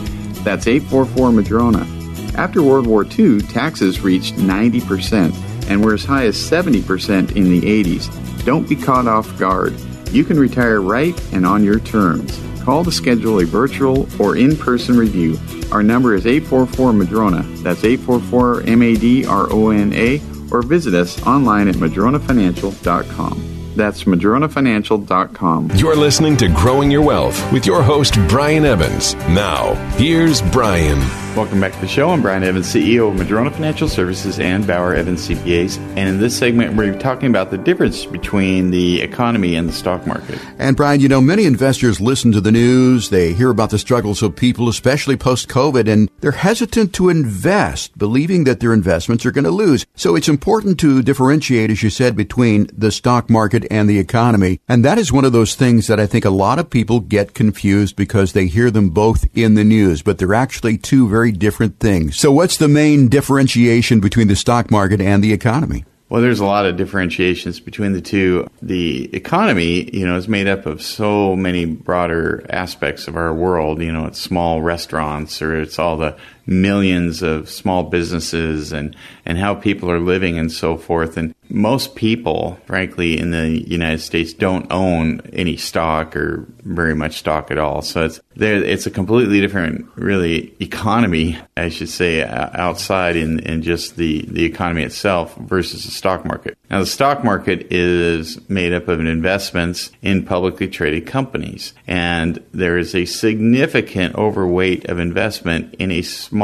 That's 0.43 0.67
844 0.67 1.32
Madrona. 1.32 1.88
After 2.36 2.62
World 2.62 2.88
War 2.88 3.06
II, 3.06 3.39
taxes 3.39 4.01
reached 4.01 4.36
90% 4.36 5.34
and 5.69 5.86
were 5.86 5.93
as 5.93 6.04
high 6.04 6.25
as 6.25 6.36
70% 6.36 7.38
in 7.38 7.45
the 7.45 7.62
80s. 7.62 8.43
Don't 8.43 8.67
be 8.67 8.75
caught 8.75 9.08
off 9.08 9.39
guard. 9.39 9.80
You 10.10 10.25
can 10.25 10.38
retire 10.38 10.82
right 10.82 11.17
and 11.32 11.45
on 11.45 11.63
your 11.63 11.80
terms. 11.80 12.38
Call 12.63 12.84
to 12.84 12.91
schedule 12.91 13.39
a 13.39 13.45
virtual 13.45 14.08
or 14.21 14.38
in 14.38 14.56
person 14.56 14.97
review. 14.97 15.38
Our 15.71 15.82
number 15.84 16.13
is 16.15 16.26
844 16.28 16.93
Madrona. 16.93 17.41
That's 17.63 17.84
844 17.84 18.63
M 18.63 18.82
A 18.82 18.95
D 18.95 19.26
R 19.26 19.47
O 19.52 19.69
N 19.69 19.93
A, 19.93 20.21
or 20.52 20.62
visit 20.62 20.93
us 20.93 21.21
online 21.26 21.67
at 21.67 21.76
madronafinancial.com. 21.76 23.47
That's 23.76 24.04
madronafinancial.com. 24.04 25.71
You're 25.76 25.95
listening 25.95 26.36
to 26.38 26.50
Growing 26.50 26.91
Your 26.91 27.04
Wealth 27.04 27.52
with 27.54 27.65
your 27.65 27.82
host, 27.82 28.15
Brian 28.28 28.65
Evans. 28.65 29.15
Now, 29.30 29.76
here's 29.95 30.41
Brian. 30.41 31.00
Welcome 31.33 31.61
back 31.61 31.71
to 31.71 31.79
the 31.79 31.87
show. 31.87 32.09
I'm 32.09 32.21
Brian 32.21 32.43
Evans, 32.43 32.67
CEO 32.67 33.07
of 33.07 33.15
Madrona 33.15 33.51
Financial 33.51 33.87
Services 33.87 34.37
and 34.37 34.67
Bauer 34.67 34.93
Evans 34.93 35.29
CPAs. 35.29 35.77
And 35.95 36.09
in 36.09 36.19
this 36.19 36.37
segment, 36.37 36.75
we're 36.75 36.99
talking 36.99 37.29
about 37.29 37.51
the 37.51 37.57
difference 37.57 38.05
between 38.05 38.69
the 38.69 39.01
economy 39.01 39.55
and 39.55 39.69
the 39.69 39.71
stock 39.71 40.05
market. 40.05 40.41
And 40.59 40.75
Brian, 40.75 40.99
you 40.99 41.07
know, 41.07 41.21
many 41.21 41.45
investors 41.45 42.01
listen 42.01 42.33
to 42.33 42.41
the 42.41 42.51
news, 42.51 43.11
they 43.11 43.31
hear 43.31 43.49
about 43.49 43.69
the 43.69 43.79
struggles 43.79 44.21
of 44.21 44.35
people, 44.35 44.67
especially 44.67 45.15
post 45.15 45.47
COVID, 45.47 45.87
and 45.87 46.11
they're 46.19 46.31
hesitant 46.31 46.93
to 46.95 47.07
invest, 47.07 47.97
believing 47.97 48.43
that 48.43 48.59
their 48.59 48.73
investments 48.73 49.25
are 49.25 49.31
going 49.31 49.45
to 49.45 49.51
lose. 49.51 49.85
So 49.95 50.17
it's 50.17 50.27
important 50.27 50.81
to 50.81 51.01
differentiate, 51.01 51.71
as 51.71 51.81
you 51.81 51.89
said, 51.89 52.17
between 52.17 52.69
the 52.73 52.91
stock 52.91 53.29
market 53.29 53.65
and 53.71 53.89
the 53.89 53.99
economy. 53.99 54.59
And 54.67 54.83
that 54.83 54.97
is 54.97 55.13
one 55.13 55.23
of 55.23 55.31
those 55.31 55.55
things 55.55 55.87
that 55.87 55.99
I 55.99 56.07
think 56.07 56.25
a 56.25 56.29
lot 56.29 56.59
of 56.59 56.69
people 56.69 56.99
get 56.99 57.33
confused 57.33 57.95
because 57.95 58.33
they 58.33 58.47
hear 58.47 58.69
them 58.69 58.89
both 58.89 59.25
in 59.33 59.53
the 59.53 59.63
news, 59.63 60.01
but 60.01 60.17
they're 60.17 60.33
actually 60.33 60.77
two 60.77 61.07
very 61.07 61.20
very 61.21 61.31
different 61.31 61.77
things. 61.77 62.17
So, 62.17 62.31
what's 62.31 62.57
the 62.57 62.67
main 62.67 63.07
differentiation 63.07 63.99
between 63.99 64.27
the 64.27 64.36
stock 64.36 64.71
market 64.71 64.99
and 64.99 65.23
the 65.23 65.34
economy? 65.34 65.86
Well, 66.10 66.19
there's 66.19 66.39
a 66.39 66.45
lot 66.45 66.65
of 66.65 66.77
differentiations 66.77 67.60
between 67.60 67.93
the 67.93 68.01
two. 68.01 68.47
The 68.63 69.15
economy, 69.15 69.88
you 69.95 70.03
know, 70.05 70.17
is 70.17 70.27
made 70.27 70.47
up 70.47 70.65
of 70.65 70.81
so 70.81 71.36
many 71.36 71.65
broader 71.65 72.43
aspects 72.49 73.07
of 73.07 73.15
our 73.15 73.31
world. 73.34 73.84
You 73.84 73.91
know, 73.91 74.07
it's 74.07 74.19
small 74.19 74.63
restaurants 74.63 75.43
or 75.43 75.62
it's 75.62 75.77
all 75.77 75.95
the 75.95 76.17
millions 76.51 77.23
of 77.23 77.49
small 77.49 77.83
businesses 77.83 78.73
and, 78.73 78.95
and 79.25 79.37
how 79.37 79.55
people 79.55 79.89
are 79.89 79.99
living 79.99 80.37
and 80.37 80.51
so 80.51 80.77
forth. 80.77 81.17
And 81.17 81.33
most 81.49 81.95
people, 81.95 82.59
frankly, 82.65 83.17
in 83.17 83.31
the 83.31 83.49
United 83.49 83.99
States 83.99 84.33
don't 84.33 84.71
own 84.71 85.21
any 85.33 85.57
stock 85.57 86.15
or 86.15 86.45
very 86.63 86.95
much 86.95 87.17
stock 87.17 87.51
at 87.51 87.57
all. 87.57 87.81
So 87.81 88.05
it's 88.05 88.21
there. 88.35 88.63
It's 88.63 88.85
a 88.85 88.91
completely 88.91 89.41
different, 89.41 89.87
really, 89.95 90.53
economy, 90.59 91.37
I 91.57 91.69
should 91.69 91.89
say, 91.89 92.23
outside 92.23 93.15
in, 93.15 93.39
in 93.39 93.61
just 93.61 93.97
the, 93.97 94.25
the 94.27 94.45
economy 94.45 94.83
itself 94.83 95.35
versus 95.35 95.85
the 95.85 95.91
stock 95.91 96.25
market. 96.25 96.57
Now, 96.69 96.79
the 96.79 96.85
stock 96.85 97.23
market 97.23 97.67
is 97.71 98.49
made 98.49 98.73
up 98.73 98.87
of 98.87 98.99
investments 99.01 99.91
in 100.01 100.25
publicly 100.25 100.69
traded 100.69 101.05
companies, 101.05 101.73
and 101.85 102.41
there 102.53 102.77
is 102.77 102.95
a 102.95 103.05
significant 103.05 104.15
overweight 104.15 104.85
of 104.85 104.99
investment 104.99 105.75
in 105.75 105.91
a 105.91 106.01
small, 106.01 106.40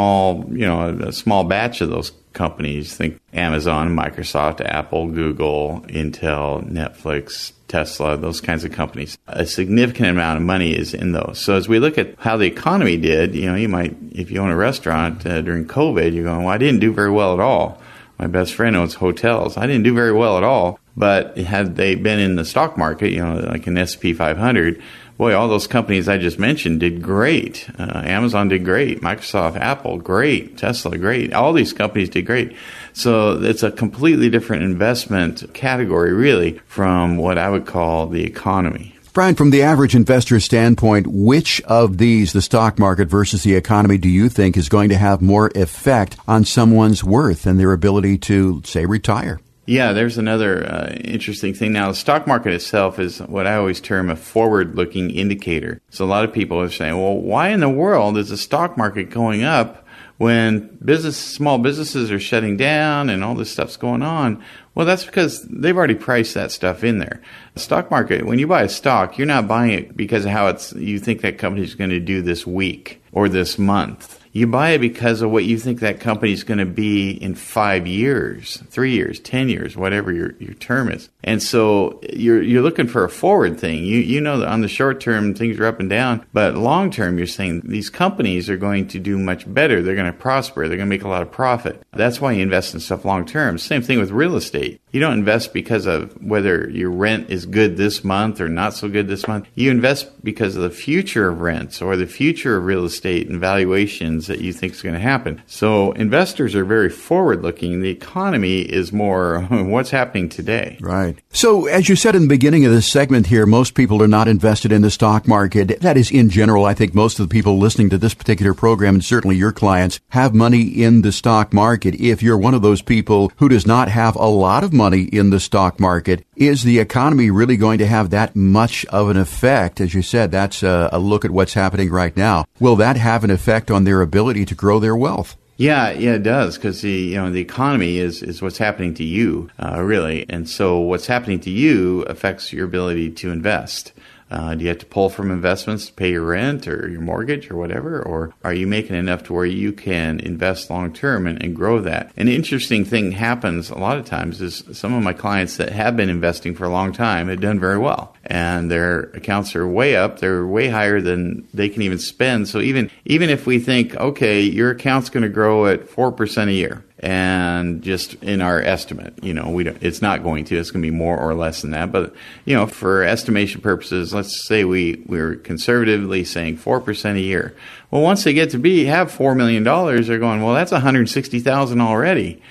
you 0.50 0.66
know, 0.66 0.90
a 0.90 1.12
small 1.12 1.44
batch 1.44 1.82
of 1.82 1.90
those 1.90 2.12
companies. 2.34 2.96
Think 2.96 3.20
Amazon, 3.34 3.96
Microsoft, 3.96 4.62
Apple, 4.62 5.08
Google, 5.08 5.84
Intel, 5.88 6.70
Netflix, 6.70 7.54
Tesla, 7.68 8.16
those 8.18 8.40
kinds 8.40 8.64
of 8.64 8.72
companies. 8.72 9.18
A 9.28 9.46
significant 9.46 10.10
amount 10.10 10.38
of 10.38 10.44
money 10.44 10.76
is 10.76 10.94
in 10.94 11.12
those. 11.12 11.40
So 11.40 11.56
as 11.56 11.68
we 11.68 11.80
look 11.80 11.98
at 11.98 12.16
how 12.20 12.38
the 12.38 12.46
economy 12.46 12.98
did, 12.98 13.36
you 13.36 13.48
know, 13.48 13.56
you 13.56 13.68
might, 13.68 13.96
if 14.12 14.32
you 14.32 14.40
own 14.40 14.52
a 14.52 14.56
restaurant 14.56 15.26
uh, 15.26 15.42
during 15.42 15.66
COVID, 15.66 16.14
you're 16.14 16.24
going, 16.24 16.44
well, 16.44 16.54
I 16.54 16.58
didn't 16.58 16.80
do 16.80 16.94
very 16.94 17.12
well 17.12 17.34
at 17.34 17.40
all. 17.40 17.82
My 18.20 18.28
best 18.28 18.56
friend 18.56 18.76
owns 18.76 18.96
hotels. 18.96 19.58
I 19.58 19.68
didn't 19.68 19.84
do 19.84 19.94
very 19.94 20.14
well 20.14 20.38
at 20.38 20.44
all. 20.44 20.80
But 20.96 21.38
had 21.38 21.76
they 21.76 21.94
been 21.94 22.20
in 22.20 22.36
the 22.36 22.46
stock 22.46 22.78
market, 22.78 23.12
you 23.12 23.24
know, 23.24 23.36
like 23.36 23.68
an 23.68 23.78
SP 23.86 24.18
500, 24.18 24.82
boy, 25.18 25.36
all 25.36 25.48
those 25.48 25.68
companies 25.68 26.08
I 26.08 26.18
just 26.18 26.40
mentioned 26.40 26.80
did 26.80 27.02
great. 27.02 27.70
Uh, 27.78 28.02
Amazon 28.06 28.48
did 28.48 28.64
great. 28.64 29.02
Microsoft, 29.02 29.58
Apple, 29.58 29.98
great. 29.98 30.58
Tesla, 30.58 30.98
great. 30.98 31.34
All 31.34 31.54
these 31.54 31.74
companies 31.74 32.10
did 32.10 32.26
great. 32.26 32.56
So 32.94 33.42
it's 33.42 33.64
a 33.64 33.72
completely 33.72 34.30
different 34.30 34.64
investment 34.64 35.54
category, 35.54 36.14
really, 36.14 36.60
from 36.68 37.18
what 37.18 37.38
I 37.38 37.50
would 37.50 37.66
call 37.66 38.08
the 38.08 38.24
economy. 38.24 38.94
Brian, 39.14 39.34
from 39.34 39.50
the 39.50 39.64
average 39.64 39.96
investor 39.96 40.40
standpoint, 40.40 41.08
which 41.08 41.60
of 41.62 41.98
these, 41.98 42.34
the 42.34 42.42
stock 42.42 42.78
market 42.78 43.10
versus 43.10 43.42
the 43.42 43.56
economy, 43.56 43.98
do 43.98 44.08
you 44.08 44.30
think 44.30 44.56
is 44.56 44.70
going 44.70 44.90
to 44.90 44.98
have 44.98 45.24
more 45.24 45.52
effect 45.56 46.18
on 46.28 46.46
someone's 46.46 47.04
worth 47.04 47.48
and 47.48 47.60
their 47.60 47.74
ability 47.74 48.20
to, 48.20 48.62
say, 48.64 48.86
retire? 48.86 49.40
Yeah, 49.70 49.92
there's 49.92 50.18
another 50.18 50.66
uh, 50.66 50.94
interesting 50.94 51.54
thing. 51.54 51.74
Now, 51.74 51.90
the 51.90 51.96
stock 51.96 52.26
market 52.26 52.54
itself 52.54 53.00
is 53.00 53.20
what 53.20 53.46
I 53.46 53.58
always 53.58 53.82
term 53.82 54.10
a 54.10 54.16
forward 54.16 54.78
looking 54.78 55.10
indicator. 55.10 55.82
So, 55.90 56.06
a 56.06 56.08
lot 56.08 56.24
of 56.24 56.32
people 56.32 56.62
are 56.62 56.70
saying, 56.70 56.98
well, 56.98 57.18
why 57.18 57.50
in 57.50 57.60
the 57.60 57.70
world 57.70 58.18
is 58.18 58.30
the 58.30 58.38
stock 58.38 58.78
market 58.78 59.10
going 59.10 59.44
up 59.44 59.86
when 60.18 60.78
business, 60.84 61.18
small 61.18 61.58
businesses 61.58 62.12
are 62.12 62.20
shutting 62.20 62.56
down 62.56 63.10
and 63.10 63.26
all 63.26 63.36
this 63.36 63.52
stuff's 63.52 63.76
going 63.76 64.04
on, 64.04 64.42
well, 64.74 64.86
that's 64.86 65.06
because 65.06 65.42
they've 65.44 65.76
already 65.76 65.96
priced 65.96 66.34
that 66.36 66.52
stuff 66.52 66.82
in 66.86 67.00
there. 67.00 67.22
The 67.54 67.60
stock 67.60 67.92
market, 67.92 68.26
when 68.26 68.40
you 68.40 68.48
buy 68.48 68.64
a 68.64 68.70
stock, 68.70 69.18
you're 69.18 69.28
not 69.28 69.50
buying 69.50 69.72
it 69.72 69.98
because 69.98 70.24
of 70.24 70.32
how 70.32 70.48
it's, 70.48 70.72
you 70.74 70.98
think 70.98 71.22
that 71.22 71.38
company's 71.38 71.76
going 71.76 71.90
to 71.90 72.00
do 72.00 72.22
this 72.22 72.48
week 72.48 73.02
or 73.12 73.28
this 73.28 73.60
month 73.60 74.17
you 74.32 74.48
buy 74.48 74.72
it 74.72 74.80
because 74.80 75.22
of 75.22 75.32
what 75.32 75.46
you 75.46 75.58
think 75.58 75.80
that 75.80 76.00
company 76.00 76.32
is 76.32 76.44
going 76.44 76.60
to 76.60 76.66
be 76.66 77.12
in 77.12 77.36
five 77.36 77.88
years, 77.88 78.58
three 78.70 78.92
years, 78.92 79.20
ten 79.20 79.50
years, 79.50 79.76
whatever 79.76 80.12
your, 80.12 80.34
your 80.40 80.54
term 80.56 80.92
is. 80.92 81.10
And 81.24 81.42
so 81.42 82.00
you're 82.14 82.42
you're 82.42 82.62
looking 82.62 82.88
for 82.88 83.04
a 83.04 83.10
forward 83.10 83.60
thing. 83.60 83.84
You 83.84 84.00
you 84.00 84.22
know 84.22 84.40
that 84.40 84.48
on 84.48 84.62
the 84.62 84.68
short 84.68 85.02
term 85.02 85.34
things 85.34 85.60
are 85.60 85.66
up 85.66 85.80
and 85.80 85.90
down, 85.90 86.26
but 86.34 86.56
long 86.56 86.92
term 86.92 87.18
you're 87.18 87.28
saying 87.28 87.62
these 87.66 87.90
companies 87.90 88.50
are 88.50 88.58
going 88.58 88.88
to 88.90 89.00
do 89.00 89.18
much 89.18 89.52
better. 89.52 89.82
They're 89.82 89.96
going 89.96 90.12
to 90.12 90.18
prosper. 90.18 90.68
They're 90.68 90.78
going 90.78 90.90
to 90.90 90.96
make 90.96 91.04
a 91.04 91.10
lot 91.10 91.22
of 91.22 91.32
profit. 91.32 91.84
That's 91.92 92.22
why 92.22 92.34
you 92.34 92.42
invest 92.42 92.74
in 92.74 92.80
stuff 92.80 93.06
long 93.06 93.26
term. 93.26 93.58
Same 93.58 93.82
thing 93.82 94.00
with 94.00 94.12
real 94.12 94.36
estate. 94.36 94.82
You 94.98 95.02
don't 95.02 95.20
invest 95.20 95.54
because 95.54 95.86
of 95.86 96.12
whether 96.24 96.68
your 96.72 96.90
rent 96.90 97.30
is 97.30 97.46
good 97.46 97.78
this 97.78 98.04
month 98.04 98.42
or 98.42 98.50
not 98.50 98.74
so 98.74 98.90
good 98.90 99.08
this 99.08 99.28
month. 99.28 99.48
You 99.54 99.70
invest 99.70 100.24
because 100.24 100.56
of 100.56 100.64
the 100.64 100.72
future 100.72 101.30
of 101.30 101.40
rents 101.40 101.84
or 101.84 101.96
the 101.96 102.08
future 102.08 102.58
of 102.58 102.66
real 102.66 102.84
estate 102.84 103.30
and 103.30 103.40
valuations 103.40 104.26
that 104.26 104.42
you 104.42 104.52
think 104.52 104.74
is 104.74 104.82
going 104.82 104.96
to 104.96 105.00
happen. 105.00 105.44
So 105.46 105.92
investors 105.92 106.56
are 106.56 106.66
very 106.66 106.90
forward 106.90 107.44
looking. 107.44 107.80
The 107.84 107.92
economy 107.92 108.62
is 108.62 108.92
more 108.92 109.42
what's 109.52 109.92
happening 109.92 110.30
today. 110.30 110.80
Right. 110.82 111.20
So 111.30 111.68
as 111.68 111.90
you 111.90 111.96
said 111.96 112.16
in 112.16 112.24
the 112.24 112.28
beginning 112.28 112.66
of 112.66 112.72
this 112.72 112.92
segment 112.92 113.28
here, 113.28 113.46
most 113.46 113.76
people 113.76 114.02
are 114.02 114.08
not 114.08 114.28
invested 114.28 114.72
in 114.72 114.82
the 114.82 114.90
stock 114.90 115.28
market. 115.28 115.80
That 115.82 115.98
is 115.98 116.10
in 116.10 116.32
general. 116.32 116.66
I 116.66 116.74
think 116.74 116.96
most 116.96 117.20
of 117.20 117.30
the 117.30 117.32
people 117.32 117.60
listening 117.60 117.92
to 117.92 118.00
this 118.00 118.16
particular 118.16 118.56
program 118.56 118.96
and 118.96 119.06
certainly 119.06 119.36
your 119.36 119.52
clients 119.52 120.00
have 120.10 120.34
money 120.34 120.64
in 120.64 121.04
the 121.04 121.12
stock 121.12 121.54
market. 121.54 121.94
If 121.94 122.24
you're 122.24 122.36
one 122.36 122.56
of 122.56 122.64
those 122.64 122.82
people 122.82 123.32
who 123.36 123.48
does 123.48 123.68
not 123.68 123.90
have 123.90 124.16
a 124.16 124.26
lot 124.26 124.64
of 124.64 124.74
money 124.74 124.87
in 124.94 125.30
the 125.30 125.40
stock 125.40 125.80
market. 125.80 126.26
Is 126.36 126.64
the 126.64 126.80
economy 126.80 127.30
really 127.32 127.58
going 127.58 127.80
to 127.80 127.88
have 127.88 128.10
that 128.12 128.36
much 128.36 128.86
of 128.86 129.10
an 129.10 129.18
effect? 129.18 129.82
As 129.82 129.94
you 129.94 130.02
said, 130.02 130.32
that's 130.32 130.64
a, 130.64 130.90
a 130.92 131.00
look 131.00 131.26
at 131.26 131.32
what's 131.32 131.54
happening 131.54 131.90
right 131.90 132.16
now. 132.16 132.46
Will 132.60 132.76
that 132.78 132.98
have 132.98 133.24
an 133.24 133.32
effect 133.32 133.72
on 133.72 133.84
their 133.84 134.02
ability 134.02 134.46
to 134.46 134.56
grow 134.56 134.80
their 134.80 134.96
wealth? 134.96 135.36
Yeah, 135.58 135.90
yeah, 135.90 136.14
it 136.14 136.24
does 136.24 136.56
because 136.56 136.82
the 136.82 136.92
you 136.92 137.16
know 137.16 137.32
the 137.32 137.42
economy 137.42 137.98
is 137.98 138.22
is 138.22 138.44
what's 138.44 138.60
happening 138.60 138.94
to 138.96 139.04
you, 139.04 139.50
uh, 139.58 139.82
really, 139.82 140.24
and 140.30 140.48
so 140.48 140.80
what's 140.80 141.08
happening 141.08 141.40
to 141.42 141.50
you 141.50 142.04
affects 142.04 142.54
your 142.54 142.66
ability 142.66 143.10
to 143.12 143.32
invest. 143.32 143.92
Uh, 144.30 144.56
do 144.56 144.64
you 144.64 144.70
have 144.70 144.80
to 144.80 144.86
pull 144.86 145.10
from 145.10 145.32
investments 145.32 145.88
to 145.88 145.94
pay 145.94 146.12
your 146.12 146.24
rent 146.24 146.68
or 146.68 146.90
your 146.90 147.02
mortgage 147.02 147.50
or 147.50 147.56
whatever? 147.56 148.02
Or 148.02 148.34
are 148.44 148.54
you 148.54 148.68
making 148.68 148.96
enough 148.96 149.24
to 149.24 149.34
where 149.34 149.46
you 149.46 149.72
can 149.72 150.20
invest 150.20 150.70
long 150.70 150.92
term 150.94 151.28
and, 151.28 151.42
and, 151.42 151.56
grow 151.56 151.80
that? 151.82 152.12
An 152.18 152.28
interesting 152.28 152.84
thing 152.84 153.14
happens 153.14 153.70
a 153.70 153.78
lot 153.78 153.98
of 153.98 154.06
times 154.06 154.42
is 154.42 154.64
some 154.74 154.94
of 154.94 155.02
my 155.02 155.14
clients 155.14 155.58
that 155.58 155.70
have 155.70 155.96
been 155.96 156.10
investing 156.10 156.56
for 156.56 156.66
a 156.66 156.70
long 156.70 156.92
time 156.92 157.30
have 157.30 157.40
done 157.40 157.60
very 157.60 157.78
well. 157.78 158.17
And 158.30 158.70
their 158.70 159.04
accounts 159.14 159.56
are 159.56 159.66
way 159.66 159.96
up. 159.96 160.20
They're 160.20 160.46
way 160.46 160.68
higher 160.68 161.00
than 161.00 161.48
they 161.54 161.70
can 161.70 161.82
even 161.82 161.98
spend. 161.98 162.50
So 162.50 162.60
even, 162.60 162.92
even 163.06 163.30
if 163.30 163.46
we 163.46 163.58
think, 163.58 163.96
okay, 163.96 164.42
your 164.42 164.72
account's 164.72 165.10
going 165.10 165.24
to 165.24 165.30
grow 165.30 165.66
at 165.68 165.88
4% 165.90 166.48
a 166.48 166.52
year, 166.52 166.84
and 167.00 167.84
just 167.84 168.16
in 168.16 168.42
our 168.42 168.60
estimate, 168.60 169.14
you 169.24 169.34
know, 169.34 169.50
we 169.50 169.64
don't, 169.64 169.78
it's 169.82 170.02
not 170.02 170.24
going 170.24 170.46
to. 170.46 170.58
It's 170.58 170.72
going 170.72 170.82
to 170.82 170.92
be 170.92 170.96
more 170.96 171.18
or 171.18 171.36
less 171.36 171.62
than 171.62 171.72
that. 171.72 171.92
But 171.92 172.16
you 172.46 172.56
know, 172.56 172.66
for 172.66 173.04
estimation 173.04 173.62
purposes, 173.62 174.14
let's 174.14 174.48
say 174.48 174.64
we 174.64 175.04
we're 175.06 175.36
conservatively 175.36 176.24
saying 176.24 176.58
four 176.58 176.82
percent 176.82 177.18
a 177.18 177.22
year. 177.22 177.56
Well, 177.92 178.02
once 178.02 178.24
they 178.24 178.34
get 178.34 178.50
to 178.52 178.58
be 178.58 178.86
have 178.86 179.12
four 179.12 179.36
million 179.36 179.64
dollars, 179.64 180.08
they're 180.08 180.18
going, 180.18 180.42
well, 180.42 180.56
that's 180.56 180.72
one 180.72 180.82
hundred 180.82 181.08
sixty 181.10 181.40
thousand 181.40 181.82
already. 181.82 182.42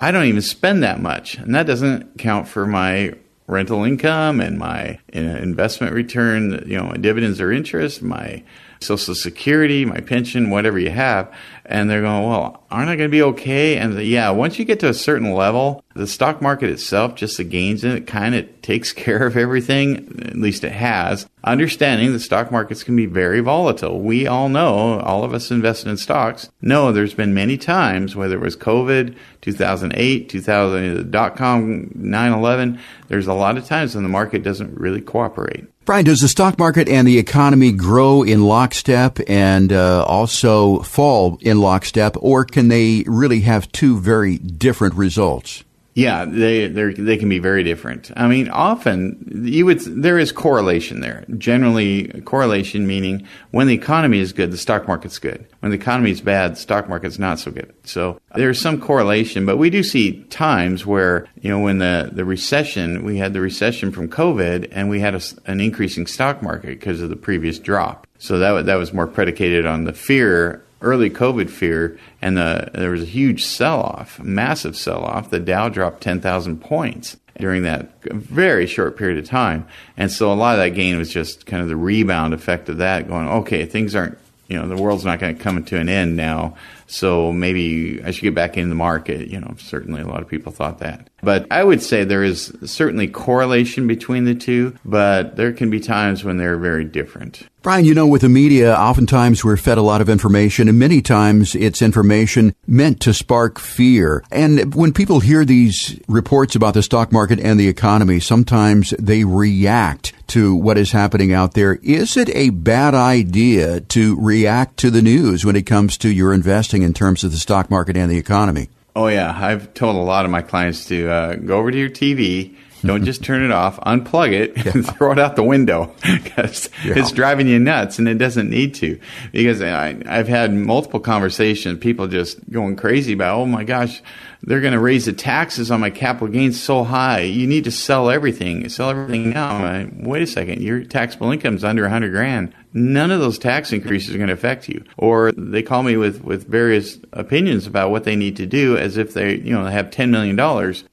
I 0.00 0.10
don't 0.10 0.26
even 0.26 0.42
spend 0.42 0.82
that 0.82 1.00
much, 1.00 1.36
and 1.36 1.54
that 1.54 1.66
doesn't 1.66 2.18
count 2.18 2.46
for 2.46 2.66
my 2.66 3.14
rental 3.46 3.84
income 3.84 4.40
and 4.40 4.58
my 4.58 4.98
uh, 5.14 5.18
investment 5.18 5.92
return, 5.92 6.64
you 6.66 6.78
know, 6.78 6.84
my 6.84 6.96
dividends 6.96 7.40
or 7.40 7.52
interest, 7.52 8.02
my 8.02 8.42
Social 8.84 9.14
Security, 9.14 9.84
my 9.84 10.00
pension, 10.00 10.50
whatever 10.50 10.78
you 10.78 10.90
have. 10.90 11.32
And 11.66 11.88
they're 11.88 12.02
going, 12.02 12.28
well, 12.28 12.62
aren't 12.70 12.90
I 12.90 12.96
going 12.96 13.08
to 13.08 13.12
be 13.12 13.22
okay? 13.22 13.78
And 13.78 13.96
the, 13.96 14.04
yeah, 14.04 14.30
once 14.30 14.58
you 14.58 14.66
get 14.66 14.80
to 14.80 14.88
a 14.88 14.94
certain 14.94 15.32
level, 15.32 15.82
the 15.94 16.06
stock 16.06 16.42
market 16.42 16.68
itself, 16.68 17.14
just 17.14 17.38
the 17.38 17.44
gains 17.44 17.84
in 17.84 17.92
it, 17.92 18.06
kind 18.06 18.34
of 18.34 18.60
takes 18.60 18.92
care 18.92 19.26
of 19.26 19.36
everything. 19.36 20.20
At 20.26 20.36
least 20.36 20.64
it 20.64 20.72
has. 20.72 21.26
Understanding 21.42 22.12
the 22.12 22.20
stock 22.20 22.50
markets 22.52 22.84
can 22.84 22.96
be 22.96 23.06
very 23.06 23.40
volatile. 23.40 24.00
We 24.00 24.26
all 24.26 24.48
know, 24.48 25.00
all 25.00 25.24
of 25.24 25.32
us 25.32 25.50
invested 25.50 25.88
in 25.88 25.96
stocks, 25.96 26.50
know 26.60 26.92
there's 26.92 27.14
been 27.14 27.34
many 27.34 27.56
times, 27.56 28.14
whether 28.14 28.34
it 28.34 28.40
was 28.40 28.56
COVID, 28.56 29.16
2008, 29.40 30.28
2000, 30.28 31.10
dot 31.10 31.36
com, 31.36 31.90
9 31.94 32.32
11, 32.32 32.78
there's 33.08 33.26
a 33.26 33.34
lot 33.34 33.56
of 33.56 33.64
times 33.64 33.94
when 33.94 34.04
the 34.04 34.10
market 34.10 34.42
doesn't 34.42 34.78
really 34.78 35.00
cooperate. 35.00 35.66
Brian, 35.84 36.06
does 36.06 36.22
the 36.22 36.28
stock 36.28 36.58
market 36.58 36.88
and 36.88 37.06
the 37.06 37.18
economy 37.18 37.70
grow 37.70 38.22
in 38.22 38.42
lockstep 38.42 39.18
and 39.28 39.70
uh, 39.70 40.02
also 40.04 40.78
fall 40.78 41.36
in 41.42 41.60
lockstep, 41.60 42.16
or 42.20 42.46
can 42.46 42.68
they 42.68 43.04
really 43.06 43.40
have 43.40 43.70
two 43.70 44.00
very 44.00 44.38
different 44.38 44.94
results? 44.94 45.62
Yeah, 45.94 46.24
they 46.24 46.66
they 46.66 47.16
can 47.16 47.28
be 47.28 47.38
very 47.38 47.62
different. 47.62 48.10
I 48.16 48.26
mean, 48.26 48.48
often 48.48 49.42
you 49.44 49.64
would 49.66 49.78
there 49.80 50.18
is 50.18 50.32
correlation 50.32 51.00
there. 51.00 51.24
Generally, 51.38 52.22
correlation 52.22 52.84
meaning 52.84 53.28
when 53.52 53.68
the 53.68 53.74
economy 53.74 54.18
is 54.18 54.32
good, 54.32 54.50
the 54.50 54.56
stock 54.56 54.88
market's 54.88 55.20
good. 55.20 55.46
When 55.60 55.70
the 55.70 55.78
economy 55.78 56.10
is 56.10 56.20
bad, 56.20 56.52
the 56.52 56.56
stock 56.56 56.88
market's 56.88 57.20
not 57.20 57.38
so 57.38 57.52
good. 57.52 57.72
So 57.84 58.20
there's 58.34 58.60
some 58.60 58.80
correlation, 58.80 59.46
but 59.46 59.56
we 59.56 59.70
do 59.70 59.84
see 59.84 60.24
times 60.24 60.84
where 60.84 61.28
you 61.40 61.48
know 61.48 61.60
when 61.60 61.78
the 61.78 62.10
the 62.12 62.24
recession, 62.24 63.04
we 63.04 63.18
had 63.18 63.32
the 63.32 63.40
recession 63.40 63.92
from 63.92 64.08
COVID, 64.08 64.70
and 64.72 64.90
we 64.90 64.98
had 64.98 65.14
a, 65.14 65.20
an 65.46 65.60
increasing 65.60 66.08
stock 66.08 66.42
market 66.42 66.80
because 66.80 67.02
of 67.02 67.08
the 67.08 67.16
previous 67.16 67.60
drop. 67.60 68.08
So 68.18 68.40
that 68.40 68.66
that 68.66 68.76
was 68.76 68.92
more 68.92 69.06
predicated 69.06 69.64
on 69.64 69.84
the 69.84 69.92
fear 69.92 70.63
early 70.84 71.10
COVID 71.10 71.50
fear, 71.50 71.98
and 72.22 72.36
the, 72.36 72.70
there 72.74 72.90
was 72.90 73.02
a 73.02 73.06
huge 73.06 73.44
sell 73.44 73.80
off, 73.80 74.20
massive 74.20 74.76
sell 74.76 75.02
off. 75.02 75.30
The 75.30 75.40
Dow 75.40 75.68
dropped 75.68 76.02
10,000 76.02 76.60
points 76.60 77.16
during 77.38 77.64
that 77.64 78.02
very 78.04 78.66
short 78.66 78.96
period 78.96 79.18
of 79.18 79.24
time. 79.28 79.66
And 79.96 80.10
so 80.10 80.32
a 80.32 80.34
lot 80.34 80.58
of 80.58 80.64
that 80.64 80.76
gain 80.76 80.98
was 80.98 81.10
just 81.10 81.46
kind 81.46 81.62
of 81.62 81.68
the 81.68 81.76
rebound 81.76 82.34
effect 82.34 82.68
of 82.68 82.78
that, 82.78 83.08
going, 83.08 83.28
okay, 83.28 83.66
things 83.66 83.94
aren't, 83.94 84.18
you 84.46 84.58
know, 84.58 84.68
the 84.68 84.80
world's 84.80 85.04
not 85.04 85.18
going 85.18 85.36
to 85.36 85.42
come 85.42 85.64
to 85.64 85.78
an 85.78 85.88
end 85.88 86.16
now. 86.16 86.56
So 86.86 87.32
maybe 87.32 88.02
I 88.04 88.10
should 88.10 88.22
get 88.22 88.34
back 88.34 88.56
in 88.56 88.68
the 88.68 88.74
market. 88.74 89.28
You 89.28 89.40
know, 89.40 89.54
certainly 89.58 90.02
a 90.02 90.06
lot 90.06 90.22
of 90.22 90.28
people 90.28 90.52
thought 90.52 90.78
that. 90.78 91.08
But 91.24 91.46
I 91.50 91.64
would 91.64 91.82
say 91.82 92.04
there 92.04 92.22
is 92.22 92.56
certainly 92.64 93.08
correlation 93.08 93.86
between 93.86 94.24
the 94.24 94.34
two, 94.34 94.76
but 94.84 95.36
there 95.36 95.52
can 95.52 95.70
be 95.70 95.80
times 95.80 96.24
when 96.24 96.36
they're 96.36 96.58
very 96.58 96.84
different. 96.84 97.42
Brian, 97.62 97.86
you 97.86 97.94
know, 97.94 98.06
with 98.06 98.20
the 98.20 98.28
media, 98.28 98.74
oftentimes 98.74 99.42
we're 99.42 99.56
fed 99.56 99.78
a 99.78 99.82
lot 99.82 100.02
of 100.02 100.10
information, 100.10 100.68
and 100.68 100.78
many 100.78 101.00
times 101.00 101.54
it's 101.54 101.80
information 101.80 102.54
meant 102.66 103.00
to 103.00 103.14
spark 103.14 103.58
fear. 103.58 104.22
And 104.30 104.74
when 104.74 104.92
people 104.92 105.20
hear 105.20 105.46
these 105.46 105.98
reports 106.06 106.54
about 106.54 106.74
the 106.74 106.82
stock 106.82 107.10
market 107.10 107.40
and 107.40 107.58
the 107.58 107.68
economy, 107.68 108.20
sometimes 108.20 108.90
they 108.98 109.24
react 109.24 110.12
to 110.26 110.54
what 110.54 110.76
is 110.76 110.92
happening 110.92 111.32
out 111.32 111.54
there. 111.54 111.76
Is 111.76 112.18
it 112.18 112.28
a 112.30 112.50
bad 112.50 112.94
idea 112.94 113.80
to 113.80 114.20
react 114.20 114.76
to 114.78 114.90
the 114.90 115.02
news 115.02 115.46
when 115.46 115.56
it 115.56 115.62
comes 115.62 115.96
to 115.98 116.10
your 116.10 116.34
investing 116.34 116.82
in 116.82 116.92
terms 116.92 117.24
of 117.24 117.32
the 117.32 117.38
stock 117.38 117.70
market 117.70 117.96
and 117.96 118.10
the 118.10 118.18
economy? 118.18 118.68
Oh, 118.96 119.08
yeah. 119.08 119.36
I've 119.36 119.74
told 119.74 119.96
a 119.96 120.00
lot 120.00 120.24
of 120.24 120.30
my 120.30 120.42
clients 120.42 120.86
to 120.86 121.08
uh, 121.08 121.34
go 121.36 121.58
over 121.58 121.70
to 121.70 121.78
your 121.78 121.90
TV 121.90 122.56
don't 122.84 123.04
just 123.04 123.24
turn 123.24 123.42
it 123.42 123.50
off, 123.50 123.80
unplug 123.80 124.32
it, 124.32 124.56
yeah. 124.56 124.72
and 124.74 124.86
throw 124.86 125.12
it 125.12 125.18
out 125.18 125.36
the 125.36 125.42
window 125.42 125.94
because 126.22 126.68
yeah. 126.84 126.98
it's 126.98 127.12
driving 127.12 127.48
you 127.48 127.58
nuts 127.58 127.98
and 127.98 128.06
it 128.06 128.18
doesn't 128.18 128.50
need 128.50 128.74
to. 128.76 129.00
Because 129.32 129.62
I, 129.62 129.96
I've 130.06 130.28
had 130.28 130.52
multiple 130.52 131.00
conversations, 131.00 131.78
people 131.78 132.08
just 132.08 132.50
going 132.50 132.76
crazy 132.76 133.14
about, 133.14 133.38
oh 133.38 133.46
my 133.46 133.64
gosh, 133.64 134.02
they're 134.42 134.60
going 134.60 134.74
to 134.74 134.80
raise 134.80 135.06
the 135.06 135.14
taxes 135.14 135.70
on 135.70 135.80
my 135.80 135.90
capital 135.90 136.28
gains 136.28 136.60
so 136.60 136.84
high. 136.84 137.20
You 137.20 137.46
need 137.46 137.64
to 137.64 137.70
sell 137.70 138.10
everything. 138.10 138.68
Sell 138.68 138.90
everything 138.90 139.30
now. 139.30 139.88
Wait 139.96 140.22
a 140.22 140.26
second. 140.26 140.60
Your 140.60 140.84
taxable 140.84 141.32
income 141.32 141.56
is 141.56 141.64
under 141.64 141.86
a 141.86 141.90
hundred 141.90 142.10
grand 142.10 142.54
none 142.74 143.12
of 143.12 143.20
those 143.20 143.38
tax 143.38 143.72
increases 143.72 144.14
are 144.14 144.18
going 144.18 144.28
to 144.28 144.34
affect 144.34 144.68
you. 144.68 144.84
Or 144.98 145.32
they 145.32 145.62
call 145.62 145.84
me 145.84 145.96
with, 145.96 146.22
with 146.24 146.46
various 146.46 146.98
opinions 147.12 147.66
about 147.66 147.90
what 147.90 148.02
they 148.02 148.16
need 148.16 148.36
to 148.36 148.46
do 148.46 148.76
as 148.76 148.96
if 148.96 149.14
they, 149.14 149.36
you 149.36 149.54
know, 149.54 149.64
have 149.64 149.90
$10 149.90 150.10
million. 150.10 150.36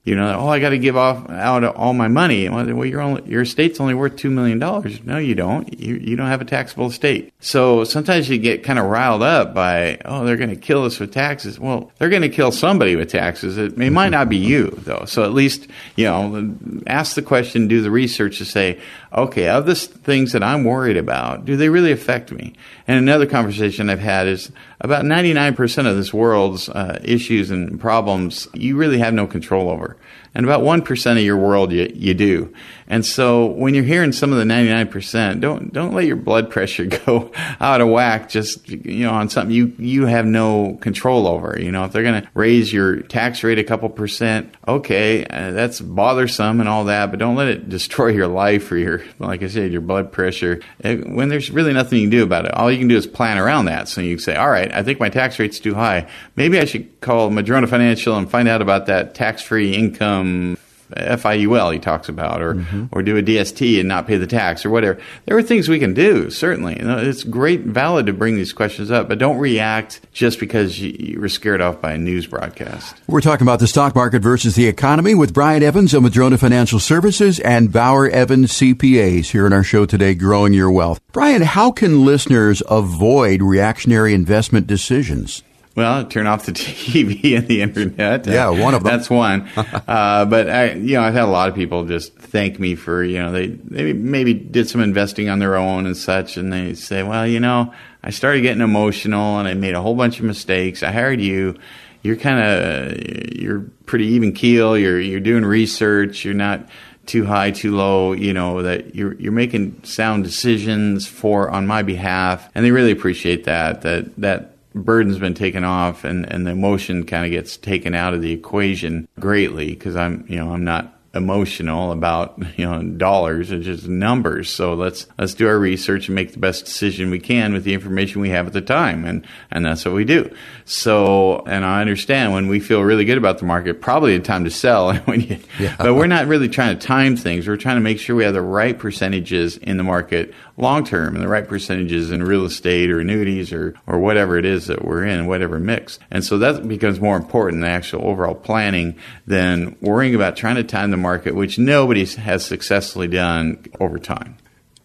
You 0.04 0.16
know, 0.16 0.40
oh, 0.40 0.48
I 0.48 0.60
got 0.60 0.70
to 0.70 0.78
give 0.78 0.96
off 0.96 1.28
out 1.30 1.64
all 1.64 1.94
my 1.94 2.08
money. 2.08 2.48
Well, 2.48 2.86
your 2.86 3.02
only, 3.02 3.30
your 3.30 3.42
estate's 3.42 3.80
only 3.80 3.96
worth 3.96 4.16
$2 4.16 4.32
million. 4.32 4.60
No, 4.60 5.18
you 5.18 5.34
don't. 5.34 5.80
You, 5.80 5.96
you 5.96 6.16
don't 6.16 6.28
have 6.28 6.42
a 6.42 6.46
taxable 6.46 6.88
estate. 6.88 7.34
So 7.40 7.84
sometimes 7.84 8.30
you 8.30 8.38
get 8.38 8.64
kind 8.64 8.78
of 8.78 8.86
riled 8.86 9.24
up 9.24 9.56
by, 9.56 9.98
oh, 10.06 10.24
they're 10.24 10.38
going 10.38 10.52
to 10.52 10.56
kill 10.56 10.86
us 10.86 11.00
with 11.00 11.12
taxes. 11.12 11.60
Well, 11.60 11.92
they're 11.98 12.10
going 12.10 12.22
to 12.22 12.30
kill 12.30 12.52
somebody 12.52 12.96
with 12.96 13.10
taxes. 13.10 13.58
It, 13.58 13.80
it 13.80 13.92
might 13.92 14.10
not 14.10 14.30
be 14.30 14.38
you, 14.38 14.68
though. 14.78 15.06
So 15.06 15.24
at 15.24 15.34
least, 15.34 15.68
you 15.96 16.06
know, 16.06 16.56
ask 16.86 17.16
the 17.16 17.24
question, 17.24 17.68
do 17.68 17.82
the 17.82 17.92
research 17.92 18.38
to 18.38 18.46
say, 18.46 18.80
okay, 19.14 19.50
of 19.50 19.66
the 19.66 19.76
things 19.76 20.32
that 20.32 20.44
I'm 20.44 20.64
worried 20.64 20.98
about, 20.98 21.46
do 21.46 21.58
they 21.58 21.70
really 21.70 21.92
affect 21.92 22.32
me. 22.32 22.54
And 22.88 22.98
another 22.98 23.26
conversation 23.26 23.90
I've 23.90 24.00
had 24.00 24.28
is 24.28 24.52
about 24.80 25.06
99% 25.06 25.90
of 25.90 25.96
this 25.96 26.14
world's 26.14 26.70
uh, 26.70 27.00
issues 27.04 27.52
and 27.52 27.80
problems 27.80 28.48
you 28.54 28.78
really 28.78 29.00
have 29.00 29.14
no 29.14 29.28
control 29.28 29.70
over 29.70 29.98
and 30.34 30.46
about 30.46 30.62
1% 30.62 31.12
of 31.12 31.24
your 31.24 31.38
world 31.38 31.72
you, 31.72 31.92
you 31.94 32.14
do. 32.14 32.54
And 32.92 33.06
so 33.06 33.46
when 33.46 33.74
you're 33.74 33.86
hearing 33.86 34.12
some 34.12 34.34
of 34.34 34.38
the 34.38 34.44
99%, 34.44 35.40
don't, 35.40 35.72
don't 35.72 35.94
let 35.94 36.06
your 36.06 36.18
blood 36.18 36.52
pressure 36.52 36.86
go 37.06 37.32
out 37.62 37.80
of 37.80 37.88
whack 37.88 38.28
just, 38.28 38.68
you 38.68 39.06
know, 39.06 39.12
on 39.12 39.30
something 39.30 39.56
you, 39.56 39.74
you 39.78 40.08
have 40.08 40.26
no 40.26 40.78
control 40.82 41.26
over. 41.26 41.58
You 41.58 41.72
know, 41.72 41.86
if 41.86 41.94
they're 41.94 42.04
going 42.04 42.22
to 42.22 42.28
raise 42.34 42.74
your 42.74 42.98
tax 42.98 43.46
rate 43.46 43.60
a 43.60 43.64
couple 43.64 43.88
percent, 43.88 44.54
okay, 44.68 45.26
uh, 45.26 45.52
that's 45.52 45.80
bothersome 45.80 46.60
and 46.60 46.68
all 46.68 46.84
that, 46.86 47.12
but 47.12 47.20
don't 47.20 47.38
let 47.38 47.48
it 47.48 47.70
destroy 47.70 48.08
your 48.08 48.28
life 48.28 48.70
or 48.70 48.78
your, 48.78 49.02
like 49.20 49.42
I 49.42 49.48
said, 49.48 49.72
your 49.72 49.80
blood 49.80 50.12
pressure. 50.12 50.60
Uh, 50.84 50.96
when 50.96 51.30
there's 51.30 51.50
really 51.50 51.72
nothing 51.72 52.00
you 52.00 52.04
can 52.04 52.12
do 52.12 52.24
about 52.24 52.44
it, 52.44 52.54
all 52.56 52.70
you 52.70 52.78
can 52.78 52.90
do 52.90 52.98
is 52.98 53.08
plan 53.08 53.38
around 53.38 53.66
that. 53.66 53.88
So 53.88 54.02
you 54.02 54.18
can 54.18 54.24
say, 54.24 54.36
all 54.36 54.52
right, 54.52 54.70
I 54.70 54.84
think 54.84 55.00
my 55.00 55.08
tax 55.08 55.40
rate's 55.40 55.62
too 55.62 55.76
high. 55.76 56.10
Maybe 56.36 56.60
I 56.60 56.66
should 56.66 57.00
call 57.00 57.30
Madrona 57.30 57.68
Financial 57.68 58.18
and 58.18 58.30
find 58.30 58.50
out 58.50 58.62
about 58.62 58.88
that 58.88 59.16
tax 59.16 59.42
free 59.42 59.74
income 59.74 60.58
FIUL 60.98 61.74
he 61.74 61.80
talks 61.80 62.10
about, 62.10 62.42
or 62.42 62.56
mm-hmm. 62.56 62.86
or 62.92 63.02
do 63.02 63.18
a 63.18 63.24
DST 63.24 63.80
and 63.80 63.88
not 63.88 64.08
pay 64.08 64.18
the 64.18 64.28
tax, 64.28 64.66
or 64.66 64.70
whatever. 64.70 65.00
There 65.26 65.38
are 65.38 65.44
things 65.44 65.70
we 65.70 65.80
can 65.80 65.94
do. 65.94 66.30
Certainly, 66.30 66.78
it's 66.80 67.24
great, 67.24 67.62
valid 67.62 68.06
to 68.08 68.14
bring 68.14 68.36
these 68.36 68.54
questions 68.54 68.92
up, 68.92 69.08
but 69.08 69.18
don't 69.18 69.38
react 69.38 70.02
just 70.12 70.40
because 70.40 70.80
you, 70.80 71.20
were 71.20 71.30
scared 71.30 71.62
off 71.62 71.82
by 71.82 71.94
a 71.94 71.98
news 71.98 72.28
broadcast. 72.28 72.96
We're 73.08 73.22
talking 73.22 73.46
about 73.46 73.60
the 73.60 73.68
stock 73.68 73.96
market 73.96 74.22
versus 74.22 74.56
the 74.56 74.68
economy 74.68 75.16
with 75.16 75.34
Brian 75.34 75.64
Evans 75.64 75.94
of 75.94 76.04
Madrona 76.04 76.38
Financial 76.38 76.80
Services 76.80 77.40
and 77.40 77.72
Bauer 77.72 78.10
Evans 78.10 78.52
CPAs 78.54 79.32
here 79.32 79.46
in 79.46 79.54
our 79.54 79.64
show 79.64 79.86
today, 79.86 80.16
Growing 80.16 80.54
Your 80.54 80.72
Wealth. 80.72 81.00
Brian, 81.12 81.42
how 81.42 81.72
can 81.72 82.06
listeners 82.06 82.64
avoid 82.70 83.42
reactionary 83.42 84.14
investment 84.14 84.68
decisions? 84.68 85.44
Well, 85.76 86.06
turn 86.06 86.28
off 86.28 86.46
the 86.46 86.52
TV 86.52 87.38
and 87.38 87.48
the 87.48 87.62
internet. 87.62 88.28
Yeah, 88.28 88.50
one 88.50 88.74
of 88.74 88.84
them. 88.84 88.92
That's 88.92 89.10
one. 89.10 89.50
uh, 89.56 90.26
but 90.26 90.50
I, 90.50 90.74
you 90.74 90.96
know, 90.96 91.04
I've 91.04 91.14
had 91.14 91.24
a 91.24 91.28
lot 91.28 91.50
of 91.50 91.56
people 91.56 91.86
just 91.86 92.14
thank 92.16 92.60
me 92.60 92.76
for, 92.76 93.04
you 93.04 93.20
know, 93.20 93.32
they, 93.32 93.48
they 93.48 93.94
maybe 93.94 94.34
did 94.34 94.68
some 94.70 94.82
investing 94.82 95.30
on 95.30 95.40
their 95.40 95.56
own 95.56 95.86
and 95.86 95.96
such, 95.96 96.38
and 96.38 96.52
they 96.52 96.74
say, 96.74 97.04
well, 97.04 97.26
you 97.26 97.40
know, 97.40 97.74
I 98.04 98.10
started 98.10 98.42
getting 98.42 98.62
emotional 98.62 99.40
and 99.40 99.48
I 99.48 99.54
made 99.54 99.76
a 99.76 99.82
whole 99.82 99.96
bunch 99.96 100.20
of 100.20 100.26
mistakes. 100.26 100.84
I 100.84 100.92
hired 100.92 101.22
you. 101.22 101.58
You're 102.04 102.16
kind 102.16 102.40
of, 102.40 103.36
you're 103.36 103.62
pretty 103.86 104.08
even 104.08 104.34
keel. 104.34 104.78
You're, 104.78 105.00
you're 105.00 105.20
doing 105.20 105.46
research. 105.46 106.26
You're 106.26 106.34
not 106.34 106.68
too 107.06 107.26
high, 107.26 107.52
too 107.52 107.76
low, 107.76 108.14
you 108.14 108.34
know, 108.34 108.64
that 108.64 108.96
you're, 108.96 109.14
you're 109.16 109.32
making 109.32 109.84
sound 109.84 110.24
decisions 110.24 111.08
for, 111.08 111.50
on 111.50 111.68
my 111.68 111.84
behalf. 111.84 112.50
And 112.56 112.66
they 112.66 112.72
really 112.72 112.92
appreciate 112.92 113.44
that, 113.46 113.82
that, 113.82 114.16
that, 114.18 114.51
burden's 114.74 115.20
been 115.20 115.34
taken 115.34 115.64
off 115.64 116.04
and, 116.04 116.32
and 116.32 116.46
the 116.46 116.52
emotion 116.52 117.06
kind 117.06 117.26
of 117.26 117.32
gets 117.32 117.58
taken 117.58 117.94
out 117.94 118.14
of 118.14 118.22
the 118.22 118.32
equation 118.32 119.08
greatly 119.20 119.68
because 119.68 119.96
I'm, 119.96 120.26
you 120.28 120.38
know, 120.38 120.52
I'm 120.52 120.64
not 120.64 121.02
emotional 121.14 121.92
about 121.92 122.42
you 122.58 122.66
know 122.66 122.82
dollars 122.84 123.52
it's 123.52 123.66
just 123.66 123.88
numbers. 123.88 124.50
So 124.50 124.74
let's 124.74 125.08
let's 125.18 125.34
do 125.34 125.48
our 125.48 125.60
research 125.60 126.08
and 126.08 126.16
make 126.16 126.34
the 126.34 126.40
best 126.40 126.66
decision 126.66 127.10
we 127.10 127.20
can 127.20 127.54
with 127.54 127.64
the 127.64 127.74
information 127.74 128.22
we 128.22 128.30
have 128.30 128.48
at 128.48 128.54
the 128.54 128.62
time 128.62 129.06
and 129.06 129.26
and 129.50 129.66
that's 129.66 129.84
what 129.84 129.94
we 129.94 130.06
do. 130.06 130.34
So 130.66 131.44
and 131.46 131.66
i 131.66 131.82
understand 131.82 132.34
when 132.34 132.48
we 132.48 132.60
feel 132.60 132.82
really 132.82 133.06
good 133.06 133.18
about 133.18 133.40
the 133.40 133.46
market 133.46 133.82
probably 133.82 134.16
a 134.16 134.20
time 134.20 134.46
to 134.46 134.52
sell 134.52 134.94
when 135.06 135.22
you, 135.22 135.40
yeah. 135.60 135.76
but 135.78 135.96
we're 135.96 136.08
not 136.08 136.28
really 136.28 136.50
trying 136.50 136.78
to 136.78 136.88
time 136.88 137.18
things. 137.18 137.48
We're 137.48 137.58
trying 137.58 137.78
to 137.78 137.82
make 137.82 138.00
sure 138.00 138.16
we 138.16 138.24
have 138.24 138.34
the 138.34 138.42
right 138.42 138.78
percentages 138.78 139.58
in 139.58 139.78
the 139.78 139.84
market 139.84 140.34
long 140.58 140.84
term 140.84 141.16
and 141.16 141.24
the 141.24 141.28
right 141.28 141.48
percentages 141.48 142.12
in 142.12 142.24
real 142.24 142.46
estate 142.46 142.90
or 142.92 143.00
annuities 143.00 143.52
or, 143.52 143.76
or 143.88 144.00
whatever 144.00 144.38
it 144.38 144.46
is 144.46 144.68
that 144.68 144.86
we're 144.86 145.06
in, 145.06 145.28
whatever 145.28 145.60
mix. 145.60 146.00
And 146.10 146.24
so 146.24 146.38
that 146.40 146.68
becomes 146.68 147.00
more 147.00 147.18
important, 147.18 147.62
the 147.62 147.68
actual 147.68 148.06
overall 148.06 148.36
planning, 148.36 148.98
than 149.26 149.76
worrying 149.82 150.16
about 150.16 150.36
trying 150.36 150.56
to 150.56 150.64
time 150.64 150.92
the 150.92 150.98
market, 150.98 151.36
which 151.36 151.58
nobody 151.58 152.06
has 152.06 152.46
successfully 152.46 153.08
done 153.08 153.66
over 153.80 153.98
time. 153.98 154.38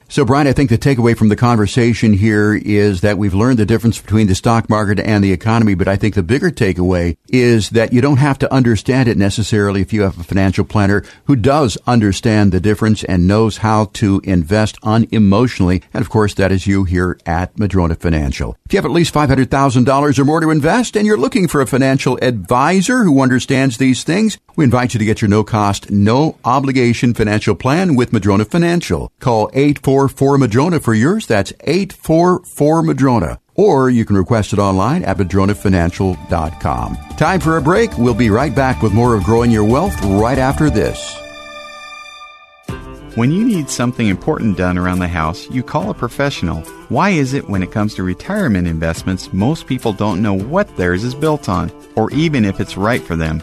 So, 0.09 0.24
Brian, 0.24 0.46
I 0.46 0.52
think 0.52 0.70
the 0.70 0.78
takeaway 0.78 1.16
from 1.16 1.30
the 1.30 1.36
conversation 1.36 2.12
here 2.12 2.54
is 2.54 3.00
that 3.00 3.18
we've 3.18 3.34
learned 3.34 3.59
the 3.59 3.66
difference 3.66 4.00
between 4.00 4.28
the 4.28 4.36
stock 4.36 4.70
market 4.70 5.00
and 5.00 5.22
the 5.22 5.32
economy, 5.32 5.74
but 5.74 5.88
I 5.88 5.96
think 5.96 6.14
the 6.14 6.22
bigger 6.22 6.50
takeaway 6.50 7.16
is 7.28 7.70
that 7.70 7.92
you 7.92 8.00
don't 8.00 8.18
have 8.18 8.38
to 8.38 8.54
understand 8.54 9.09
it 9.09 9.16
necessarily 9.16 9.80
if 9.80 9.92
you 9.92 10.02
have 10.02 10.18
a 10.18 10.22
financial 10.22 10.64
planner 10.64 11.02
who 11.24 11.34
does 11.34 11.76
understand 11.88 12.52
the 12.52 12.61
difference 12.61 13.02
and 13.02 13.26
knows 13.26 13.59
how 13.59 13.86
to 13.94 14.20
invest 14.22 14.80
unemotionally. 14.82 15.82
And 15.92 16.02
of 16.02 16.09
course, 16.09 16.34
that 16.34 16.52
is 16.52 16.68
you 16.68 16.84
here 16.84 17.18
at 17.26 17.59
Madrona 17.59 17.96
Financial. 17.96 18.57
If 18.64 18.74
you 18.74 18.76
have 18.76 18.86
at 18.86 18.92
least 18.92 19.12
$500,000 19.12 20.18
or 20.18 20.24
more 20.24 20.40
to 20.40 20.50
invest 20.50 20.96
and 20.96 21.04
you're 21.04 21.16
looking 21.16 21.48
for 21.48 21.61
a 21.61 21.66
financial 21.66 22.16
advisor 22.22 23.02
who 23.02 23.20
understands 23.20 23.78
these 23.78 24.04
things, 24.04 24.38
we 24.54 24.64
invite 24.64 24.94
you 24.94 24.98
to 24.98 25.04
get 25.04 25.20
your 25.20 25.28
no 25.28 25.42
cost, 25.42 25.90
no 25.90 26.38
obligation 26.44 27.12
financial 27.12 27.57
plan 27.57 27.96
with 27.96 28.12
Madrona 28.12 28.44
Financial. 28.44 29.11
Call 29.18 29.50
844 29.52 29.95
844 30.05 30.38
Madrona 30.38 30.80
for 30.80 30.94
yours. 30.94 31.26
That's 31.26 31.53
844 31.61 32.82
Madrona. 32.82 33.40
Or 33.55 33.88
you 33.88 34.05
can 34.05 34.16
request 34.16 34.53
it 34.53 34.59
online 34.59 35.03
at 35.05 35.16
madronafinancial.com. 35.16 36.97
Time 37.16 37.40
for 37.40 37.57
a 37.57 37.62
break. 37.62 37.97
We'll 37.97 38.14
be 38.14 38.28
right 38.28 38.55
back 38.55 38.82
with 38.82 38.92
more 38.92 39.14
of 39.14 39.24
Growing 39.24 39.51
Your 39.51 39.64
Wealth 39.64 39.99
right 40.05 40.38
after 40.38 40.68
this. 40.68 41.16
When 43.16 43.32
you 43.32 43.47
need 43.47 43.70
something 43.70 44.09
important 44.09 44.59
done 44.59 44.76
around 44.76 44.99
the 44.99 45.09
house, 45.09 45.49
you 45.49 45.62
call 45.62 45.88
a 45.88 45.94
professional. 45.94 46.61
Why 46.90 47.11
is 47.11 47.32
it 47.32 47.49
when 47.49 47.62
it 47.62 47.72
comes 47.72 47.94
to 47.94 48.03
retirement 48.03 48.68
investments, 48.68 49.32
most 49.32 49.66
people 49.66 49.94
don't 49.94 50.20
know 50.20 50.34
what 50.34 50.76
theirs 50.76 51.03
is 51.03 51.14
built 51.14 51.49
on, 51.49 51.72
or 51.94 52.11
even 52.11 52.44
if 52.44 52.61
it's 52.61 52.76
right 52.76 53.01
for 53.01 53.16
them? 53.16 53.42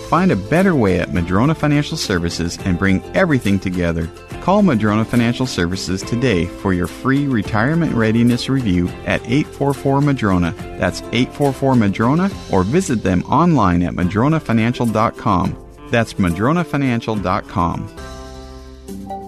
Find 0.11 0.29
a 0.29 0.35
better 0.35 0.75
way 0.75 0.99
at 0.99 1.13
Madrona 1.13 1.55
Financial 1.55 1.95
Services 1.95 2.59
and 2.65 2.77
bring 2.77 3.01
everything 3.15 3.57
together. 3.57 4.09
Call 4.41 4.61
Madrona 4.61 5.05
Financial 5.05 5.45
Services 5.45 6.03
today 6.03 6.47
for 6.47 6.73
your 6.73 6.87
free 6.87 7.27
retirement 7.27 7.93
readiness 7.93 8.49
review 8.49 8.89
at 9.05 9.21
844 9.21 10.01
Madrona. 10.01 10.53
That's 10.77 10.99
844 11.13 11.75
Madrona 11.77 12.29
or 12.51 12.63
visit 12.63 13.03
them 13.03 13.23
online 13.23 13.83
at 13.83 13.93
madronafinancial.com. 13.93 15.55
That's 15.91 16.15
madronafinancial.com. 16.15 17.87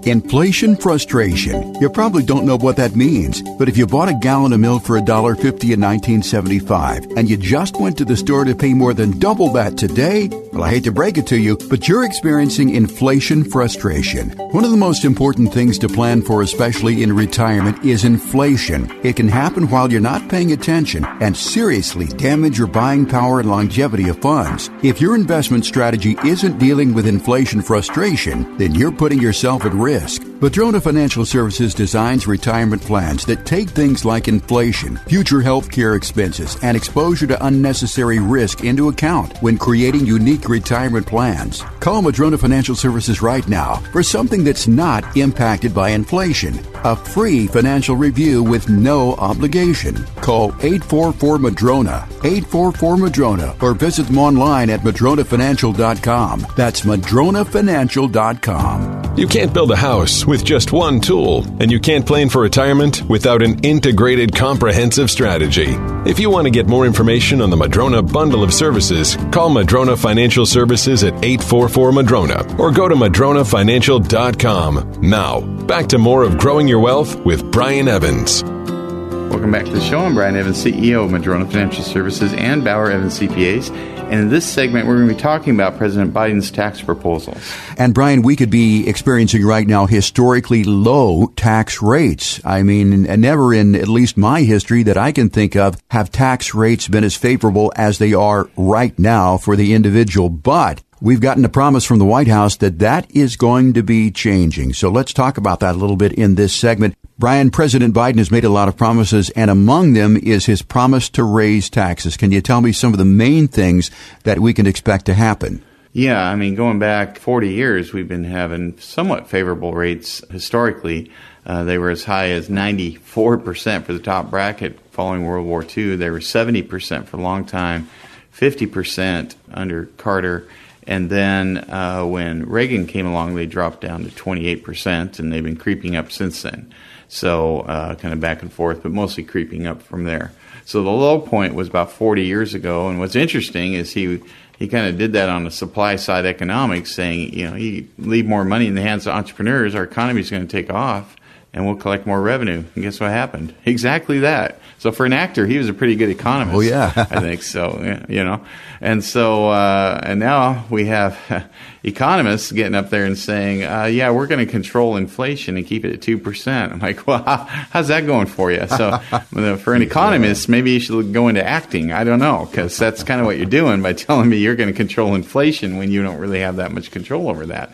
Inflation 0.05 0.75
frustration. 0.75 1.75
You 1.79 1.89
probably 1.89 2.23
don't 2.23 2.45
know 2.45 2.57
what 2.57 2.75
that 2.75 2.93
means, 2.93 3.41
but 3.57 3.69
if 3.69 3.77
you 3.77 3.87
bought 3.87 4.09
a 4.09 4.13
gallon 4.13 4.51
of 4.51 4.59
milk 4.59 4.83
for 4.83 4.99
$1.50 4.99 5.39
in 5.43 5.79
1975 5.79 7.05
and 7.15 7.29
you 7.29 7.37
just 7.37 7.79
went 7.79 7.97
to 7.99 8.05
the 8.05 8.17
store 8.17 8.43
to 8.43 8.53
pay 8.53 8.73
more 8.73 8.93
than 8.93 9.17
double 9.17 9.53
that 9.53 9.77
today, 9.77 10.27
well, 10.51 10.63
I 10.63 10.71
hate 10.71 10.83
to 10.83 10.91
break 10.91 11.17
it 11.17 11.25
to 11.27 11.37
you, 11.37 11.57
but 11.69 11.87
you're 11.87 12.03
experiencing 12.03 12.75
inflation 12.75 13.45
frustration. 13.45 14.31
One 14.51 14.65
of 14.65 14.71
the 14.71 14.77
most 14.77 15.05
important 15.05 15.53
things 15.53 15.79
to 15.79 15.87
plan 15.87 16.21
for, 16.21 16.41
especially 16.41 17.01
in 17.01 17.15
retirement, 17.15 17.85
is 17.85 18.03
inflation. 18.03 18.91
It 19.03 19.15
can 19.15 19.29
happen 19.29 19.69
while 19.69 19.89
you're 19.89 20.01
not 20.01 20.29
paying 20.29 20.51
attention 20.51 21.05
and 21.21 21.35
seriously 21.35 22.07
damage 22.07 22.57
your 22.57 22.67
buying 22.67 23.05
power 23.05 23.39
and 23.39 23.49
longevity 23.49 24.09
of 24.09 24.21
funds. 24.21 24.69
If 24.83 24.99
your 24.99 25.15
investment 25.15 25.63
strategy 25.63 26.17
isn't 26.25 26.59
dealing 26.59 26.93
with 26.93 27.07
inflation 27.07 27.61
frustration, 27.61 28.57
then 28.57 28.75
you're 28.75 28.91
putting 28.91 29.21
yourself 29.21 29.63
at 29.63 29.73
risk 29.73 29.92
risk. 29.93 30.32
Madrona 30.43 30.81
Financial 30.81 31.25
Services 31.25 31.73
designs 31.73 32.27
retirement 32.27 32.81
plans 32.81 33.25
that 33.27 33.45
take 33.45 33.69
things 33.69 34.03
like 34.03 34.27
inflation, 34.27 34.97
future 35.07 35.39
health 35.39 35.71
care 35.71 35.95
expenses, 35.95 36.57
and 36.61 36.75
exposure 36.75 37.25
to 37.25 37.45
unnecessary 37.45 38.19
risk 38.19 38.65
into 38.65 38.89
account 38.89 39.37
when 39.37 39.57
creating 39.57 40.05
unique 40.05 40.49
retirement 40.49 41.07
plans. 41.07 41.61
Call 41.79 42.01
Madrona 42.01 42.37
Financial 42.37 42.75
Services 42.75 43.21
right 43.21 43.47
now 43.47 43.75
for 43.93 44.03
something 44.03 44.43
that's 44.43 44.67
not 44.67 45.15
impacted 45.15 45.73
by 45.73 45.91
inflation. 45.91 46.59
a 46.83 46.95
free 46.95 47.47
financial 47.47 47.95
review 47.95 48.43
with 48.43 48.69
no 48.69 49.15
obligation. 49.15 49.95
Call 50.21 50.49
844 50.61 51.39
Madrona, 51.39 52.07
844 52.23 52.97
Madrona, 52.97 53.55
or 53.61 53.73
visit 53.73 54.05
them 54.07 54.17
online 54.17 54.69
at 54.69 54.81
madronafinancial.com. 54.81 56.45
That's 56.55 56.81
madronafinancial.com. 56.81 59.17
You 59.17 59.27
can't 59.27 59.53
build 59.53 59.71
a 59.71 59.75
house 59.75 60.25
with 60.33 60.43
just 60.43 60.71
one 60.71 60.99
tool, 60.99 61.45
and 61.59 61.71
you 61.71 61.79
can't 61.79 62.07
plan 62.07 62.27
for 62.27 62.41
retirement 62.41 63.07
without 63.07 63.43
an 63.43 63.59
integrated, 63.59 64.33
comprehensive 64.33 65.11
strategy. 65.11 65.75
If 66.09 66.19
you 66.19 66.31
want 66.31 66.45
to 66.45 66.49
get 66.49 66.65
more 66.65 66.87
information 66.87 67.39
on 67.39 67.51
the 67.51 67.55
Madrona 67.55 68.01
bundle 68.01 68.41
of 68.41 68.51
services, 68.51 69.15
call 69.31 69.49
Madrona 69.49 69.95
Financial 69.95 70.47
Services 70.47 71.03
at 71.03 71.13
844 71.23 71.91
Madrona 71.91 72.57
or 72.57 72.71
go 72.71 72.87
to 72.87 72.95
madronafinancial.com. 72.95 75.01
Now, 75.01 75.41
back 75.67 75.85
to 75.89 75.99
more 75.99 76.23
of 76.23 76.39
Growing 76.39 76.67
Your 76.67 76.79
Wealth 76.79 77.15
with 77.17 77.51
Brian 77.51 77.87
Evans. 77.87 78.43
Welcome 78.43 79.51
back 79.51 79.65
to 79.65 79.71
the 79.71 79.81
show. 79.81 79.99
I'm 79.99 80.15
Brian 80.15 80.35
Evans, 80.35 80.63
CEO 80.63 81.05
of 81.05 81.11
Madrona 81.11 81.45
Financial 81.45 81.83
Services 81.83 82.33
and 82.33 82.63
Bauer 82.63 82.89
Evans 82.89 83.19
CPAs. 83.19 83.69
And 84.03 84.21
in 84.21 84.29
this 84.29 84.45
segment, 84.45 84.87
we're 84.87 84.97
going 84.97 85.07
to 85.07 85.15
be 85.15 85.19
talking 85.19 85.55
about 85.55 85.77
President 85.77 86.13
Biden's 86.13 86.51
tax 86.51 86.81
proposals. 86.81 87.37
And 87.77 87.93
Brian, 87.93 88.21
we 88.21 88.35
could 88.35 88.51
be 88.51 88.87
experiencing 88.87 89.43
right 89.43 89.65
now 89.65 89.85
historically 89.87 90.63
low 90.63 91.27
tax 91.35 91.81
rates. 91.81 92.39
I 92.45 92.61
mean, 92.63 93.09
uh, 93.09 93.15
never 93.15 93.53
in 93.53 93.75
at 93.75 93.87
least 93.87 94.15
my 94.15 94.41
history 94.41 94.83
that 94.83 94.97
I 94.97 95.11
can 95.11 95.29
think 95.29 95.55
of 95.55 95.81
have 95.89 96.11
tax 96.11 96.53
rates 96.53 96.87
been 96.87 97.03
as 97.03 97.15
favorable 97.15 97.73
as 97.75 97.97
they 97.97 98.13
are 98.13 98.49
right 98.55 98.97
now 98.99 99.37
for 99.37 99.55
the 99.55 99.73
individual. 99.73 100.29
But 100.29 100.83
We've 101.03 101.19
gotten 101.19 101.43
a 101.43 101.49
promise 101.49 101.83
from 101.83 101.99
the 101.99 102.05
White 102.05 102.29
House 102.29 102.55
that 102.55 102.79
that 102.79 103.13
is 103.13 103.35
going 103.35 103.73
to 103.73 103.83
be 103.83 104.09
changing. 104.09 104.71
So 104.71 104.89
let's 104.89 105.11
talk 105.11 105.37
about 105.37 105.59
that 105.59 105.75
a 105.75 105.77
little 105.77 105.97
bit 105.97 106.13
in 106.13 106.35
this 106.35 106.55
segment. 106.55 106.95
Brian, 107.19 107.51
President 107.51 107.93
Biden 107.93 108.19
has 108.19 108.31
made 108.31 108.45
a 108.45 108.49
lot 108.49 108.69
of 108.69 108.77
promises, 108.77 109.29
and 109.31 109.51
among 109.51 109.95
them 109.95 110.15
is 110.15 110.45
his 110.45 110.61
promise 110.61 111.09
to 111.09 111.25
raise 111.25 111.69
taxes. 111.69 112.15
Can 112.15 112.31
you 112.31 112.39
tell 112.39 112.61
me 112.61 112.71
some 112.71 112.93
of 112.93 112.99
the 112.99 113.03
main 113.03 113.49
things 113.49 113.91
that 114.23 114.39
we 114.39 114.53
can 114.53 114.65
expect 114.65 115.05
to 115.07 115.13
happen? 115.13 115.61
Yeah, 115.91 116.23
I 116.23 116.37
mean, 116.37 116.55
going 116.55 116.79
back 116.79 117.19
40 117.19 117.49
years, 117.49 117.91
we've 117.91 118.07
been 118.07 118.23
having 118.23 118.79
somewhat 118.79 119.27
favorable 119.27 119.73
rates 119.73 120.23
historically. 120.31 121.11
Uh, 121.45 121.65
they 121.65 121.77
were 121.77 121.89
as 121.89 122.05
high 122.05 122.29
as 122.29 122.47
94% 122.47 123.83
for 123.83 123.91
the 123.91 123.99
top 123.99 124.29
bracket 124.29 124.79
following 124.91 125.25
World 125.25 125.47
War 125.47 125.65
II. 125.65 125.97
They 125.97 126.09
were 126.09 126.19
70% 126.19 127.07
for 127.07 127.17
a 127.17 127.21
long 127.21 127.43
time, 127.43 127.89
50% 128.33 129.35
under 129.51 129.87
Carter 129.97 130.47
and 130.87 131.09
then 131.09 131.57
uh, 131.69 132.05
when 132.05 132.47
Reagan 132.47 132.87
came 132.87 133.05
along, 133.05 133.35
they 133.35 133.45
dropped 133.45 133.81
down 133.81 134.03
to 134.03 134.09
28%, 134.09 135.19
and 135.19 135.31
they've 135.31 135.43
been 135.43 135.57
creeping 135.57 135.95
up 135.95 136.11
since 136.11 136.41
then. 136.41 136.73
So 137.07 137.61
uh, 137.61 137.95
kind 137.95 138.13
of 138.13 138.19
back 138.19 138.41
and 138.41 138.51
forth, 138.51 138.83
but 138.83 138.91
mostly 138.91 139.23
creeping 139.23 139.67
up 139.67 139.81
from 139.81 140.03
there. 140.03 140.31
So 140.65 140.83
the 140.83 140.89
low 140.89 141.19
point 141.19 141.55
was 141.55 141.67
about 141.67 141.91
40 141.91 142.25
years 142.25 142.53
ago. 142.53 142.89
And 142.89 142.99
what's 142.99 143.15
interesting 143.15 143.73
is 143.73 143.91
he 143.91 144.21
he 144.57 144.67
kind 144.67 144.87
of 144.87 144.97
did 144.97 145.13
that 145.13 145.29
on 145.29 145.43
the 145.43 145.51
supply 145.51 145.95
side 145.95 146.25
economics, 146.25 146.93
saying, 146.93 147.33
you 147.33 147.49
know, 147.49 147.55
you 147.55 147.87
leave 147.97 148.25
more 148.25 148.45
money 148.45 148.67
in 148.67 148.75
the 148.75 148.81
hands 148.81 149.07
of 149.07 149.13
entrepreneurs, 149.13 149.75
our 149.75 149.83
economy 149.83 150.21
is 150.21 150.29
going 150.29 150.47
to 150.47 150.51
take 150.51 150.71
off 150.71 151.15
and 151.53 151.65
we'll 151.65 151.75
collect 151.75 152.07
more 152.07 152.21
revenue. 152.21 152.63
And 152.73 152.83
guess 152.83 152.99
what 152.99 153.09
happened? 153.09 153.53
Exactly 153.65 154.19
that. 154.19 154.59
So 154.83 154.91
for 154.91 155.05
an 155.05 155.13
actor, 155.13 155.47
he 155.47 155.57
was 155.57 155.69
a 155.69 155.73
pretty 155.73 155.95
good 155.95 156.09
economist. 156.09 156.57
Oh 156.57 156.59
yeah, 156.59 156.91
I 156.97 157.21
think 157.21 157.41
so. 157.41 158.03
You 158.09 158.25
know, 158.25 158.45
and 158.81 159.01
so 159.01 159.47
uh, 159.47 160.01
and 160.03 160.19
now 160.19 160.65
we 160.69 160.87
have 160.87 161.17
economists 161.83 162.51
getting 162.51 162.75
up 162.75 162.89
there 162.89 163.05
and 163.05 163.17
saying, 163.17 163.63
uh, 163.63 163.85
"Yeah, 163.85 164.09
we're 164.09 164.27
going 164.27 164.45
to 164.45 164.51
control 164.51 164.97
inflation 164.97 165.55
and 165.55 165.65
keep 165.65 165.85
it 165.85 165.93
at 165.93 166.01
two 166.01 166.17
percent." 166.17 166.73
I'm 166.73 166.79
like, 166.79 167.07
"Well, 167.07 167.23
how, 167.23 167.45
how's 167.45 167.87
that 167.87 168.05
going 168.05 168.27
for 168.27 168.51
you?" 168.51 168.67
So 168.67 168.97
for 169.63 169.73
an 169.73 169.83
economist, 169.83 170.49
maybe 170.49 170.71
you 170.71 170.81
should 170.81 171.13
go 171.13 171.29
into 171.29 171.47
acting. 171.47 171.93
I 171.93 172.03
don't 172.03 172.19
know 172.19 172.45
because 172.51 172.77
that's 172.77 173.05
kind 173.05 173.21
of 173.21 173.25
what 173.25 173.37
you're 173.37 173.45
doing 173.45 173.81
by 173.81 173.93
telling 173.93 174.27
me 174.27 174.35
you're 174.35 174.57
going 174.57 174.67
to 174.67 174.75
control 174.75 175.15
inflation 175.15 175.77
when 175.77 175.91
you 175.91 176.03
don't 176.03 176.17
really 176.17 176.41
have 176.41 176.57
that 176.57 176.73
much 176.73 176.91
control 176.91 177.29
over 177.29 177.45
that 177.45 177.71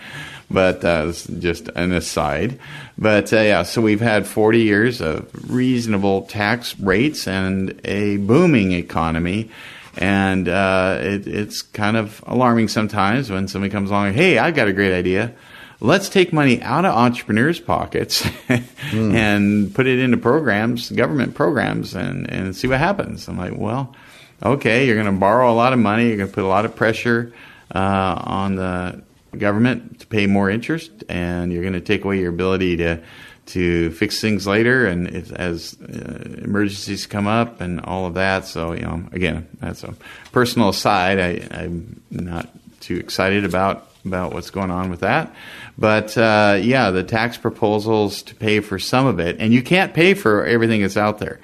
but 0.52 0.84
uh, 0.84 1.12
just 1.40 1.70
an 1.76 1.92
aside. 1.92 2.60
But 3.00 3.32
uh, 3.32 3.38
yeah, 3.38 3.64
so 3.64 3.82
we've 3.82 4.02
had 4.02 4.28
40 4.28 4.60
years 4.60 5.00
of 5.00 5.30
reasonable 5.50 6.24
tax 6.24 6.78
rates 6.78 7.30
and 7.30 7.80
a 7.86 8.18
booming 8.18 8.74
economy. 8.74 9.50
And 9.98 10.50
uh, 10.50 10.98
it, 11.00 11.26
it's 11.26 11.62
kind 11.62 11.96
of 11.96 12.22
alarming 12.28 12.68
sometimes 12.68 13.30
when 13.30 13.48
somebody 13.48 13.72
comes 13.72 13.90
along, 13.90 14.14
hey, 14.14 14.38
I've 14.38 14.54
got 14.54 14.68
a 14.68 14.74
great 14.74 14.94
idea. 14.94 15.34
Let's 15.80 16.10
take 16.10 16.34
money 16.34 16.62
out 16.62 16.84
of 16.84 16.94
entrepreneurs' 16.94 17.62
pockets 17.62 18.22
mm. 18.50 19.16
and 19.16 19.74
put 19.74 19.88
it 19.88 20.00
into 20.00 20.18
programs, 20.18 20.92
government 20.92 21.36
programs, 21.36 21.96
and, 21.96 22.30
and 22.30 22.54
see 22.54 22.68
what 22.68 22.80
happens. 22.80 23.30
I'm 23.30 23.38
like, 23.38 23.54
well, 23.56 23.96
okay, 24.44 24.86
you're 24.86 25.02
going 25.02 25.14
to 25.14 25.18
borrow 25.18 25.50
a 25.50 25.56
lot 25.56 25.72
of 25.72 25.80
money, 25.80 26.10
you're 26.10 26.18
going 26.18 26.30
to 26.30 26.36
put 26.36 26.44
a 26.44 26.48
lot 26.48 26.66
of 26.66 26.76
pressure 26.76 27.32
uh, 27.74 28.22
on 28.26 28.56
the 28.56 29.02
government 29.38 30.00
to 30.00 30.08
pay 30.08 30.28
more 30.28 30.50
interest, 30.50 30.92
and 31.10 31.52
you're 31.52 31.62
going 31.62 31.74
to 31.74 31.82
take 31.82 32.04
away 32.06 32.20
your 32.20 32.30
ability 32.30 32.78
to 32.78 33.02
to 33.48 33.90
fix 33.92 34.22
things 34.22 34.46
later, 34.46 34.86
and 34.86 35.08
if, 35.08 35.32
as 35.32 35.76
uh, 35.82 36.42
emergencies 36.44 37.08
come 37.08 37.26
up 37.26 37.62
and 37.62 37.82
all 37.82 38.06
of 38.06 38.14
that. 38.14 38.46
So 38.46 38.74
you 38.74 38.82
know, 38.82 39.04
again, 39.12 39.48
that's 39.60 39.84
a 39.84 39.96
personal 40.32 40.70
aside. 40.70 41.20
I, 41.20 41.64
am 41.64 42.02
not 42.12 42.48
too 42.80 42.98
excited 42.98 43.46
about 43.46 43.88
about 44.06 44.34
what's 44.34 44.52
going 44.52 44.72
on 44.72 44.90
with 44.90 45.02
that, 45.02 45.34
but 45.78 46.18
uh, 46.18 46.60
yeah, 46.62 46.92
the 46.92 47.04
tax 47.04 47.38
proposals 47.38 48.22
to 48.24 48.36
pay 48.36 48.60
for 48.60 48.78
some 48.78 49.08
of 49.08 49.20
it, 49.20 49.38
and 49.40 49.54
you 49.54 49.64
can't 49.64 49.94
pay 49.94 50.14
for 50.14 50.46
everything 50.46 50.82
that's 50.82 50.98
out 50.98 51.18
there. 51.20 51.40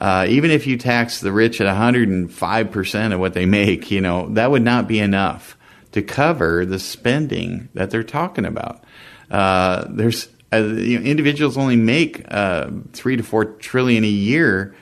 Uh, 0.00 0.24
even 0.30 0.50
if 0.50 0.66
you 0.66 0.78
tax 0.78 1.20
the 1.20 1.30
rich 1.30 1.60
at 1.60 1.66
105% 1.66 3.12
of 3.12 3.20
what 3.20 3.34
they 3.34 3.44
make, 3.44 3.90
you 3.90 4.00
know, 4.00 4.30
that 4.30 4.50
would 4.50 4.62
not 4.62 4.88
be 4.88 4.98
enough 4.98 5.58
to 5.92 6.02
cover 6.02 6.64
the 6.64 6.78
spending 6.78 7.68
that 7.74 7.90
they're 7.90 8.02
talking 8.02 8.44
about. 8.44 8.84
Uh, 9.30 9.86
there's 9.88 10.28
uh, 10.52 10.58
you 10.58 10.98
know, 10.98 11.04
individuals 11.04 11.56
only 11.56 11.76
make 11.76 12.24
uh, 12.32 12.70
three 12.92 13.16
to 13.16 13.22
four 13.22 13.44
trillion 13.44 14.04
a 14.04 14.08
year 14.08 14.74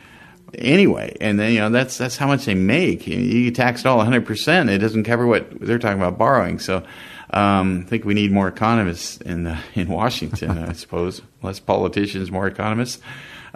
anyway, 0.54 1.14
and 1.20 1.38
then 1.38 1.52
you 1.52 1.60
know 1.60 1.70
that's 1.70 1.98
that's 1.98 2.16
how 2.16 2.26
much 2.26 2.46
they 2.46 2.54
make. 2.54 3.06
You, 3.06 3.18
you 3.18 3.50
tax 3.50 3.80
it 3.80 3.86
all 3.86 3.98
100 3.98 4.24
percent, 4.24 4.70
it 4.70 4.78
doesn't 4.78 5.04
cover 5.04 5.26
what 5.26 5.60
they're 5.60 5.78
talking 5.78 6.00
about 6.00 6.18
borrowing. 6.18 6.58
So. 6.58 6.84
Um, 7.30 7.82
I 7.84 7.88
think 7.90 8.06
we 8.06 8.14
need 8.14 8.32
more 8.32 8.48
economists 8.48 9.18
in 9.18 9.54
in 9.74 9.88
Washington, 9.88 10.50
I 10.56 10.72
suppose. 10.72 11.20
Less 11.42 11.60
politicians, 11.60 12.30
more 12.30 12.46
economists. 12.46 13.02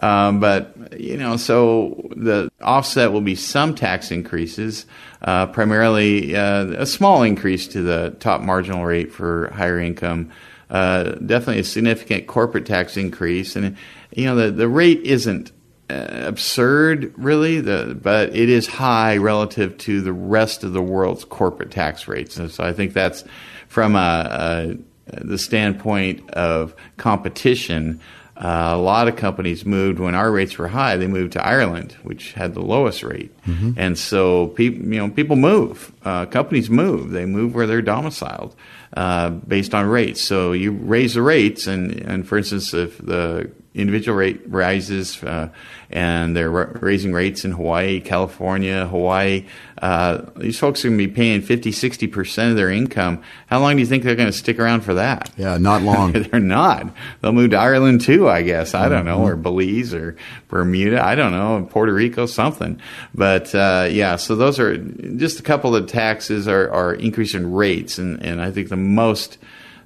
Um, 0.03 0.41
but 0.41 0.99
you 1.01 1.17
know, 1.17 1.37
so 1.37 2.11
the 2.17 2.51
offset 2.61 3.13
will 3.13 3.21
be 3.21 3.37
some 3.37 3.75
tax 3.75 4.11
increases, 4.11 4.85
uh, 5.23 5.47
primarily 5.47 6.35
uh, 6.35 6.67
a 6.83 6.87
small 6.87 7.23
increase 7.23 7.69
to 7.69 7.83
the 7.83 8.17
top 8.19 8.41
marginal 8.41 8.85
rate 8.85 9.13
for 9.13 9.51
higher 9.53 9.79
income. 9.79 10.31
Uh, 10.69 11.13
definitely 11.13 11.61
a 11.61 11.65
significant 11.65 12.27
corporate 12.27 12.67
tax 12.67 12.97
increase, 12.97 13.55
and 13.55 13.77
you 14.11 14.25
know 14.27 14.35
the 14.35 14.51
the 14.51 14.69
rate 14.69 15.01
isn't 15.03 15.53
uh, 15.93 16.25
absurd, 16.27 17.13
really, 17.19 17.61
the, 17.61 17.97
but 18.01 18.35
it 18.35 18.49
is 18.49 18.67
high 18.67 19.17
relative 19.19 19.77
to 19.77 20.01
the 20.01 20.13
rest 20.13 20.65
of 20.65 20.73
the 20.73 20.81
world's 20.81 21.25
corporate 21.25 21.71
tax 21.71 22.09
rates. 22.09 22.39
And 22.39 22.51
so 22.51 22.65
I 22.65 22.73
think 22.73 22.95
that's 22.95 23.25
from 23.69 23.95
a, 23.95 24.79
a, 25.11 25.23
the 25.25 25.37
standpoint 25.37 26.31
of 26.31 26.75
competition. 26.97 28.01
Uh, 28.43 28.73
a 28.75 28.77
lot 28.77 29.07
of 29.07 29.15
companies 29.15 29.65
moved 29.65 30.01
when 30.01 30.17
our 30.17 30.33
rates 30.33 30.59
were 30.59 30.67
high. 30.67 30.97
They 30.97 31.07
moved 31.07 31.35
to 31.35 31.47
Ireland, 31.47 31.93
which 32.03 32.33
had 32.33 32.55
the 32.55 32.61
lowest 32.61 33.05
rate, 33.05 33.31
mm-hmm. 33.47 33.75
and 33.77 33.97
so 33.97 34.49
people, 34.49 34.83
you 34.83 34.99
know, 34.99 35.11
people 35.11 35.37
move. 35.37 35.93
Uh, 36.05 36.27
companies 36.27 36.69
move. 36.69 37.11
They 37.11 37.25
move 37.25 37.55
where 37.55 37.69
they're 37.69 37.83
domiciled 37.83 38.57
uh, 38.97 39.31
based 39.31 39.77
on 39.77 39.87
rates. 39.87 40.23
So 40.23 40.51
you 40.51 40.73
raise 40.73 41.15
the 41.15 41.23
rates, 41.23 41.69
and 41.69 41.93
and 41.93 42.27
for 42.27 42.37
instance, 42.37 42.75
if 42.75 42.99
the 42.99 43.53
individual 43.75 44.17
rate 44.17 44.43
rises, 44.47 45.23
uh, 45.23 45.49
and 45.91 46.37
they're 46.37 46.51
raising 46.51 47.13
rates 47.13 47.45
in 47.45 47.53
Hawaii, 47.53 48.01
California, 48.01 48.87
Hawaii. 48.87 49.47
Uh, 49.81 50.27
these 50.37 50.59
folks 50.59 50.85
are 50.85 50.89
going 50.89 50.99
to 50.99 51.07
be 51.07 51.13
paying 51.13 51.41
50, 51.41 51.71
60% 51.71 52.51
of 52.51 52.57
their 52.57 52.71
income. 52.71 53.23
How 53.47 53.61
long 53.61 53.77
do 53.77 53.81
you 53.81 53.87
think 53.87 54.05
they're 54.05 54.15
going 54.15 54.31
to 54.31 54.37
stick 54.37 54.59
around 54.59 54.83
for 54.83 54.95
that? 54.95 55.31
Yeah, 55.37 55.57
not 55.59 55.83
long. 55.93 56.13
they're 56.13 56.41
not. 56.41 56.95
They'll 57.21 57.33
move 57.33 57.51
to 57.51 57.57
Ireland 57.57 58.03
too, 58.03 58.29
I 58.29 58.43
guess. 58.43 58.75
I 58.75 58.89
don't 58.89 59.05
know, 59.05 59.19
mm-hmm. 59.19 59.33
or 59.33 59.37
Belize 59.37 59.95
or 59.95 60.17
Bermuda. 60.49 61.05
I 61.05 61.15
don't 61.15 61.33
know, 61.33 61.67
Puerto 61.71 61.93
Rico, 61.93 62.27
something. 62.27 62.81
But 63.15 63.55
uh, 63.55 63.89
yeah, 63.91 64.17
so 64.17 64.37
those 64.37 64.59
are 64.59 64.77
just 64.77 65.41
a 65.41 65.43
couple 65.43 65.75
of 65.75 65.87
taxes 65.87 66.47
are, 66.47 66.71
are 66.71 66.95
increasing 66.95 67.53
rates, 67.53 67.99
and, 67.99 68.23
and 68.23 68.41
I 68.41 68.51
think 68.51 68.69
the 68.69 68.77
most 68.77 69.39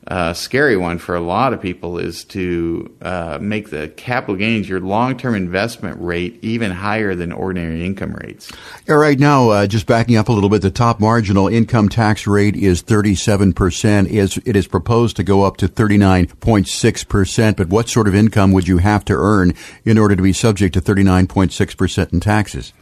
uh, 0.08 0.32
scary 0.32 0.76
one 0.76 0.98
for 0.98 1.16
a 1.16 1.20
lot 1.20 1.52
of 1.52 1.60
people 1.60 1.98
is 1.98 2.24
to 2.24 2.94
uh, 3.02 3.38
make 3.40 3.70
the 3.70 3.88
capital 3.88 4.36
gains, 4.36 4.68
your 4.68 4.80
long 4.80 5.16
term 5.16 5.34
investment 5.34 6.00
rate, 6.00 6.38
even 6.42 6.70
higher 6.70 7.14
than 7.14 7.32
ordinary 7.32 7.84
income 7.84 8.12
rates. 8.14 8.52
Yeah, 8.86 8.94
right 8.94 9.18
now, 9.18 9.50
uh, 9.50 9.66
just 9.66 9.86
backing 9.86 10.16
up 10.16 10.28
a 10.28 10.32
little 10.32 10.48
bit, 10.48 10.62
the 10.62 10.70
top 10.70 11.00
marginal 11.00 11.48
income 11.48 11.88
tax 11.88 12.26
rate 12.26 12.54
is 12.54 12.82
37%. 12.82 14.06
Is 14.06 14.38
It 14.44 14.54
is 14.54 14.68
proposed 14.68 15.16
to 15.16 15.24
go 15.24 15.42
up 15.42 15.56
to 15.56 15.68
39.6%. 15.68 17.56
But 17.56 17.68
what 17.68 17.88
sort 17.88 18.06
of 18.06 18.14
income 18.14 18.52
would 18.52 18.68
you 18.68 18.78
have 18.78 19.04
to 19.06 19.14
earn 19.14 19.54
in 19.84 19.98
order 19.98 20.14
to 20.14 20.22
be 20.22 20.32
subject 20.32 20.74
to 20.74 20.80
39.6% 20.80 22.12
in 22.12 22.20
taxes? 22.20 22.72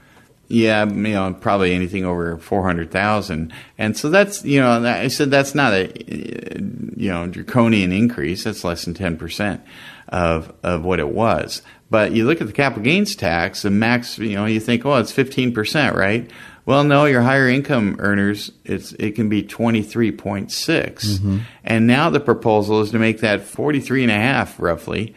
Yeah, 0.54 0.84
you 0.84 0.94
know, 0.94 1.34
probably 1.34 1.74
anything 1.74 2.04
over 2.04 2.38
four 2.38 2.62
hundred 2.62 2.92
thousand, 2.92 3.52
and 3.76 3.96
so 3.96 4.08
that's 4.08 4.44
you 4.44 4.60
know, 4.60 4.84
I 4.84 5.08
said 5.08 5.28
that's 5.28 5.52
not 5.52 5.72
a 5.72 5.90
you 6.96 7.10
know 7.10 7.26
draconian 7.26 7.90
increase. 7.90 8.44
That's 8.44 8.62
less 8.62 8.84
than 8.84 8.94
ten 8.94 9.16
percent 9.16 9.62
of 10.10 10.54
of 10.62 10.84
what 10.84 11.00
it 11.00 11.08
was. 11.08 11.62
But 11.90 12.12
you 12.12 12.24
look 12.24 12.40
at 12.40 12.46
the 12.46 12.52
capital 12.52 12.84
gains 12.84 13.16
tax, 13.16 13.62
the 13.62 13.70
max, 13.70 14.16
you 14.16 14.36
know, 14.36 14.46
you 14.46 14.60
think, 14.60 14.86
oh, 14.86 14.94
it's 14.94 15.10
fifteen 15.10 15.52
percent, 15.52 15.96
right? 15.96 16.30
Well, 16.66 16.84
no, 16.84 17.04
your 17.04 17.22
higher 17.22 17.48
income 17.48 17.96
earners, 17.98 18.52
it's 18.64 18.92
it 18.92 19.16
can 19.16 19.28
be 19.28 19.42
twenty 19.42 19.82
three 19.82 20.12
point 20.12 20.52
six, 20.52 21.04
mm-hmm. 21.04 21.38
and 21.64 21.88
now 21.88 22.10
the 22.10 22.20
proposal 22.20 22.80
is 22.80 22.92
to 22.92 23.00
make 23.00 23.22
that 23.22 23.42
forty 23.42 23.80
three 23.80 24.04
and 24.04 24.12
a 24.12 24.14
half, 24.14 24.60
roughly 24.60 25.16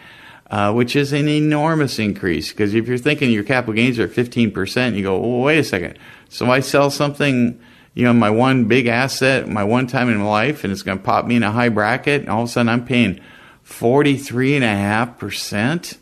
uh, 0.50 0.74
which 0.74 0.96
is 0.96 1.12
an 1.14 1.28
enormous 1.28 2.00
increase. 2.00 2.50
Because 2.52 2.74
if 2.74 2.88
you're 2.88 2.98
thinking 2.98 3.30
your 3.32 3.44
capital 3.44 3.74
gains 3.74 4.00
are 4.00 4.08
15%, 4.08 4.96
you 4.96 5.04
go, 5.04 5.20
well, 5.20 5.42
wait 5.42 5.60
a 5.60 5.64
second. 5.64 6.00
So 6.30 6.50
I 6.50 6.62
sell 6.62 6.90
something, 6.90 7.60
you 7.94 8.06
know, 8.06 8.14
my 8.14 8.30
one 8.30 8.64
big 8.66 8.88
asset, 8.88 9.50
my 9.50 9.64
one 9.64 9.88
time 9.88 10.10
in 10.10 10.24
life, 10.24 10.64
and 10.64 10.72
it's 10.72 10.84
going 10.84 10.98
to 10.98 11.04
pop 11.04 11.26
me 11.26 11.36
in 11.36 11.44
a 11.44 11.52
high 11.52 11.68
bracket, 11.70 12.22
and 12.22 12.30
all 12.30 12.44
of 12.44 12.50
a 12.50 12.52
sudden 12.52 12.70
I'm 12.70 12.86
paying 12.86 13.20
43.5% 13.66 15.98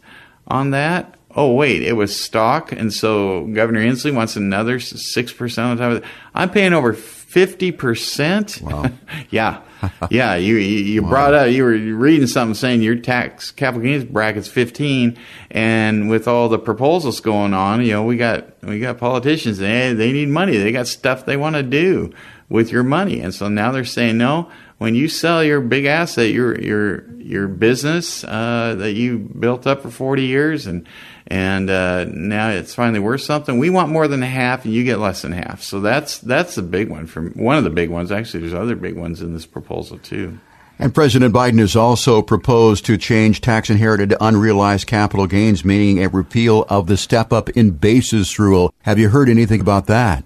on 0.48 0.70
that. 0.72 1.12
Oh, 1.38 1.54
wait, 1.54 1.82
it 1.82 1.91
was 1.93 2.18
stock, 2.18 2.72
and 2.72 2.93
so 2.93 3.46
Governor 3.48 3.82
Inslee 3.82 4.16
wants 4.16 4.38
another 4.38 4.80
6% 4.80 5.66
on 5.66 5.78
top 5.78 5.91
of 5.91 5.98
it. 5.98 6.06
I'm 6.34 6.50
paying 6.50 6.72
over 6.72 6.93
50%. 7.36 8.62
Wow. 8.62 8.92
yeah 9.30 9.62
yeah, 10.10 10.36
you 10.36 10.56
you, 10.56 11.04
wow. 11.04 11.10
brought 11.10 11.34
up 11.34 11.50
you 11.50 11.64
were 11.64 11.72
reading 11.72 12.28
something 12.28 12.56
saying 12.56 12.82
your 12.82 12.96
tax 12.96 13.52
capital 13.52 13.82
gains 13.82 14.06
bracket's 14.06 14.48
15 14.48 15.18
and 15.52 16.10
with 16.10 16.28
all 16.28 16.50
the 16.50 16.60
proposals 16.60 17.20
going 17.20 17.54
on, 17.54 17.84
you 17.84 17.92
know, 17.92 18.04
we 18.04 18.18
got 18.18 18.64
we 18.64 18.80
got 18.80 18.98
politicians 18.98 19.58
they 19.58 19.94
they 19.94 20.12
need 20.12 20.30
money. 20.30 20.58
They 20.58 20.72
got 20.72 20.88
stuff 20.88 21.26
they 21.26 21.38
want 21.38 21.56
to 21.56 21.64
do 21.64 22.12
with 22.50 22.72
your 22.72 22.84
money. 22.84 23.20
And 23.20 23.34
so 23.34 23.48
now 23.48 23.72
they're 23.72 23.86
saying 23.86 24.18
no, 24.18 24.50
when 24.78 24.96
you 24.96 25.08
sell 25.08 25.44
your 25.44 25.62
big 25.62 25.86
asset, 25.86 26.30
your 26.30 26.60
your 26.60 27.12
your 27.18 27.48
business 27.48 28.24
uh, 28.24 28.76
that 28.78 28.94
you 28.94 29.18
built 29.18 29.66
up 29.66 29.82
for 29.82 29.90
40 29.90 30.24
years 30.24 30.68
and 30.68 30.88
and 31.28 31.70
uh, 31.70 32.06
now 32.06 32.50
it's 32.50 32.76
finally 32.76 33.00
worth 33.00 33.22
something. 33.22 33.58
We 33.58 33.70
want 33.70 33.90
more 33.90 34.08
than 34.08 34.22
a 34.22 34.28
half, 34.28 34.66
and 34.66 34.74
you 34.74 34.84
get 34.84 35.00
less 35.00 35.22
than 35.22 35.32
half. 35.32 35.64
So 35.64 35.80
that's 35.80 36.20
that's 36.20 36.56
the 36.56 36.62
big 36.62 36.90
one. 36.90 37.08
From 37.08 37.32
one 37.32 37.58
of 37.58 37.64
the 37.64 37.70
big 37.70 37.90
ones. 37.90 38.12
Actually, 38.12 38.42
there's 38.42 38.54
other 38.54 38.76
big 38.76 38.96
ones 38.96 39.22
in 39.22 39.34
this 39.34 39.46
proposal 39.46 39.98
too. 39.98 40.40
And 40.78 40.94
President 40.94 41.34
Biden 41.34 41.60
has 41.60 41.76
also 41.76 42.22
proposed 42.22 42.86
to 42.86 42.98
change 42.98 43.40
tax 43.40 43.70
inherited 43.70 44.14
unrealized 44.20 44.88
capital 44.88 45.26
gains, 45.26 45.64
meaning 45.64 46.04
a 46.04 46.10
repeal 46.10 46.66
of 46.68 46.88
the 46.88 46.98
step 46.98 47.32
up 47.32 47.50
in 47.52 47.72
basis 47.72 48.38
rule. 48.38 48.74
Have 48.82 49.00
you 49.00 49.10
heard 49.10 49.30
anything 49.30 49.62
about 49.62 49.88
that? 49.88 50.26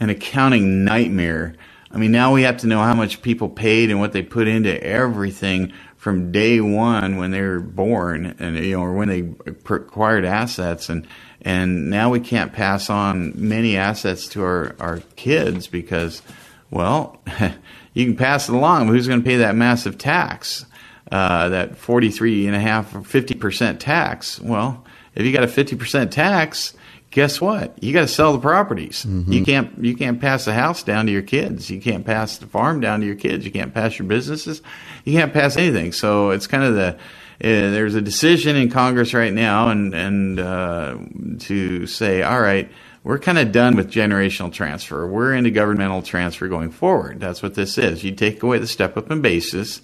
An 0.00 0.08
accounting 0.08 0.84
nightmare. 0.84 1.54
I 1.92 1.98
mean, 1.98 2.12
now 2.12 2.32
we 2.32 2.42
have 2.42 2.56
to 2.58 2.66
know 2.66 2.80
how 2.80 2.94
much 2.94 3.20
people 3.20 3.50
paid 3.50 3.90
and 3.90 4.00
what 4.00 4.12
they 4.12 4.22
put 4.22 4.48
into 4.48 4.82
everything 4.82 5.72
from 6.00 6.32
day 6.32 6.62
one 6.62 7.18
when 7.18 7.30
they 7.30 7.42
were 7.42 7.60
born 7.60 8.34
and 8.38 8.56
you 8.56 8.74
know 8.74 8.82
or 8.82 8.94
when 8.94 9.08
they 9.08 9.20
acquired 9.68 10.24
assets 10.24 10.88
and 10.88 11.06
and 11.42 11.90
now 11.90 12.08
we 12.08 12.18
can't 12.18 12.54
pass 12.54 12.88
on 12.88 13.34
many 13.36 13.76
assets 13.76 14.26
to 14.26 14.42
our, 14.42 14.74
our 14.80 15.00
kids 15.16 15.66
because 15.66 16.22
well 16.70 17.20
you 17.92 18.06
can 18.06 18.16
pass 18.16 18.48
it 18.48 18.54
along 18.54 18.86
but 18.86 18.94
who's 18.94 19.06
going 19.06 19.20
to 19.20 19.24
pay 19.24 19.36
that 19.36 19.54
massive 19.54 19.98
tax 19.98 20.64
uh, 21.12 21.50
that 21.50 21.76
43 21.76 22.46
and 22.46 22.56
a 22.56 22.60
half 22.60 22.94
or 22.94 23.00
50% 23.00 23.78
tax 23.78 24.40
well 24.40 24.82
if 25.14 25.26
you 25.26 25.34
got 25.34 25.44
a 25.44 25.48
50% 25.48 26.10
tax 26.10 26.72
guess 27.10 27.40
what? 27.40 27.82
You 27.82 27.92
got 27.92 28.02
to 28.02 28.08
sell 28.08 28.32
the 28.32 28.38
properties. 28.38 29.04
Mm-hmm. 29.04 29.32
You 29.32 29.44
can't 29.44 29.84
you 29.84 29.96
can't 29.96 30.20
pass 30.20 30.44
the 30.44 30.54
house 30.54 30.82
down 30.82 31.06
to 31.06 31.12
your 31.12 31.22
kids. 31.22 31.70
You 31.70 31.80
can't 31.80 32.06
pass 32.06 32.38
the 32.38 32.46
farm 32.46 32.80
down 32.80 33.00
to 33.00 33.06
your 33.06 33.16
kids. 33.16 33.44
You 33.44 33.50
can't 33.50 33.74
pass 33.74 33.98
your 33.98 34.06
businesses. 34.06 34.62
You 35.04 35.18
can't 35.18 35.32
pass 35.32 35.56
anything. 35.56 35.92
So 35.92 36.30
it's 36.30 36.46
kind 36.46 36.64
of 36.64 36.74
the 36.74 36.98
uh, 37.42 37.72
there's 37.72 37.94
a 37.94 38.02
decision 38.02 38.54
in 38.54 38.68
Congress 38.68 39.14
right 39.14 39.32
now, 39.32 39.68
and 39.68 39.94
and 39.94 40.38
uh, 40.38 40.98
to 41.40 41.86
say, 41.86 42.22
all 42.22 42.40
right, 42.40 42.70
we're 43.02 43.18
kind 43.18 43.38
of 43.38 43.50
done 43.50 43.76
with 43.76 43.90
generational 43.90 44.52
transfer. 44.52 45.06
We're 45.06 45.34
into 45.34 45.50
governmental 45.50 46.02
transfer 46.02 46.48
going 46.48 46.70
forward. 46.70 47.18
That's 47.18 47.42
what 47.42 47.54
this 47.54 47.78
is. 47.78 48.04
You 48.04 48.12
take 48.12 48.42
away 48.42 48.58
the 48.58 48.66
step 48.66 48.96
up 48.98 49.10
in 49.10 49.22
basis. 49.22 49.80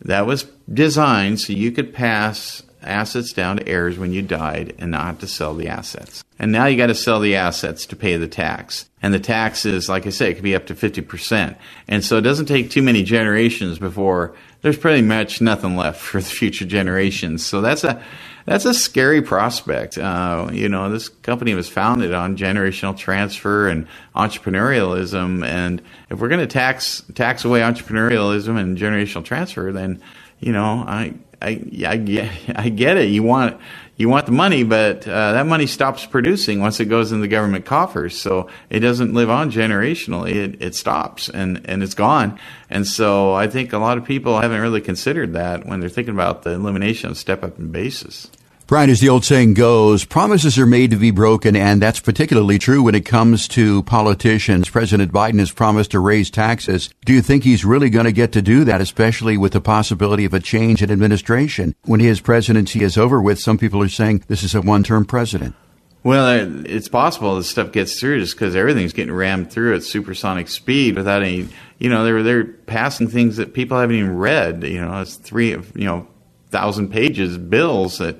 That 0.00 0.26
was 0.26 0.44
designed 0.72 1.40
so 1.40 1.52
you 1.52 1.70
could 1.70 1.94
pass 1.94 2.62
assets 2.82 3.32
down 3.32 3.58
to 3.58 3.68
heirs 3.68 3.98
when 3.98 4.12
you 4.12 4.22
died 4.22 4.74
and 4.78 4.90
not 4.90 5.06
have 5.06 5.18
to 5.20 5.26
sell 5.26 5.54
the 5.54 5.68
assets. 5.68 6.24
And 6.38 6.52
now 6.52 6.66
you 6.66 6.76
got 6.76 6.88
to 6.88 6.94
sell 6.94 7.20
the 7.20 7.36
assets 7.36 7.86
to 7.86 7.96
pay 7.96 8.16
the 8.16 8.28
tax. 8.28 8.88
And 9.00 9.14
the 9.14 9.20
tax 9.20 9.64
is, 9.64 9.88
like 9.88 10.06
I 10.06 10.10
say, 10.10 10.30
it 10.30 10.34
could 10.34 10.42
be 10.42 10.54
up 10.54 10.66
to 10.66 10.74
50%. 10.74 11.56
And 11.88 12.04
so 12.04 12.18
it 12.18 12.22
doesn't 12.22 12.46
take 12.46 12.70
too 12.70 12.82
many 12.82 13.02
generations 13.02 13.78
before 13.78 14.34
there's 14.62 14.78
pretty 14.78 15.02
much 15.02 15.40
nothing 15.40 15.76
left 15.76 16.00
for 16.00 16.20
the 16.20 16.28
future 16.28 16.64
generations. 16.64 17.44
So 17.44 17.60
that's 17.60 17.84
a, 17.84 18.02
that's 18.46 18.64
a 18.64 18.72
scary 18.72 19.22
prospect. 19.22 19.98
Uh, 19.98 20.48
you 20.52 20.68
know, 20.68 20.88
this 20.88 21.08
company 21.08 21.54
was 21.54 21.68
founded 21.68 22.14
on 22.14 22.36
generational 22.36 22.96
transfer 22.96 23.68
and 23.68 23.86
entrepreneurialism. 24.14 25.44
And 25.44 25.82
if 26.10 26.20
we're 26.20 26.28
going 26.28 26.40
to 26.40 26.46
tax, 26.46 27.02
tax 27.14 27.44
away 27.44 27.60
entrepreneurialism 27.60 28.58
and 28.58 28.78
generational 28.78 29.24
transfer, 29.24 29.72
then, 29.72 30.00
you 30.38 30.52
know, 30.52 30.84
I, 30.86 31.14
I, 31.42 31.60
I, 31.86 31.96
get, 31.96 32.30
I 32.56 32.68
get 32.68 32.96
it. 32.96 33.10
You 33.10 33.24
want 33.24 33.60
you 33.96 34.10
want 34.10 34.26
the 34.26 34.32
money, 34.32 34.62
but 34.62 35.08
uh, 35.08 35.32
that 35.32 35.46
money 35.46 35.66
stops 35.66 36.04
producing 36.04 36.60
once 36.60 36.80
it 36.80 36.84
goes 36.86 37.12
in 37.12 37.22
the 37.22 37.28
government 37.28 37.64
coffers. 37.64 38.18
So 38.18 38.48
it 38.68 38.80
doesn't 38.80 39.14
live 39.14 39.30
on 39.30 39.50
generationally. 39.50 40.34
It, 40.34 40.62
it 40.62 40.74
stops 40.74 41.30
and, 41.30 41.62
and 41.64 41.82
it's 41.82 41.94
gone. 41.94 42.38
And 42.68 42.86
so 42.86 43.32
I 43.32 43.46
think 43.46 43.72
a 43.72 43.78
lot 43.78 43.96
of 43.96 44.04
people 44.04 44.38
haven't 44.38 44.60
really 44.60 44.82
considered 44.82 45.32
that 45.32 45.64
when 45.64 45.80
they're 45.80 45.88
thinking 45.88 46.14
about 46.14 46.42
the 46.42 46.50
elimination 46.50 47.10
of 47.10 47.16
step 47.16 47.42
up 47.42 47.58
in 47.58 47.72
basis. 47.72 48.30
Brian, 48.66 48.90
as 48.90 48.98
the 48.98 49.08
old 49.08 49.24
saying 49.24 49.54
goes, 49.54 50.04
promises 50.04 50.58
are 50.58 50.66
made 50.66 50.90
to 50.90 50.96
be 50.96 51.12
broken, 51.12 51.54
and 51.54 51.80
that's 51.80 52.00
particularly 52.00 52.58
true 52.58 52.82
when 52.82 52.96
it 52.96 53.06
comes 53.06 53.46
to 53.46 53.84
politicians. 53.84 54.68
President 54.68 55.12
Biden 55.12 55.38
has 55.38 55.52
promised 55.52 55.92
to 55.92 56.00
raise 56.00 56.30
taxes. 56.30 56.90
Do 57.04 57.12
you 57.12 57.22
think 57.22 57.44
he's 57.44 57.64
really 57.64 57.90
going 57.90 58.06
to 58.06 58.12
get 58.12 58.32
to 58.32 58.42
do 58.42 58.64
that, 58.64 58.80
especially 58.80 59.36
with 59.36 59.52
the 59.52 59.60
possibility 59.60 60.24
of 60.24 60.34
a 60.34 60.40
change 60.40 60.82
in 60.82 60.90
administration? 60.90 61.76
When 61.84 62.00
his 62.00 62.20
presidency 62.20 62.82
is 62.82 62.98
over 62.98 63.22
with, 63.22 63.38
some 63.38 63.56
people 63.56 63.80
are 63.84 63.88
saying 63.88 64.24
this 64.26 64.42
is 64.42 64.52
a 64.52 64.60
one-term 64.60 65.04
president. 65.04 65.54
Well, 66.02 66.64
it's 66.66 66.88
possible 66.88 67.36
this 67.36 67.48
stuff 67.48 67.70
gets 67.70 68.00
through 68.00 68.18
just 68.18 68.34
because 68.34 68.56
everything's 68.56 68.92
getting 68.92 69.14
rammed 69.14 69.52
through 69.52 69.76
at 69.76 69.84
supersonic 69.84 70.48
speed 70.48 70.96
without 70.96 71.22
any, 71.22 71.48
you 71.78 71.88
know, 71.88 72.04
they're 72.04 72.24
they're 72.24 72.44
passing 72.44 73.06
things 73.06 73.36
that 73.36 73.54
people 73.54 73.78
haven't 73.78 73.94
even 73.94 74.16
read. 74.16 74.64
You 74.64 74.80
know, 74.80 75.00
it's 75.02 75.14
three, 75.14 75.50
you 75.50 75.84
know, 75.84 76.08
thousand 76.50 76.90
pages 76.90 77.38
bills 77.38 77.98
that 77.98 78.16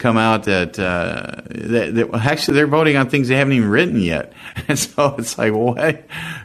come 0.00 0.16
out 0.16 0.44
that, 0.44 0.78
uh, 0.78 1.42
that, 1.50 1.94
that, 1.94 2.14
actually 2.14 2.54
they're 2.54 2.66
voting 2.66 2.96
on 2.96 3.08
things 3.08 3.28
they 3.28 3.36
haven't 3.36 3.52
even 3.52 3.68
written 3.68 4.00
yet, 4.00 4.32
and 4.68 4.78
so 4.78 5.14
it's 5.18 5.38
like, 5.38 5.52
what? 5.52 6.04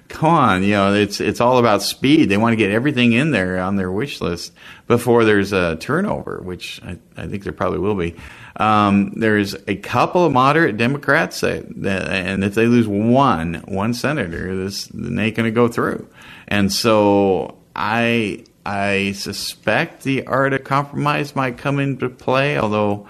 Come 0.09 0.29
on, 0.29 0.63
you 0.63 0.73
know, 0.73 0.93
it's 0.93 1.19
it's 1.19 1.41
all 1.41 1.57
about 1.57 1.81
speed. 1.81 2.29
They 2.29 2.37
want 2.37 2.53
to 2.53 2.57
get 2.57 2.69
everything 2.69 3.13
in 3.13 3.31
there 3.31 3.57
on 3.59 3.75
their 3.75 3.91
wish 3.91 4.21
list 4.21 4.53
before 4.87 5.25
there's 5.25 5.51
a 5.51 5.77
turnover, 5.77 6.41
which 6.43 6.79
I, 6.83 6.99
I 7.17 7.27
think 7.27 7.43
there 7.43 7.53
probably 7.53 7.79
will 7.79 7.95
be. 7.95 8.15
Um, 8.57 9.13
there's 9.15 9.55
a 9.67 9.75
couple 9.75 10.25
of 10.25 10.31
moderate 10.31 10.77
Democrats 10.77 11.41
that, 11.41 11.65
that, 11.81 12.07
and 12.09 12.43
if 12.43 12.55
they 12.55 12.67
lose 12.67 12.87
one 12.87 13.55
one 13.67 13.93
senator, 13.93 14.55
this 14.55 14.85
then 14.87 15.17
ain't 15.17 15.35
going 15.35 15.45
to 15.45 15.51
go 15.51 15.67
through, 15.67 16.07
and 16.47 16.71
so 16.71 17.57
I. 17.75 18.43
I 18.67 19.11
suspect 19.11 20.01
the 20.01 20.25
art 20.25 20.53
of 20.53 20.63
compromise 20.63 21.35
might 21.35 21.59
come 21.59 21.77
into 21.77 22.09
play, 22.09 22.57
although 22.57 23.07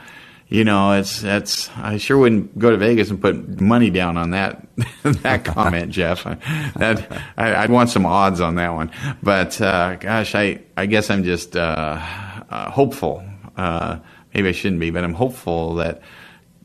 you 0.48 0.64
know, 0.64 0.94
it's 0.94 1.22
that's 1.22 1.70
I 1.76 1.98
sure 1.98 2.18
wouldn't 2.18 2.58
go 2.58 2.70
to 2.70 2.78
Vegas 2.78 3.10
and 3.10 3.20
put 3.20 3.60
money 3.60 3.90
down 3.90 4.16
on 4.16 4.32
that 4.32 4.68
that 5.04 5.44
comment, 5.44 5.92
Jeff. 5.92 6.24
That 6.24 7.24
I, 7.36 7.62
would 7.62 7.72
want 7.72 7.90
some 7.90 8.06
odds 8.06 8.42
on 8.42 8.56
that 8.56 8.74
one. 8.74 8.92
But 9.24 9.60
uh, 9.60 9.96
gosh, 9.96 10.36
I 10.36 10.62
I 10.78 10.86
guess 10.86 11.10
I'm 11.10 11.24
just 11.24 11.56
uh, 11.56 12.00
uh, 12.50 12.70
hopeful. 12.70 13.24
Uh, 13.58 14.00
maybe 14.34 14.50
I 14.50 14.52
shouldn't 14.52 14.80
be, 14.80 14.92
but 14.92 15.04
I'm 15.04 15.16
hopeful 15.16 15.76
that 15.76 16.02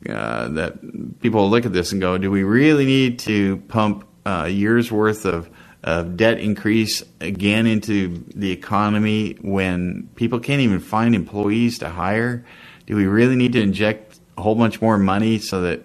uh, 0.07 0.49
that 0.49 1.19
people 1.19 1.49
look 1.49 1.65
at 1.65 1.73
this 1.73 1.91
and 1.91 1.99
go, 1.99 2.17
do 2.19 2.29
we 2.29 2.43
really 2.43 2.85
need 2.85 3.19
to 3.19 3.57
pump 3.67 4.07
a 4.25 4.47
year's 4.47 4.91
worth 4.91 5.25
of 5.25 5.49
of 5.83 6.15
debt 6.15 6.37
increase 6.37 7.03
again 7.19 7.65
into 7.65 8.23
the 8.35 8.51
economy 8.51 9.35
when 9.41 10.07
people 10.13 10.39
can't 10.39 10.61
even 10.61 10.79
find 10.79 11.15
employees 11.15 11.79
to 11.79 11.89
hire? 11.89 12.45
Do 12.87 12.95
we 12.95 13.05
really 13.05 13.35
need 13.35 13.53
to 13.53 13.61
inject 13.61 14.19
a 14.37 14.41
whole 14.41 14.55
bunch 14.55 14.81
more 14.81 14.97
money 14.97 15.39
so 15.39 15.61
that 15.61 15.81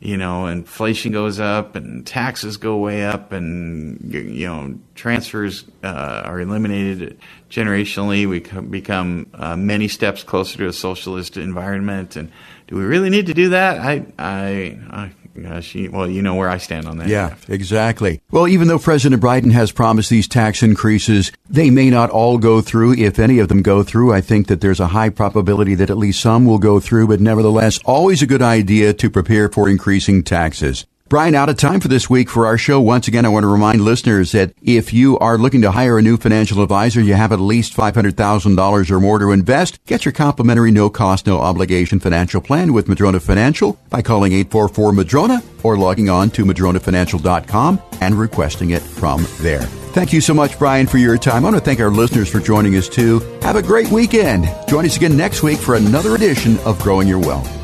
you 0.00 0.16
know 0.16 0.46
inflation 0.46 1.12
goes 1.12 1.40
up 1.40 1.76
and 1.76 2.06
taxes 2.06 2.56
go 2.56 2.76
way 2.76 3.04
up 3.04 3.32
and 3.32 4.12
you 4.12 4.46
know 4.46 4.78
transfers 4.94 5.64
uh, 5.82 6.22
are 6.24 6.40
eliminated 6.40 7.18
generationally? 7.50 8.28
We 8.28 8.40
become 8.62 9.26
uh, 9.34 9.56
many 9.56 9.88
steps 9.88 10.22
closer 10.22 10.58
to 10.58 10.66
a 10.66 10.72
socialist 10.72 11.36
environment, 11.36 12.16
and 12.16 12.30
do 12.66 12.76
we 12.76 12.84
really 12.84 13.10
need 13.10 13.26
to 13.26 13.34
do 13.34 13.50
that? 13.50 13.78
I 13.78 14.06
I, 14.18 14.78
I 14.90 15.10
Gosh, 15.40 15.74
well, 15.90 16.08
you 16.08 16.22
know 16.22 16.36
where 16.36 16.48
I 16.48 16.58
stand 16.58 16.86
on 16.86 16.98
that. 16.98 17.08
Yeah, 17.08 17.34
exactly. 17.48 18.20
Well, 18.30 18.46
even 18.46 18.68
though 18.68 18.78
President 18.78 19.20
Biden 19.20 19.50
has 19.50 19.72
promised 19.72 20.08
these 20.08 20.28
tax 20.28 20.62
increases, 20.62 21.32
they 21.50 21.70
may 21.70 21.90
not 21.90 22.10
all 22.10 22.38
go 22.38 22.60
through. 22.60 22.94
If 22.94 23.18
any 23.18 23.40
of 23.40 23.48
them 23.48 23.62
go 23.62 23.82
through, 23.82 24.12
I 24.12 24.20
think 24.20 24.46
that 24.46 24.60
there's 24.60 24.80
a 24.80 24.88
high 24.88 25.10
probability 25.10 25.74
that 25.74 25.90
at 25.90 25.98
least 25.98 26.20
some 26.20 26.46
will 26.46 26.58
go 26.58 26.78
through, 26.78 27.08
but 27.08 27.20
nevertheless, 27.20 27.80
always 27.84 28.22
a 28.22 28.28
good 28.28 28.42
idea 28.42 28.92
to 28.94 29.10
prepare 29.10 29.48
for 29.48 29.68
increasing 29.68 30.22
taxes. 30.22 30.86
Brian, 31.14 31.36
out 31.36 31.48
of 31.48 31.56
time 31.56 31.78
for 31.78 31.86
this 31.86 32.10
week 32.10 32.28
for 32.28 32.44
our 32.44 32.58
show. 32.58 32.80
Once 32.80 33.06
again, 33.06 33.24
I 33.24 33.28
want 33.28 33.44
to 33.44 33.48
remind 33.48 33.80
listeners 33.80 34.32
that 34.32 34.52
if 34.60 34.92
you 34.92 35.16
are 35.20 35.38
looking 35.38 35.62
to 35.62 35.70
hire 35.70 35.96
a 35.96 36.02
new 36.02 36.16
financial 36.16 36.60
advisor, 36.60 37.00
you 37.00 37.14
have 37.14 37.30
at 37.30 37.38
least 37.38 37.76
$500,000 37.76 38.90
or 38.90 39.00
more 39.00 39.20
to 39.20 39.30
invest, 39.30 39.78
get 39.84 40.04
your 40.04 40.10
complimentary 40.10 40.72
no 40.72 40.90
cost, 40.90 41.24
no 41.24 41.38
obligation 41.38 42.00
financial 42.00 42.40
plan 42.40 42.72
with 42.72 42.88
Madrona 42.88 43.20
Financial 43.20 43.78
by 43.90 44.02
calling 44.02 44.32
844 44.32 44.92
Madrona 44.92 45.40
or 45.62 45.78
logging 45.78 46.10
on 46.10 46.30
to 46.30 46.44
madronafinancial.com 46.44 47.80
and 48.00 48.16
requesting 48.16 48.70
it 48.70 48.82
from 48.82 49.24
there. 49.38 49.62
Thank 49.94 50.12
you 50.12 50.20
so 50.20 50.34
much, 50.34 50.58
Brian, 50.58 50.88
for 50.88 50.98
your 50.98 51.16
time. 51.16 51.44
I 51.44 51.50
want 51.50 51.54
to 51.54 51.60
thank 51.60 51.78
our 51.78 51.92
listeners 51.92 52.28
for 52.28 52.40
joining 52.40 52.74
us 52.74 52.88
too. 52.88 53.20
Have 53.42 53.54
a 53.54 53.62
great 53.62 53.88
weekend. 53.92 54.52
Join 54.66 54.84
us 54.84 54.96
again 54.96 55.16
next 55.16 55.44
week 55.44 55.60
for 55.60 55.76
another 55.76 56.16
edition 56.16 56.58
of 56.64 56.80
Growing 56.80 57.06
Your 57.06 57.20
Wealth. 57.20 57.63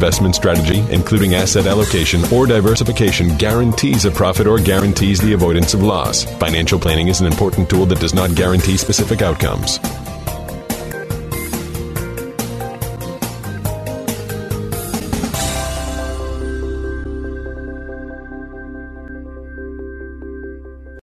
investment 0.01 0.33
strategy, 0.33 0.79
including 0.89 1.35
asset 1.35 1.67
allocation 1.67 2.23
or 2.33 2.47
diversification, 2.47 3.37
guarantees 3.37 4.03
a 4.05 4.09
profit 4.09 4.47
or 4.47 4.57
guarantees 4.57 5.21
the 5.21 5.33
avoidance 5.33 5.75
of 5.75 5.83
loss. 5.83 6.23
Financial 6.39 6.79
planning 6.79 7.07
is 7.07 7.21
an 7.21 7.27
important 7.27 7.69
tool 7.69 7.85
that 7.85 7.99
does 7.99 8.15
not 8.15 8.33
guarantee 8.33 8.77
specific 8.77 9.21
outcomes. 9.21 9.77